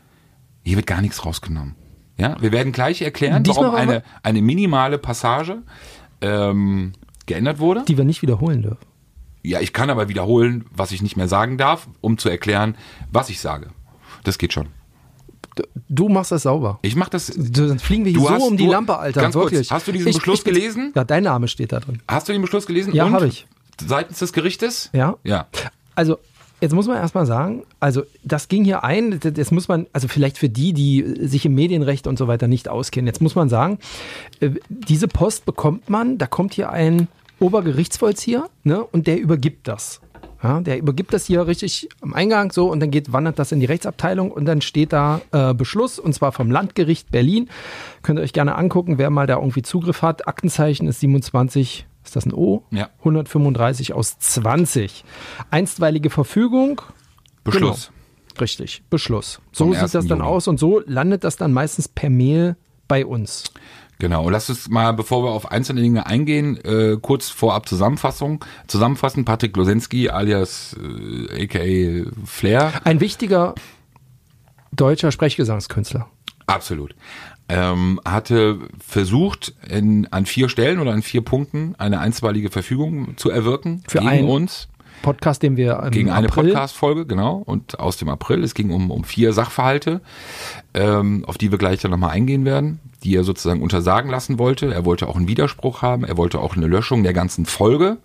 Hier 0.63 0.77
wird 0.77 0.87
gar 0.87 1.03
nichts 1.03 1.25
rausgenommen. 1.25 1.75
Ja, 2.23 2.37
wir 2.41 2.53
werden 2.53 2.73
gleich 2.73 3.03
erklären, 3.03 3.43
Diesmal 3.43 3.67
warum 3.67 3.79
eine, 3.79 4.03
eine 4.23 4.43
minimale 4.43 4.99
Passage 4.99 5.59
ähm, 6.21 6.93
geändert 7.27 7.59
wurde. 7.59 7.85
Die 7.87 7.97
wir 7.97 8.05
nicht 8.05 8.23
wiederholen 8.23 8.63
dürfen. 8.63 8.85
Ja, 9.43 9.61
ich 9.61 9.73
kann 9.73 9.91
aber 9.91 10.09
wiederholen, 10.09 10.67
was 10.75 10.93
ich 10.93 11.03
nicht 11.03 11.17
mehr 11.17 11.29
sagen 11.29 11.59
darf, 11.59 11.89
um 12.01 12.17
zu 12.19 12.29
erklären, 12.29 12.77
was 13.11 13.29
ich 13.29 13.41
sage. 13.41 13.71
Das 14.25 14.39
geht 14.39 14.53
schon. 14.53 14.69
Du 15.89 16.09
machst 16.09 16.33
das 16.33 16.45
sauber. 16.45 16.79
Ich 16.83 16.97
mache 16.97 17.11
das. 17.11 17.27
Sonst 17.27 17.83
fliegen 17.83 18.05
wir 18.05 18.13
hier 18.13 18.21
so 18.21 18.31
hast- 18.31 18.43
um 18.43 18.57
die 18.57 18.65
du- 18.65 18.71
Lampe, 18.71 18.97
Alter. 18.99 19.21
ganz 19.21 19.35
kurz, 19.35 19.71
hast 19.71 19.87
du 19.89 19.93
diesen 19.93 20.13
Beschluss 20.13 20.45
gelesen? 20.45 20.93
Ja, 20.95 21.05
dein 21.05 21.25
Name 21.25 21.49
steht 21.49 21.73
da 21.73 21.81
drin. 21.81 22.01
Hast 22.09 22.29
du 22.29 22.33
den 22.33 22.41
Beschluss 22.41 22.67
gelesen? 22.67 22.95
Ja, 22.95 23.11
habe 23.11 23.27
ich. 23.27 23.47
Seitens 23.85 24.21
des 24.21 24.33
Gerichtes? 24.33 24.89
Ja. 24.93 25.17
Ja. 25.25 25.47
Also, 25.95 26.19
jetzt 26.63 26.75
muss 26.75 26.87
man 26.87 26.97
erstmal 26.97 27.27
sagen, 27.27 27.65
also 27.81 28.05
das 28.23 28.47
ging 28.47 28.65
hier 28.65 28.85
ein, 28.85 29.19
das 29.21 29.51
muss 29.51 29.67
man, 29.67 29.87
also 29.93 30.07
vielleicht 30.07 30.39
für 30.39 30.49
die, 30.49 30.73
die 30.73 31.27
sich 31.27 31.45
im 31.45 31.55
Medienrecht 31.55 32.07
und 32.07 32.17
so 32.17 32.29
weiter 32.29 32.47
nicht 32.47 32.69
auskennen, 32.69 33.09
jetzt 33.09 33.21
muss 33.21 33.35
man 33.35 33.49
sagen, 33.49 33.79
äh, 34.41 34.51
diese 34.69 35.09
Post 35.09 35.45
bekommt 35.45 35.91
man, 35.91 36.19
da 36.19 36.27
kommt 36.27 36.55
hier 36.55 36.71
ein 36.71 37.09
Obergerichtsvollzieher, 37.41 38.49
ne, 38.63 38.85
und 38.85 39.09
der 39.09 39.21
übergibt 39.21 39.67
das. 39.67 40.01
Ja, 40.41 40.61
der 40.61 40.79
übergibt 40.79 41.13
das 41.13 41.27
hier 41.27 41.47
richtig 41.47 41.89
am 42.01 42.15
Eingang 42.15 42.51
so 42.53 42.71
und 42.71 42.81
dann 42.81 42.91
geht, 42.91 43.13
wandert 43.13 43.39
das 43.39 43.53
in 43.53 43.61
die 43.61 43.67
Rechtsabteilung 43.67 44.31
und 44.31 44.45
dann 44.45 44.61
steht 44.61 44.93
da 44.93 45.21
äh, 45.31 45.55
Beschluss 45.55 46.01
und 46.01 46.15
zwar 46.15 46.33
vom 46.33 46.51
Landgericht 46.51 47.11
Berlin. 47.11 47.49
Könnt 48.03 48.19
ihr 48.19 48.23
euch 48.23 48.33
gerne 48.33 48.57
angucken, 48.57 48.99
wer 48.99 49.11
mal 49.11 49.29
da 49.29 49.37
irgendwie 49.37 49.63
Zugriff 49.63 50.03
hat. 50.03 50.27
Aktenzeichen 50.27 50.89
ist 50.89 50.99
27, 50.99 51.87
ist 52.05 52.17
das 52.17 52.27
ein 52.27 52.35
O? 52.35 52.65
Ja. 52.71 52.91
135 52.99 53.93
aus 53.93 54.19
20. 54.19 55.05
Einstweilige 55.51 56.11
Verfügung. 56.11 56.83
Beschluss. 57.45 57.87
Genau. 57.89 58.41
Richtig, 58.41 58.83
Beschluss. 58.89 59.41
So 59.53 59.73
sieht 59.73 59.83
1. 59.83 59.93
das 59.93 60.07
dann 60.07 60.19
Juni. 60.19 60.31
aus 60.31 60.49
und 60.49 60.59
so 60.59 60.83
landet 60.87 61.25
das 61.25 61.37
dann 61.37 61.53
meistens 61.53 61.89
per 61.89 62.11
Mail 62.11 62.57
bei 62.89 63.05
uns. 63.05 63.45
Genau, 63.99 64.29
lass 64.31 64.51
uns 64.51 64.69
mal, 64.69 64.93
bevor 64.93 65.23
wir 65.23 65.31
auf 65.31 65.53
einzelne 65.53 65.81
Dinge 65.81 66.07
eingehen, 66.07 66.57
äh, 66.65 66.97
kurz 67.01 67.29
vorab 67.29 67.69
Zusammenfassung. 67.69 68.45
Zusammenfassen, 68.67 69.25
Patrick 69.25 69.57
Losensky 69.57 70.09
alias 70.09 70.77
äh, 70.77 71.45
aka 71.45 72.11
Flair. 72.25 72.73
Ein 72.85 73.01
wichtiger 73.01 73.55
deutscher 74.73 75.13
Sprechgesangskünstler. 75.13 76.09
Absolut. 76.47 76.97
Ähm, 77.49 78.01
hatte 78.05 78.61
versucht, 78.79 79.55
in, 79.69 80.07
an 80.11 80.27
vier 80.27 80.49
Stellen 80.49 80.79
oder 80.79 80.93
an 80.93 81.03
vier 81.03 81.23
Punkten 81.23 81.75
eine 81.77 82.01
einstweilige 82.01 82.51
Verfügung 82.51 83.17
zu 83.17 83.31
erwirken 83.31 83.83
Für 83.89 83.99
gegen 83.99 84.09
einen 84.09 84.29
uns. 84.29 84.69
Podcast, 85.03 85.43
den 85.43 85.57
wir 85.57 85.89
Gegen 85.91 86.11
eine 86.11 86.29
Podcast-Folge, 86.29 87.07
genau. 87.07 87.43
Und 87.45 87.79
aus 87.81 87.97
dem 87.97 88.09
April. 88.09 88.43
Es 88.43 88.55
ging 88.55 88.71
um, 88.71 88.91
um 88.91 89.05
vier 89.05 89.33
Sachverhalte, 89.33 90.01
ähm, 90.75 91.25
auf 91.27 91.37
die 91.37 91.51
wir 91.51 91.59
gleich 91.59 91.81
dann 91.81 91.91
nochmal 91.91 92.11
eingehen 92.11 92.45
werden, 92.45 92.79
die 93.03 93.17
er 93.17 93.25
sozusagen 93.25 93.63
untersagen 93.63 94.11
lassen 94.11 94.39
wollte. 94.39 94.73
Er 94.73 94.85
wollte 94.85 95.09
auch 95.09 95.17
einen 95.17 95.29
Widerspruch 95.29 95.83
haben. 95.83 96.05
Er 96.05 96.17
wollte 96.17 96.39
auch 96.39 96.57
eine 96.57 96.69
Löschung 96.69 97.03
der 97.03 97.13
ganzen 97.13 97.47
Folge, 97.47 97.99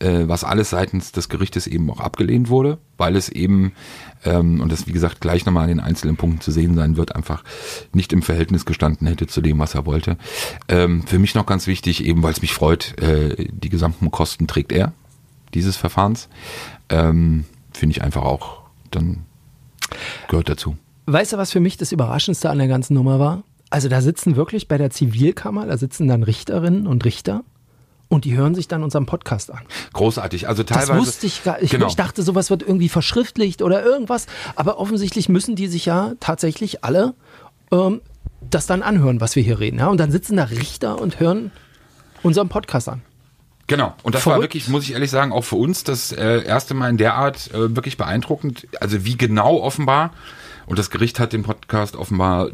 was 0.00 0.44
alles 0.44 0.70
seitens 0.70 1.12
des 1.12 1.28
Gerichtes 1.28 1.66
eben 1.66 1.90
auch 1.90 2.00
abgelehnt 2.00 2.48
wurde, 2.48 2.78
weil 2.96 3.16
es 3.16 3.28
eben, 3.28 3.72
ähm, 4.24 4.60
und 4.60 4.70
das 4.70 4.86
wie 4.86 4.92
gesagt 4.92 5.20
gleich 5.20 5.44
nochmal 5.44 5.64
an 5.64 5.68
den 5.68 5.80
einzelnen 5.80 6.16
Punkten 6.16 6.40
zu 6.40 6.52
sehen 6.52 6.74
sein 6.76 6.96
wird, 6.96 7.16
einfach 7.16 7.42
nicht 7.92 8.12
im 8.12 8.22
Verhältnis 8.22 8.64
gestanden 8.64 9.06
hätte 9.06 9.26
zu 9.26 9.40
dem, 9.40 9.58
was 9.58 9.74
er 9.74 9.86
wollte. 9.86 10.16
Ähm, 10.68 11.02
für 11.06 11.18
mich 11.18 11.34
noch 11.34 11.46
ganz 11.46 11.66
wichtig, 11.66 12.04
eben 12.04 12.22
weil 12.22 12.32
es 12.32 12.42
mich 12.42 12.54
freut, 12.54 13.00
äh, 13.00 13.48
die 13.50 13.68
gesamten 13.68 14.10
Kosten 14.10 14.46
trägt 14.46 14.72
er 14.72 14.92
dieses 15.54 15.76
Verfahrens. 15.76 16.28
Ähm, 16.88 17.44
Finde 17.72 17.92
ich 17.92 18.02
einfach 18.02 18.22
auch, 18.22 18.62
dann 18.90 19.24
gehört 20.28 20.48
dazu. 20.48 20.76
Weißt 21.06 21.32
du, 21.32 21.38
was 21.38 21.52
für 21.52 21.60
mich 21.60 21.76
das 21.76 21.92
Überraschendste 21.92 22.50
an 22.50 22.58
der 22.58 22.68
ganzen 22.68 22.94
Nummer 22.94 23.18
war? 23.18 23.44
Also 23.70 23.88
da 23.88 24.00
sitzen 24.00 24.36
wirklich 24.36 24.68
bei 24.68 24.78
der 24.78 24.90
Zivilkammer, 24.90 25.66
da 25.66 25.76
sitzen 25.76 26.08
dann 26.08 26.22
Richterinnen 26.22 26.86
und 26.86 27.04
Richter 27.04 27.44
und 28.08 28.24
die 28.24 28.36
hören 28.36 28.54
sich 28.54 28.68
dann 28.68 28.82
unseren 28.82 29.06
Podcast 29.06 29.50
an. 29.50 29.60
Großartig. 29.92 30.48
Also 30.48 30.62
Das 30.62 30.78
teilweise. 30.86 31.00
wusste 31.00 31.26
ich 31.26 31.44
gar 31.44 31.60
ich, 31.62 31.70
Genau. 31.70 31.86
ich 31.88 31.96
dachte, 31.96 32.22
sowas 32.22 32.48
wird 32.50 32.62
irgendwie 32.62 32.88
verschriftlicht 32.88 33.60
oder 33.62 33.84
irgendwas. 33.84 34.26
Aber 34.56 34.78
offensichtlich 34.78 35.28
müssen 35.28 35.56
die 35.56 35.66
sich 35.66 35.84
ja 35.86 36.12
tatsächlich 36.20 36.84
alle 36.84 37.14
ähm, 37.70 38.00
das 38.50 38.66
dann 38.66 38.82
anhören, 38.82 39.20
was 39.20 39.36
wir 39.36 39.42
hier 39.42 39.58
reden. 39.60 39.78
Ja? 39.78 39.88
Und 39.88 39.98
dann 39.98 40.10
sitzen 40.10 40.36
da 40.36 40.44
Richter 40.44 41.00
und 41.00 41.20
hören 41.20 41.50
unseren 42.22 42.48
Podcast 42.48 42.88
an. 42.88 43.02
Genau. 43.66 43.92
Und 44.02 44.14
das 44.14 44.24
war 44.24 44.32
Verrückt. 44.34 44.54
wirklich, 44.54 44.68
muss 44.68 44.84
ich 44.84 44.92
ehrlich 44.92 45.10
sagen, 45.10 45.30
auch 45.32 45.44
für 45.44 45.56
uns 45.56 45.84
das 45.84 46.10
äh, 46.12 46.42
erste 46.44 46.72
Mal 46.72 46.88
in 46.88 46.96
der 46.96 47.14
Art 47.14 47.50
äh, 47.52 47.76
wirklich 47.76 47.98
beeindruckend. 47.98 48.66
Also 48.80 49.04
wie 49.04 49.18
genau 49.18 49.58
offenbar. 49.60 50.12
Und 50.68 50.78
das 50.78 50.90
Gericht 50.90 51.18
hat 51.18 51.32
den 51.32 51.42
Podcast 51.42 51.96
offenbar 51.96 52.50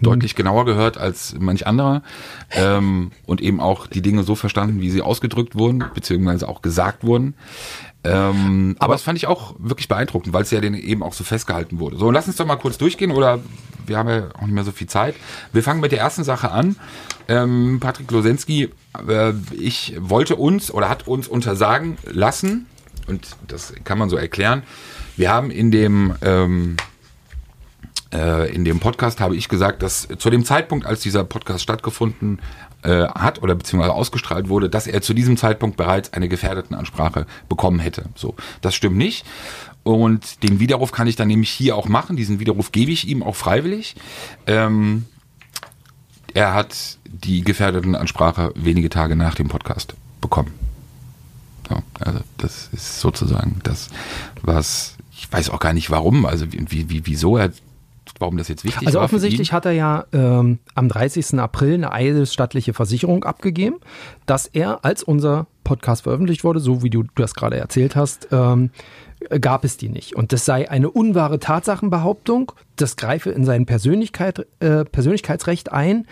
deutlich 0.00 0.34
genauer 0.34 0.64
gehört 0.64 0.96
als 0.96 1.36
manch 1.38 1.66
anderer. 1.66 2.02
Ähm, 2.50 3.12
und 3.26 3.40
eben 3.40 3.60
auch 3.60 3.86
die 3.86 4.02
Dinge 4.02 4.22
so 4.22 4.34
verstanden, 4.34 4.80
wie 4.80 4.90
sie 4.90 5.02
ausgedrückt 5.02 5.54
wurden, 5.54 5.84
beziehungsweise 5.94 6.48
auch 6.48 6.62
gesagt 6.62 7.04
wurden. 7.04 7.34
Ähm, 8.04 8.76
aber 8.78 8.94
das 8.94 9.02
fand 9.02 9.18
ich 9.18 9.26
auch 9.26 9.54
wirklich 9.58 9.88
beeindruckend, 9.88 10.32
weil 10.32 10.42
es 10.42 10.50
ja 10.50 10.62
eben 10.62 11.02
auch 11.02 11.12
so 11.12 11.24
festgehalten 11.24 11.78
wurde. 11.78 11.96
So, 11.96 12.10
lass 12.10 12.26
uns 12.26 12.36
doch 12.36 12.46
mal 12.46 12.56
kurz 12.56 12.78
durchgehen 12.78 13.10
oder 13.10 13.40
wir 13.86 13.98
haben 13.98 14.08
ja 14.08 14.28
auch 14.34 14.42
nicht 14.42 14.54
mehr 14.54 14.64
so 14.64 14.72
viel 14.72 14.86
Zeit. 14.86 15.14
Wir 15.52 15.62
fangen 15.62 15.80
mit 15.80 15.92
der 15.92 16.00
ersten 16.00 16.24
Sache 16.24 16.50
an. 16.50 16.76
Ähm, 17.28 17.78
Patrick 17.80 18.10
Losensky, 18.10 18.70
äh, 19.08 19.32
ich 19.52 19.96
wollte 19.98 20.36
uns 20.36 20.70
oder 20.70 20.88
hat 20.88 21.06
uns 21.06 21.28
untersagen 21.28 21.98
lassen, 22.04 22.66
und 23.06 23.36
das 23.46 23.72
kann 23.84 23.98
man 23.98 24.08
so 24.08 24.16
erklären, 24.16 24.62
wir 25.16 25.30
haben 25.30 25.50
in 25.50 25.70
dem 25.70 26.14
ähm, 26.22 26.76
äh, 26.78 26.95
in 28.12 28.64
dem 28.64 28.78
Podcast 28.78 29.20
habe 29.20 29.36
ich 29.36 29.48
gesagt, 29.48 29.82
dass 29.82 30.08
zu 30.18 30.30
dem 30.30 30.44
Zeitpunkt, 30.44 30.86
als 30.86 31.00
dieser 31.00 31.24
Podcast 31.24 31.62
stattgefunden 31.62 32.40
äh, 32.82 33.08
hat 33.08 33.42
oder 33.42 33.54
beziehungsweise 33.54 33.94
ausgestrahlt 33.94 34.48
wurde, 34.48 34.70
dass 34.70 34.86
er 34.86 35.02
zu 35.02 35.12
diesem 35.12 35.36
Zeitpunkt 35.36 35.76
bereits 35.76 36.12
eine 36.12 36.28
Gefährdetenansprache 36.28 37.26
bekommen 37.48 37.80
hätte. 37.80 38.04
So, 38.14 38.34
das 38.60 38.74
stimmt 38.74 38.96
nicht. 38.96 39.26
Und 39.82 40.42
den 40.42 40.60
Widerruf 40.60 40.92
kann 40.92 41.06
ich 41.06 41.16
dann 41.16 41.28
nämlich 41.28 41.50
hier 41.50 41.76
auch 41.76 41.88
machen. 41.88 42.16
Diesen 42.16 42.38
Widerruf 42.38 42.72
gebe 42.72 42.92
ich 42.92 43.08
ihm 43.08 43.22
auch 43.22 43.36
freiwillig. 43.36 43.96
Ähm, 44.46 45.06
er 46.34 46.54
hat 46.54 46.98
die 47.04 47.42
Gefährdetenansprache 47.42 48.52
wenige 48.54 48.90
Tage 48.90 49.16
nach 49.16 49.34
dem 49.34 49.48
Podcast 49.48 49.94
bekommen. 50.20 50.52
So, 51.68 51.82
also 52.00 52.20
das 52.38 52.68
ist 52.72 53.00
sozusagen 53.00 53.60
das, 53.64 53.88
was 54.42 54.96
ich 55.18 55.32
weiß 55.32 55.50
auch 55.50 55.60
gar 55.60 55.72
nicht 55.72 55.90
warum, 55.90 56.26
also 56.26 56.52
wie, 56.52 56.90
wie, 56.90 57.06
wieso 57.06 57.38
er, 57.38 57.50
warum 58.18 58.36
das 58.36 58.48
jetzt 58.48 58.64
wichtig 58.64 58.86
Also 58.86 58.98
war. 58.98 59.08
für 59.08 59.16
offensichtlich 59.16 59.52
hat 59.52 59.66
er 59.66 59.72
ja 59.72 60.04
ähm, 60.12 60.58
am 60.74 60.88
30. 60.88 61.38
April 61.38 61.74
eine 61.74 61.92
eidesstattliche 61.92 62.74
Versicherung 62.74 63.24
abgegeben, 63.24 63.76
dass 64.26 64.46
er 64.46 64.84
als 64.84 65.02
unser 65.02 65.46
Podcast 65.64 66.02
veröffentlicht 66.02 66.44
wurde, 66.44 66.60
so 66.60 66.82
wie 66.82 66.90
du 66.90 67.04
das 67.16 67.34
gerade 67.34 67.56
erzählt 67.56 67.96
hast, 67.96 68.28
ähm, 68.30 68.70
gab 69.40 69.64
es 69.64 69.76
die 69.76 69.88
nicht. 69.88 70.14
Und 70.14 70.32
das 70.32 70.44
sei 70.44 70.70
eine 70.70 70.90
unwahre 70.90 71.38
Tatsachenbehauptung, 71.38 72.52
das 72.76 72.96
greife 72.96 73.30
in 73.30 73.44
sein 73.44 73.66
Persönlichkeit, 73.66 74.46
äh, 74.60 74.84
Persönlichkeitsrecht 74.84 75.72
ein 75.72 76.06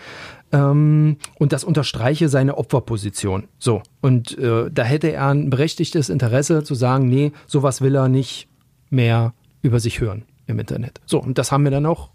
ähm, 0.51 1.17
und 1.39 1.53
das 1.53 1.63
unterstreiche 1.63 2.29
seine 2.29 2.57
Opferposition. 2.57 3.47
So, 3.59 3.81
und 4.01 4.37
äh, 4.37 4.69
da 4.71 4.83
hätte 4.83 5.11
er 5.11 5.27
ein 5.27 5.49
berechtigtes 5.49 6.09
Interesse 6.09 6.63
zu 6.63 6.75
sagen, 6.75 7.07
nee, 7.07 7.31
sowas 7.47 7.81
will 7.81 7.95
er 7.95 8.09
nicht 8.09 8.49
mehr 8.89 9.33
über 9.61 9.79
sich 9.79 9.99
hören 10.01 10.25
im 10.47 10.59
Internet. 10.59 11.01
So, 11.05 11.19
und 11.21 11.37
das 11.37 11.51
haben 11.51 11.63
wir 11.63 11.71
dann 11.71 11.85
auch 11.85 12.09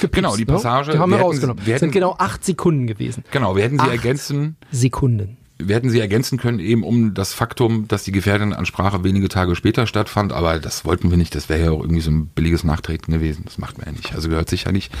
gepiepst, 0.00 0.14
Genau, 0.14 0.36
die 0.36 0.44
ne? 0.46 0.52
Passage, 0.52 0.92
Die 0.92 0.98
haben 0.98 1.10
wir 1.10 1.16
wir 1.16 1.18
hätten- 1.18 1.26
rausgenommen. 1.26 1.66
wir 1.66 1.74
Das 1.74 1.80
sind 1.80 1.88
hätten- 1.88 1.94
genau 2.00 2.14
acht 2.18 2.44
Sekunden 2.44 2.86
gewesen. 2.86 3.24
Genau, 3.30 3.54
wir 3.56 3.64
hätten 3.64 3.78
sie 3.78 3.84
Acht 3.84 3.90
ergänzen, 3.90 4.56
Sekunden. 4.70 5.36
Wir 5.58 5.76
hätten 5.76 5.88
sie 5.88 6.00
ergänzen 6.00 6.36
können, 6.36 6.58
eben 6.58 6.82
um 6.82 7.14
das 7.14 7.32
Faktum, 7.32 7.86
dass 7.86 8.02
die 8.02 8.10
Gefährdenansprache 8.10 9.04
wenige 9.04 9.28
Tage 9.28 9.54
später 9.54 9.86
stattfand, 9.86 10.32
aber 10.32 10.58
das 10.58 10.84
wollten 10.84 11.10
wir 11.10 11.16
nicht, 11.16 11.34
das 11.34 11.48
wäre 11.48 11.64
ja 11.64 11.70
auch 11.70 11.80
irgendwie 11.80 12.00
so 12.00 12.10
ein 12.10 12.26
billiges 12.26 12.64
Nachtreten 12.64 13.12
gewesen. 13.12 13.42
Das 13.44 13.58
macht 13.58 13.78
man 13.78 13.86
ja 13.86 13.92
nicht. 13.92 14.14
Also 14.14 14.28
gehört 14.28 14.48
sich 14.48 14.64
ja 14.64 14.72
nicht. 14.72 14.92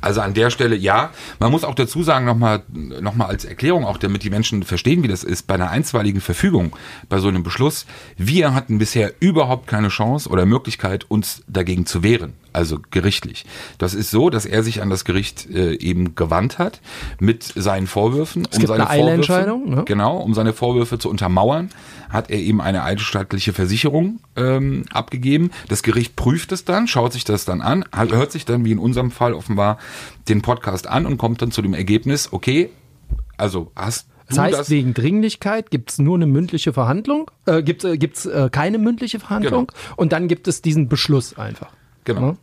Also 0.00 0.20
an 0.20 0.34
der 0.34 0.50
Stelle 0.50 0.74
ja. 0.74 1.10
Man 1.38 1.52
muss 1.52 1.62
auch 1.62 1.76
dazu 1.76 2.02
sagen, 2.02 2.24
nochmal 2.24 2.64
noch 2.72 3.14
mal 3.14 3.26
als 3.26 3.44
Erklärung, 3.44 3.84
auch 3.84 3.98
damit 3.98 4.24
die 4.24 4.30
Menschen 4.30 4.64
verstehen, 4.64 5.04
wie 5.04 5.08
das 5.08 5.22
ist, 5.22 5.46
bei 5.46 5.54
einer 5.54 5.70
einstweiligen 5.70 6.20
Verfügung, 6.20 6.74
bei 7.08 7.18
so 7.18 7.28
einem 7.28 7.44
Beschluss, 7.44 7.86
wir 8.16 8.52
hatten 8.52 8.78
bisher 8.78 9.12
überhaupt 9.20 9.68
keine 9.68 9.88
Chance 9.88 10.28
oder 10.28 10.44
Möglichkeit, 10.44 11.06
uns 11.08 11.44
dagegen 11.46 11.86
zu 11.86 12.02
wehren. 12.02 12.32
Also 12.52 12.80
gerichtlich. 12.90 13.46
Das 13.78 13.94
ist 13.94 14.10
so, 14.10 14.28
dass 14.28 14.44
er 14.44 14.62
sich 14.62 14.82
an 14.82 14.90
das 14.90 15.04
Gericht 15.04 15.48
äh, 15.50 15.74
eben 15.74 16.14
gewandt 16.14 16.58
hat 16.58 16.80
mit 17.20 17.44
seinen 17.44 17.86
Vorwürfen. 17.86 18.46
Es 18.50 18.58
gibt 18.58 18.70
eine 18.70 18.90
Eilentscheidung, 18.90 19.70
ne? 19.70 19.84
Genau, 19.86 20.16
um 20.16 20.34
seine 20.34 20.52
Vorwürfe 20.52 20.98
zu 20.98 21.08
untermauern, 21.08 21.70
hat 22.08 22.30
er 22.30 22.38
eben 22.38 22.60
eine 22.60 22.82
eidesstattliche 22.82 23.52
Versicherung 23.52 24.20
ähm, 24.36 24.84
abgegeben. 24.92 25.50
Das 25.68 25.82
Gericht 25.82 26.16
prüft 26.16 26.50
es 26.52 26.64
dann, 26.64 26.88
schaut 26.88 27.12
sich 27.12 27.24
das 27.24 27.44
dann 27.44 27.60
an, 27.60 27.84
hört 27.92 28.32
sich 28.32 28.44
dann, 28.44 28.64
wie 28.64 28.72
in 28.72 28.78
unserem 28.78 29.10
Fall 29.10 29.32
offenbar, 29.32 29.78
den 30.28 30.42
Podcast 30.42 30.88
an 30.88 31.06
und 31.06 31.18
kommt 31.18 31.42
dann 31.42 31.52
zu 31.52 31.62
dem 31.62 31.74
Ergebnis, 31.74 32.32
okay, 32.32 32.70
also 33.36 33.70
hast 33.76 34.08
Das 34.26 34.36
du 34.36 34.42
heißt, 34.42 34.58
das... 34.58 34.70
wegen 34.70 34.92
Dringlichkeit 34.92 35.70
gibt 35.70 35.92
es 35.92 35.98
nur 35.98 36.16
eine 36.16 36.26
mündliche 36.26 36.72
Verhandlung, 36.72 37.30
äh, 37.46 37.62
gibt 37.62 37.84
es 37.84 37.92
äh, 37.92 37.98
gibt's, 37.98 38.26
äh, 38.26 38.48
keine 38.50 38.78
mündliche 38.78 39.20
Verhandlung 39.20 39.70
und 39.96 40.12
dann 40.12 40.28
gibt 40.28 40.48
es 40.48 40.62
diesen 40.62 40.88
Beschluss 40.88 41.38
einfach. 41.38 41.70
Genau. 42.14 42.26
Ne? 42.32 42.36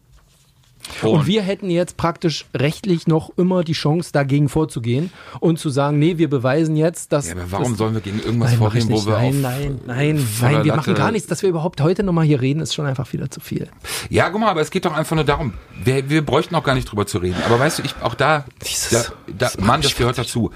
Und, 1.04 1.28
wir 1.28 1.42
hätten 1.42 1.70
jetzt 1.70 1.98
praktisch 1.98 2.46
rechtlich 2.56 3.08
noch 3.08 3.32
immer 3.38 3.64
die 3.64 3.74
Chance, 3.74 4.12
dagegen 4.14 4.50
vorzugehen 4.50 5.12
und 5.40 5.60
zu 5.60 5.70
sagen, 5.70 6.00
nee, 6.00 6.18
wir 6.18 6.30
beweisen 6.30 6.76
jetzt, 6.76 7.12
dass. 7.12 7.28
ja, 7.28 7.34
aber 7.34 7.52
warum 7.52 7.76
sollen 7.76 7.94
wir 7.94 8.02
gegen 8.02 8.20
irgendwas 8.20 8.52
Nein, 8.52 8.60
vorgehen, 8.60 8.90
wo 8.90 9.06
wir 9.06 9.14
nein, 9.14 9.42
nein, 9.42 9.80
nein, 9.86 10.28
nein, 10.42 10.64
wir 10.64 10.76
machen 10.76 10.96
gar 10.96 11.12
nichts. 11.12 11.28
Dass 11.28 11.42
wir 11.42 11.50
überhaupt 11.50 11.82
heute 11.82 12.04
nochmal 12.04 12.26
hier 12.26 12.42
reden, 12.42 12.62
ist 12.62 12.74
schon 12.74 12.86
einfach 12.86 13.12
wieder 13.14 13.30
zu 13.30 13.40
viel. 13.42 13.68
Ja, 14.10 14.30
guck 14.30 14.40
mal, 14.40 14.50
aber 14.50 14.62
es 14.62 14.72
geht 14.72 14.86
doch 14.86 14.94
einfach 14.94 15.16
nur 15.16 15.26
darum, 15.26 15.54
wir, 15.84 16.10
wir 16.10 16.26
bräuchten 16.26 16.56
auch 16.56 16.64
gar 16.64 16.76
nicht 16.76 16.90
drüber 16.90 17.06
zu 17.06 17.18
reden. 17.18 17.38
Aber 17.46 17.60
weißt 17.60 17.80
du, 17.80 17.84
ich 17.84 17.94
auch 18.02 18.16
da, 18.16 18.46
Dieses- 18.66 18.90
da, 18.90 19.14
da 19.28 19.34
das 19.38 19.58
Mann, 19.60 19.82
das 19.82 19.96
gehört 19.96 20.18
dazu. 20.18 20.52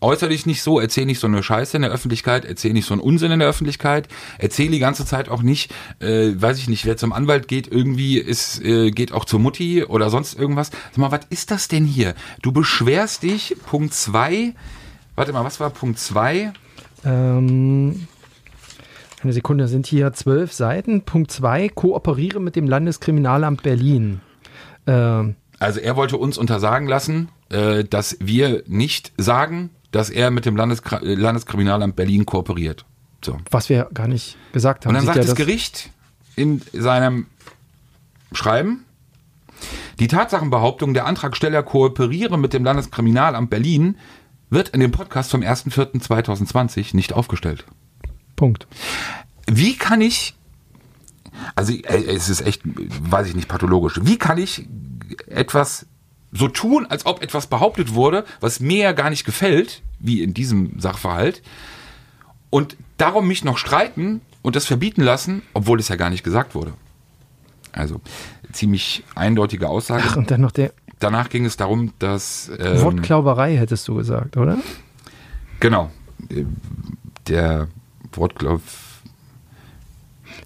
Äußer 0.00 0.28
dich 0.28 0.46
nicht 0.46 0.62
so, 0.62 0.80
erzähl 0.80 1.06
nicht 1.06 1.18
so 1.20 1.26
eine 1.26 1.42
Scheiße 1.42 1.76
in 1.76 1.82
der 1.82 1.90
Öffentlichkeit, 1.90 2.44
erzähl 2.44 2.72
nicht 2.72 2.86
so 2.86 2.94
einen 2.94 3.02
Unsinn 3.02 3.32
in 3.32 3.38
der 3.40 3.48
Öffentlichkeit, 3.48 4.08
erzähl 4.38 4.70
die 4.70 4.78
ganze 4.78 5.04
Zeit 5.04 5.28
auch 5.28 5.42
nicht, 5.42 5.72
äh, 6.00 6.32
weiß 6.34 6.58
ich 6.58 6.68
nicht, 6.68 6.86
wer 6.86 6.96
zum 6.96 7.12
Anwalt 7.12 7.48
geht, 7.48 7.70
irgendwie 7.70 8.18
ist, 8.18 8.62
äh, 8.64 8.90
geht 8.90 9.12
auch 9.12 9.24
zur 9.24 9.40
Mutti 9.40 9.84
oder 9.84 10.08
sonst 10.10 10.38
irgendwas. 10.38 10.70
Sag 10.90 10.98
mal, 10.98 11.10
was 11.10 11.26
ist 11.30 11.50
das 11.50 11.68
denn 11.68 11.84
hier? 11.84 12.14
Du 12.42 12.52
beschwerst 12.52 13.22
dich, 13.22 13.56
Punkt 13.66 13.92
zwei. 13.94 14.54
warte 15.16 15.32
mal, 15.32 15.44
was 15.44 15.60
war 15.60 15.70
Punkt 15.70 15.98
zwei? 15.98 16.52
Ähm, 17.04 18.06
eine 19.22 19.32
Sekunde, 19.34 19.68
sind 19.68 19.86
hier 19.86 20.12
zwölf 20.14 20.52
Seiten. 20.52 21.02
Punkt 21.02 21.30
zwei, 21.30 21.68
kooperiere 21.68 22.40
mit 22.40 22.56
dem 22.56 22.66
Landeskriminalamt 22.66 23.62
Berlin. 23.62 24.20
Ähm, 24.86 25.36
Also 25.58 25.80
er 25.80 25.96
wollte 25.96 26.16
uns 26.16 26.38
untersagen 26.38 26.88
lassen, 26.88 27.28
äh, 27.50 27.84
dass 27.84 28.16
wir 28.20 28.62
nicht 28.66 29.12
sagen, 29.18 29.68
dass 29.90 30.10
er 30.10 30.30
mit 30.30 30.44
dem 30.46 30.56
Landeskra 30.56 30.98
äh, 30.98 31.14
Landeskriminalamt 31.14 31.96
Berlin 31.96 32.26
kooperiert. 32.26 32.84
So. 33.24 33.36
was 33.50 33.68
wir 33.68 33.88
gar 33.92 34.08
nicht 34.08 34.38
gesagt 34.52 34.86
haben. 34.86 34.90
Und 34.90 34.94
dann 34.96 35.04
sagt 35.04 35.18
das 35.18 35.26
das- 35.26 35.34
Gericht 35.34 35.90
in 36.36 36.62
seinem 36.72 37.26
Schreiben, 38.32 38.84
die 39.98 40.08
Tatsachenbehauptung, 40.08 40.94
der 40.94 41.04
Antragsteller 41.04 41.62
kooperiere 41.62 42.38
mit 42.38 42.54
dem 42.54 42.64
Landeskriminalamt 42.64 43.50
Berlin, 43.50 43.98
wird 44.48 44.70
in 44.70 44.80
dem 44.80 44.90
Podcast 44.90 45.30
vom 45.30 45.42
1.4.2020 45.42 46.96
nicht 46.96 47.12
aufgestellt. 47.12 47.66
Punkt. 48.36 48.66
Wie 49.46 49.76
kann 49.76 50.00
ich, 50.00 50.34
also 51.54 51.72
äh, 51.74 52.04
es 52.06 52.30
ist 52.30 52.40
echt, 52.40 52.62
weiß 52.64 53.28
ich 53.28 53.34
nicht, 53.34 53.48
pathologisch, 53.48 54.00
wie 54.02 54.16
kann 54.16 54.38
ich 54.38 54.66
etwas 55.26 55.84
so 56.32 56.48
tun, 56.48 56.86
als 56.86 57.06
ob 57.06 57.22
etwas 57.22 57.46
behauptet 57.46 57.94
wurde, 57.94 58.24
was 58.40 58.60
mir 58.60 58.84
ja 58.84 58.92
gar 58.92 59.10
nicht 59.10 59.24
gefällt, 59.24 59.82
wie 59.98 60.22
in 60.22 60.34
diesem 60.34 60.78
Sachverhalt, 60.78 61.42
und 62.50 62.76
darum 62.96 63.28
mich 63.28 63.44
noch 63.44 63.58
streiten 63.58 64.20
und 64.42 64.56
das 64.56 64.66
verbieten 64.66 65.02
lassen, 65.02 65.42
obwohl 65.54 65.78
es 65.80 65.88
ja 65.88 65.96
gar 65.96 66.10
nicht 66.10 66.24
gesagt 66.24 66.54
wurde. 66.54 66.72
Also 67.72 68.00
ziemlich 68.52 69.04
eindeutige 69.14 69.68
Aussage. 69.68 70.04
Ach, 70.06 70.16
und 70.16 70.30
dann 70.30 70.40
noch 70.40 70.50
der 70.50 70.72
Danach 70.98 71.30
ging 71.30 71.46
es 71.46 71.56
darum, 71.56 71.94
dass 71.98 72.50
ähm, 72.58 72.82
Wortklauberei, 72.82 73.56
hättest 73.56 73.88
du 73.88 73.94
gesagt, 73.94 74.36
oder? 74.36 74.58
genau 75.58 75.90
äh, 76.28 76.44
der 77.26 77.68
Wortglaub 78.12 78.60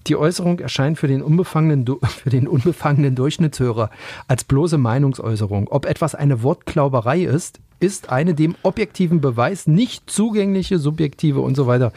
Die 0.07 0.15
Äußerung 0.15 0.59
erscheint 0.59 0.99
für 0.99 1.07
den, 1.07 1.21
unbefangenen, 1.21 1.85
für 2.03 2.29
den 2.29 2.47
unbefangenen 2.47 3.15
Durchschnittshörer 3.15 3.89
als 4.27 4.43
bloße 4.43 4.77
Meinungsäußerung. 4.77 5.67
Ob 5.69 5.85
etwas 5.85 6.15
eine 6.15 6.43
Wortklauberei 6.43 7.23
ist, 7.23 7.59
ist 7.79 8.09
eine 8.09 8.33
dem 8.33 8.55
objektiven 8.63 9.21
Beweis 9.21 9.67
nicht 9.67 10.09
zugängliche, 10.09 10.79
subjektive 10.79 11.41
und 11.41 11.55
so 11.55 11.67
weiter. 11.67 11.91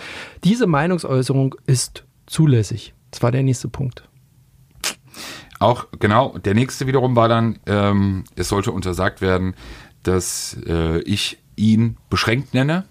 Diese 0.44 0.66
Meinungsäußerung 0.66 1.54
ist 1.66 2.04
zulässig. 2.26 2.94
Das 3.11 3.22
war 3.22 3.30
der 3.30 3.42
nächste 3.42 3.68
Punkt. 3.68 4.02
Auch 5.61 5.86
genau, 5.98 6.38
der 6.38 6.54
nächste 6.54 6.86
wiederum 6.86 7.16
war 7.16 7.28
dann, 7.28 7.59
ähm, 7.66 8.24
es 8.36 8.48
sollte 8.48 8.70
untersagt 8.70 9.20
werden, 9.20 9.54
dass 10.02 10.56
äh, 10.66 11.00
ich 11.00 11.38
ihn 11.56 11.96
beschränkt 12.11 12.54
nenne. 12.54 12.84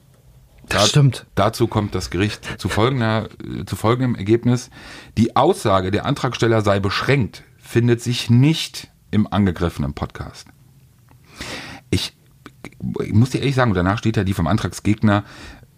Das 0.69 0.89
stimmt. 0.89 1.25
Dazu 1.35 1.67
kommt 1.67 1.95
das 1.95 2.09
Gericht 2.09 2.59
zu, 2.59 2.69
folgender, 2.69 3.29
zu 3.65 3.75
folgendem 3.75 4.15
Ergebnis. 4.15 4.69
Die 5.17 5.35
Aussage, 5.35 5.91
der 5.91 6.05
Antragsteller 6.05 6.61
sei 6.61 6.79
beschränkt, 6.79 7.43
findet 7.57 8.01
sich 8.01 8.29
nicht 8.29 8.89
im 9.11 9.31
angegriffenen 9.31 9.93
Podcast. 9.93 10.47
Ich, 11.89 12.15
ich 13.01 13.13
muss 13.13 13.29
dir 13.29 13.39
ehrlich 13.39 13.55
sagen, 13.55 13.71
und 13.71 13.77
danach 13.77 13.97
steht 13.97 14.17
ja 14.17 14.23
die 14.23 14.33
vom 14.33 14.47
Antragsgegner 14.47 15.23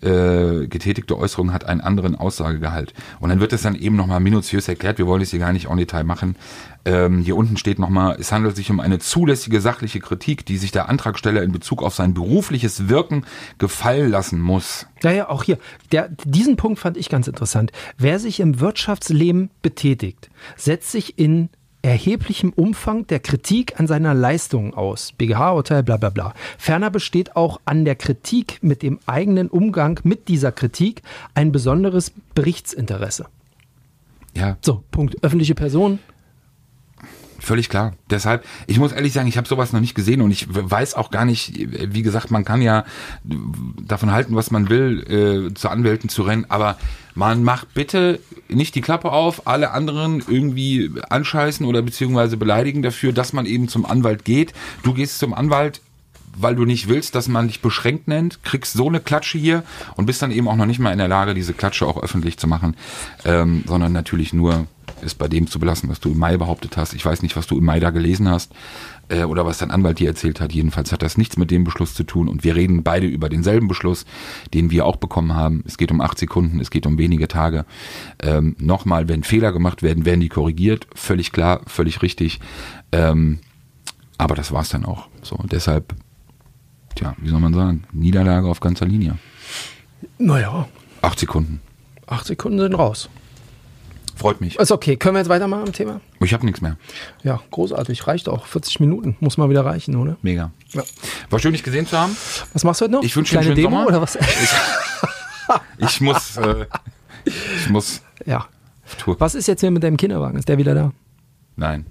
äh, 0.02 0.68
getätigte 0.68 1.18
Äußerung 1.18 1.54
hat 1.54 1.66
einen 1.66 1.82
anderen 1.82 2.16
Aussagegehalt. 2.16 2.94
Und 3.20 3.30
dann 3.30 3.40
wird 3.40 3.54
es 3.54 3.64
dann 3.64 3.76
eben 3.76 3.96
nochmal 3.96 4.20
minutiös 4.20 4.68
erklärt, 4.68 4.98
wir 4.98 5.08
wollen 5.08 5.22
es 5.22 5.32
hier 5.32 5.40
gar 5.40 5.54
nicht 5.54 5.70
en 5.70 5.78
Detail 5.78 6.04
machen. 6.04 6.36
Ähm, 6.86 7.20
hier 7.20 7.36
unten 7.36 7.58
steht 7.58 7.80
nochmal, 7.80 8.18
es 8.20 8.32
handelt 8.32 8.56
sich 8.56 8.72
um 8.72 8.80
eine 8.80 9.00
zulässige 9.00 9.60
sachliche 9.60 10.00
Kritik, 10.00 10.46
die 10.46 10.58
sich 10.58 10.72
der 10.72 10.88
Antragsteller 10.90 11.44
in 11.44 11.52
Bezug 11.52 11.84
auf 11.84 11.94
sein 11.94 12.14
berufliches 12.14 12.88
Wirken 12.88 13.26
gefallen 13.58 14.10
lassen 14.10 14.40
muss. 14.40 14.88
Ja, 15.04 15.12
ja, 15.12 15.30
auch 15.30 15.44
hier. 15.44 15.58
Der, 15.92 16.10
diesen 16.24 16.56
Punkt 16.56 16.80
fand 16.80 16.98
ich 16.98 17.10
ganz 17.10 17.28
interessant. 17.28 17.72
Wer 17.98 18.20
sich 18.20 18.40
im 18.40 18.60
Wirtschaftsleben 18.60 19.50
betätigt, 19.62 20.30
setzt 20.56 20.92
sich 20.92 21.20
in 21.20 21.50
erheblichem 21.82 22.52
Umfang 22.52 23.08
der 23.08 23.20
Kritik 23.20 23.80
an 23.80 23.88
seiner 23.88 24.14
Leistung 24.14 24.74
aus. 24.74 25.14
BGH-Urteil, 25.14 25.84
bla 25.84 25.98
bla 25.98 26.10
bla. 26.10 26.34
Ferner 26.58 26.90
besteht 26.90 27.36
auch 27.36 27.60
an 27.66 27.86
der 27.86 27.96
Kritik 27.96 28.60
mit 28.62 28.82
dem 28.82 29.00
eigenen 29.06 29.48
Umgang 29.50 30.00
mit 30.04 30.28
dieser 30.28 30.52
Kritik 30.52 31.02
ein 31.34 31.52
besonderes 31.52 32.12
Berichtsinteresse. 32.36 33.28
Ja, 34.36 34.58
So, 34.62 34.84
Punkt. 34.92 35.24
Öffentliche 35.24 35.56
Person. 35.56 36.00
Völlig 37.40 37.70
klar. 37.70 37.94
Deshalb, 38.10 38.46
ich 38.68 38.80
muss 38.80 38.92
ehrlich 38.92 39.14
sagen, 39.14 39.28
ich 39.28 39.38
habe 39.38 39.48
sowas 39.48 39.72
noch 39.72 39.80
nicht 39.80 39.96
gesehen 39.96 40.22
und 40.22 40.32
ich 40.32 40.48
weiß 40.50 40.94
auch 40.96 41.10
gar 41.10 41.26
nicht, 41.26 41.54
wie 41.94 42.02
gesagt, 42.02 42.32
man 42.32 42.46
kann 42.46 42.62
ja 42.62 42.86
davon 43.24 44.12
halten, 44.12 44.36
was 44.36 44.52
man 44.52 44.70
will, 44.70 45.50
äh, 45.50 45.54
zu 45.54 45.70
Anwälten 45.70 46.10
zu 46.10 46.24
rennen, 46.24 46.46
aber 46.50 46.78
man 47.16 47.44
macht 47.44 47.74
bitte 47.74 48.20
nicht 48.48 48.76
die 48.76 48.82
Klappe 48.82 49.12
auf, 49.12 49.48
alle 49.48 49.72
anderen 49.72 50.24
irgendwie 50.28 50.92
anscheißen 51.10 51.66
oder 51.66 51.82
beziehungsweise 51.82 52.38
beleidigen 52.38 52.82
dafür, 52.82 53.14
dass 53.14 53.34
man 53.34 53.46
eben 53.46 53.68
zum 53.68 53.86
Anwalt 53.86 54.26
geht. 54.26 54.54
Du 54.84 54.94
gehst 54.94 55.20
zum 55.20 55.34
Anwalt, 55.34 55.82
weil 56.38 56.56
du 56.56 56.66
nicht 56.66 56.88
willst, 56.88 57.16
dass 57.16 57.28
man 57.28 57.48
dich 57.48 57.62
beschränkt 57.62 58.08
nennt, 58.08 58.44
kriegst 58.44 58.74
so 58.74 58.88
eine 58.88 59.00
Klatsche 59.00 59.38
hier 59.38 59.64
und 59.96 60.06
bist 60.06 60.22
dann 60.22 60.32
eben 60.32 60.48
auch 60.48 60.56
noch 60.56 60.66
nicht 60.66 60.80
mal 60.80 60.92
in 60.92 60.98
der 60.98 61.08
Lage, 61.08 61.34
diese 61.34 61.54
Klatsche 61.54 61.86
auch 61.86 62.02
öffentlich 62.02 62.38
zu 62.38 62.48
machen, 62.48 62.76
ähm, 63.26 63.64
sondern 63.68 63.92
natürlich 63.92 64.34
nur 64.34 64.68
es 65.04 65.16
bei 65.16 65.28
dem 65.28 65.48
zu 65.48 65.60
belassen, 65.60 65.90
was 65.90 66.00
du 66.00 66.10
im 66.12 66.18
Mai 66.18 66.38
behauptet 66.38 66.78
hast. 66.78 66.94
Ich 66.94 67.06
weiß 67.06 67.22
nicht, 67.22 67.36
was 67.36 67.48
du 67.48 67.58
im 67.58 67.66
Mai 67.66 67.80
da 67.80 67.90
gelesen 67.90 68.28
hast. 68.30 68.52
äh, 69.10 69.24
oder 69.24 69.46
was 69.46 69.58
dein 69.58 69.72
Anwalt 69.72 69.98
dir 70.00 70.08
erzählt 70.10 70.40
hat. 70.40 70.54
Jedenfalls 70.54 70.92
hat 70.92 71.02
das 71.02 71.18
nichts 71.18 71.36
mit 71.38 71.50
dem 71.50 71.64
Beschluss 71.64 71.94
zu 71.96 72.04
tun 72.04 72.28
und 72.28 72.44
wir 72.44 72.56
reden 72.56 72.84
beide 72.84 73.08
über 73.08 73.28
denselben 73.28 73.68
Beschluss, 73.68 74.06
den 74.54 74.70
wir 74.70 74.86
auch 74.86 74.98
bekommen 74.98 75.34
haben. 75.34 75.64
Es 75.66 75.78
geht 75.78 75.92
um 75.92 76.00
acht 76.02 76.20
Sekunden, 76.20 76.60
es 76.60 76.70
geht 76.70 76.86
um 76.86 76.98
wenige 77.00 77.28
Tage. 77.28 77.66
Ähm, 78.22 78.56
Nochmal, 78.60 79.08
wenn 79.08 79.24
Fehler 79.24 79.52
gemacht 79.52 79.82
werden, 79.82 80.06
werden 80.06 80.20
die 80.22 80.30
korrigiert. 80.30 80.86
Völlig 80.94 81.32
klar, 81.32 81.62
völlig 81.66 82.02
richtig. 82.04 82.40
Ähm, 82.92 83.40
aber 84.20 84.36
das 84.36 84.52
war's 84.52 84.70
dann 84.70 84.86
auch. 84.86 85.08
So, 85.24 85.38
deshalb, 85.50 85.96
tja, 86.96 87.16
wie 87.18 87.30
soll 87.30 87.40
man 87.40 87.54
sagen, 87.56 87.86
Niederlage 87.92 88.48
auf 88.48 88.60
ganzer 88.60 88.86
Linie. 88.86 89.18
Naja, 90.20 90.68
Acht 91.02 91.18
Sekunden. 91.20 91.62
acht 92.08 92.26
Sekunden 92.26 92.60
sind 92.60 92.74
raus. 92.76 93.10
Freut 94.20 94.42
mich. 94.42 94.58
Ist 94.60 94.72
okay. 94.72 94.98
Können 94.98 95.16
wir 95.16 95.20
jetzt 95.20 95.30
weitermachen 95.30 95.66
im 95.68 95.74
Thema? 95.74 96.02
Ich 96.22 96.34
habe 96.34 96.46
nichts 96.46 96.60
mehr. 96.62 96.76
Ja, 97.24 97.40
großartig. 97.52 98.06
Reicht 98.06 98.28
auch. 98.28 98.46
40 98.46 98.82
Minuten. 98.82 99.16
Muss 99.22 99.38
mal 99.38 99.50
wieder 99.50 99.64
reichen, 99.66 99.96
oder? 99.96 100.18
Mega. 100.22 100.52
Ja. 100.74 100.84
War 101.30 101.40
schön, 101.40 101.54
dich 101.54 101.64
gesehen 101.64 101.88
zu 101.88 101.98
haben. 101.98 102.16
Was 102.54 102.64
machst 102.66 102.82
du 102.82 102.86
heute 102.86 102.94
noch? 102.96 103.04
Ich 103.04 103.16
wünsche 103.16 103.32
dir 103.32 103.40
einen 103.40 103.46
schönen 103.48 103.56
Demo 103.56 103.70
Sommer. 103.78 103.88
oder 103.88 104.02
was? 104.02 104.18
Ich 105.78 106.02
muss, 106.02 106.38
äh, 106.38 106.66
ich 107.26 107.70
muss 107.70 108.02
ja. 108.26 108.46
Tour. 108.98 109.16
Was 109.20 109.36
ist 109.36 109.48
jetzt 109.48 109.62
hier 109.62 109.72
mit 109.72 109.84
deinem 109.84 109.98
Kinderwagen? 109.98 110.38
Ist 110.38 110.50
der 110.50 110.58
wieder 110.58 110.74
da? 110.76 110.92
Nein. 111.56 111.86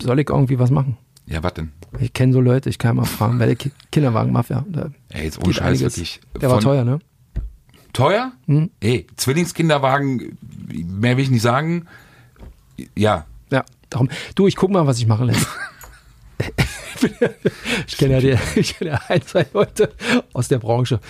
Soll 0.00 0.20
ich 0.20 0.28
irgendwie 0.30 0.58
was 0.58 0.70
machen? 0.70 0.96
Ja, 1.26 1.42
was 1.42 1.54
denn? 1.54 1.72
Ich 2.00 2.12
kenne 2.12 2.32
so 2.32 2.40
Leute, 2.40 2.70
ich 2.70 2.78
kann 2.78 2.96
mal 2.96 3.04
fragen, 3.04 3.38
bei 3.38 3.46
der 3.46 3.56
Ki 3.56 3.70
Kinderwagen-Mafia. 3.90 4.64
Ey, 5.10 5.24
jetzt 5.24 5.42
ohne 5.42 5.52
Scheiß 5.52 5.80
wirklich. 5.80 6.20
Der 6.40 6.48
war 6.50 6.56
Von- 6.56 6.64
teuer, 6.64 6.84
ne? 6.84 7.00
Teuer? 7.92 8.32
Hm. 8.46 8.70
Ey, 8.80 9.06
Zwillingskinderwagen, 9.16 10.36
mehr 10.72 11.16
will 11.16 11.24
ich 11.24 11.30
nicht 11.30 11.42
sagen. 11.42 11.86
Ja, 12.94 13.26
Ja, 13.50 13.64
darum. 13.90 14.08
Du, 14.34 14.46
ich 14.46 14.56
guck 14.56 14.70
mal, 14.70 14.86
was 14.86 14.98
ich 14.98 15.06
machen 15.06 15.26
lässt. 15.26 15.46
ich 17.86 17.96
kenne 17.96 18.14
ja, 18.14 18.20
die- 18.20 18.60
ich 18.60 18.76
kenn 18.78 18.88
ja 18.88 19.00
ein, 19.08 19.22
zwei 19.22 19.46
Leute 19.52 19.92
aus 20.32 20.48
der 20.48 20.58
Branche. 20.58 21.00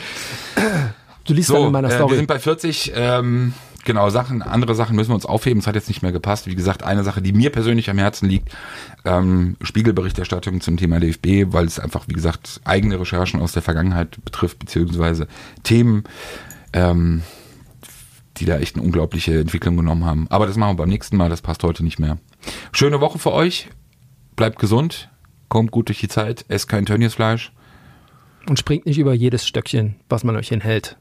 Du 1.25 1.35
liest 1.35 1.51
dann 1.51 1.57
so, 1.59 1.67
in 1.67 1.73
meiner 1.73 1.89
äh, 1.91 1.95
Story. 1.95 2.11
wir 2.13 2.17
sind 2.17 2.27
bei 2.27 2.39
40. 2.39 2.93
Ähm, 2.95 3.53
genau, 3.85 4.09
Sachen, 4.11 4.41
andere 4.43 4.75
Sachen 4.75 4.97
müssen 4.97 5.11
wir 5.11 5.15
uns 5.15 5.27
aufheben. 5.27 5.61
Es 5.61 5.67
hat 5.67 5.75
jetzt 5.75 5.89
nicht 5.89 6.03
mehr 6.03 6.13
gepasst. 6.13 6.47
Wie 6.47 6.55
gesagt, 6.55 6.83
eine 6.83 7.05
Sache, 7.05 7.21
die 7.21 7.33
mir 7.33 7.51
persönlich 7.51 7.91
am 7.91 7.99
Herzen 7.99 8.29
liegt, 8.29 8.51
ähm, 9.05 9.57
Spiegelberichterstattung 9.63 10.61
zum 10.63 10.77
Thema 10.79 11.01
DFB, 11.01 11.53
weil 11.53 11.67
es 11.67 11.79
einfach, 11.79 12.05
wie 12.09 12.15
gesagt, 12.15 12.61
eigene 12.65 12.99
Recherchen 12.99 13.41
aus 13.41 13.53
der 13.53 13.63
Vergangenheit 13.63 14.17
betrifft, 14.25 14.59
beziehungsweise 14.59 15.29
Themen, 15.65 16.05
ähm, 16.73 17.23
die 18.37 18.45
da 18.45 18.59
echt 18.59 18.77
eine 18.77 18.85
unglaubliche 18.85 19.39
Entwicklung 19.41 19.77
genommen 19.77 20.05
haben. 20.05 20.27
Aber 20.31 20.47
das 20.47 20.57
machen 20.57 20.73
wir 20.73 20.83
beim 20.83 20.89
nächsten 20.89 21.17
Mal, 21.17 21.29
das 21.29 21.43
passt 21.43 21.63
heute 21.65 21.85
nicht 21.85 21.99
mehr. 21.99 22.19
Schöne 22.73 23.01
Woche 23.01 23.19
für 23.19 23.33
euch. 23.33 23.69
Bleibt 24.37 24.59
gesund, 24.59 25.11
kommt 25.49 25.73
gut 25.73 25.89
durch 25.89 25.99
die 26.01 26.09
Zeit, 26.09 26.45
esst 26.49 26.69
kein 26.69 26.87
Tönniesfleisch. 26.87 27.53
Und 28.49 28.59
springt 28.59 28.87
nicht 28.87 28.99
über 28.99 29.13
jedes 29.13 29.47
Stöckchen, 29.47 29.97
was 30.09 30.25
man 30.25 30.37
euch 30.37 30.49
hinhält. 30.49 30.97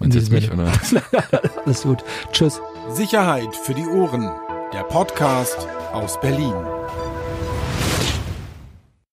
Und 0.00 0.14
jetzt 0.14 0.26
Sinne. 0.26 0.52
oder? 0.52 0.72
Alles 1.64 1.82
gut. 1.82 2.02
Tschüss. 2.32 2.60
Sicherheit 2.90 3.54
für 3.54 3.74
die 3.74 3.86
Ohren. 3.86 4.30
Der 4.72 4.82
Podcast 4.84 5.68
aus 5.92 6.20
Berlin. 6.20 6.54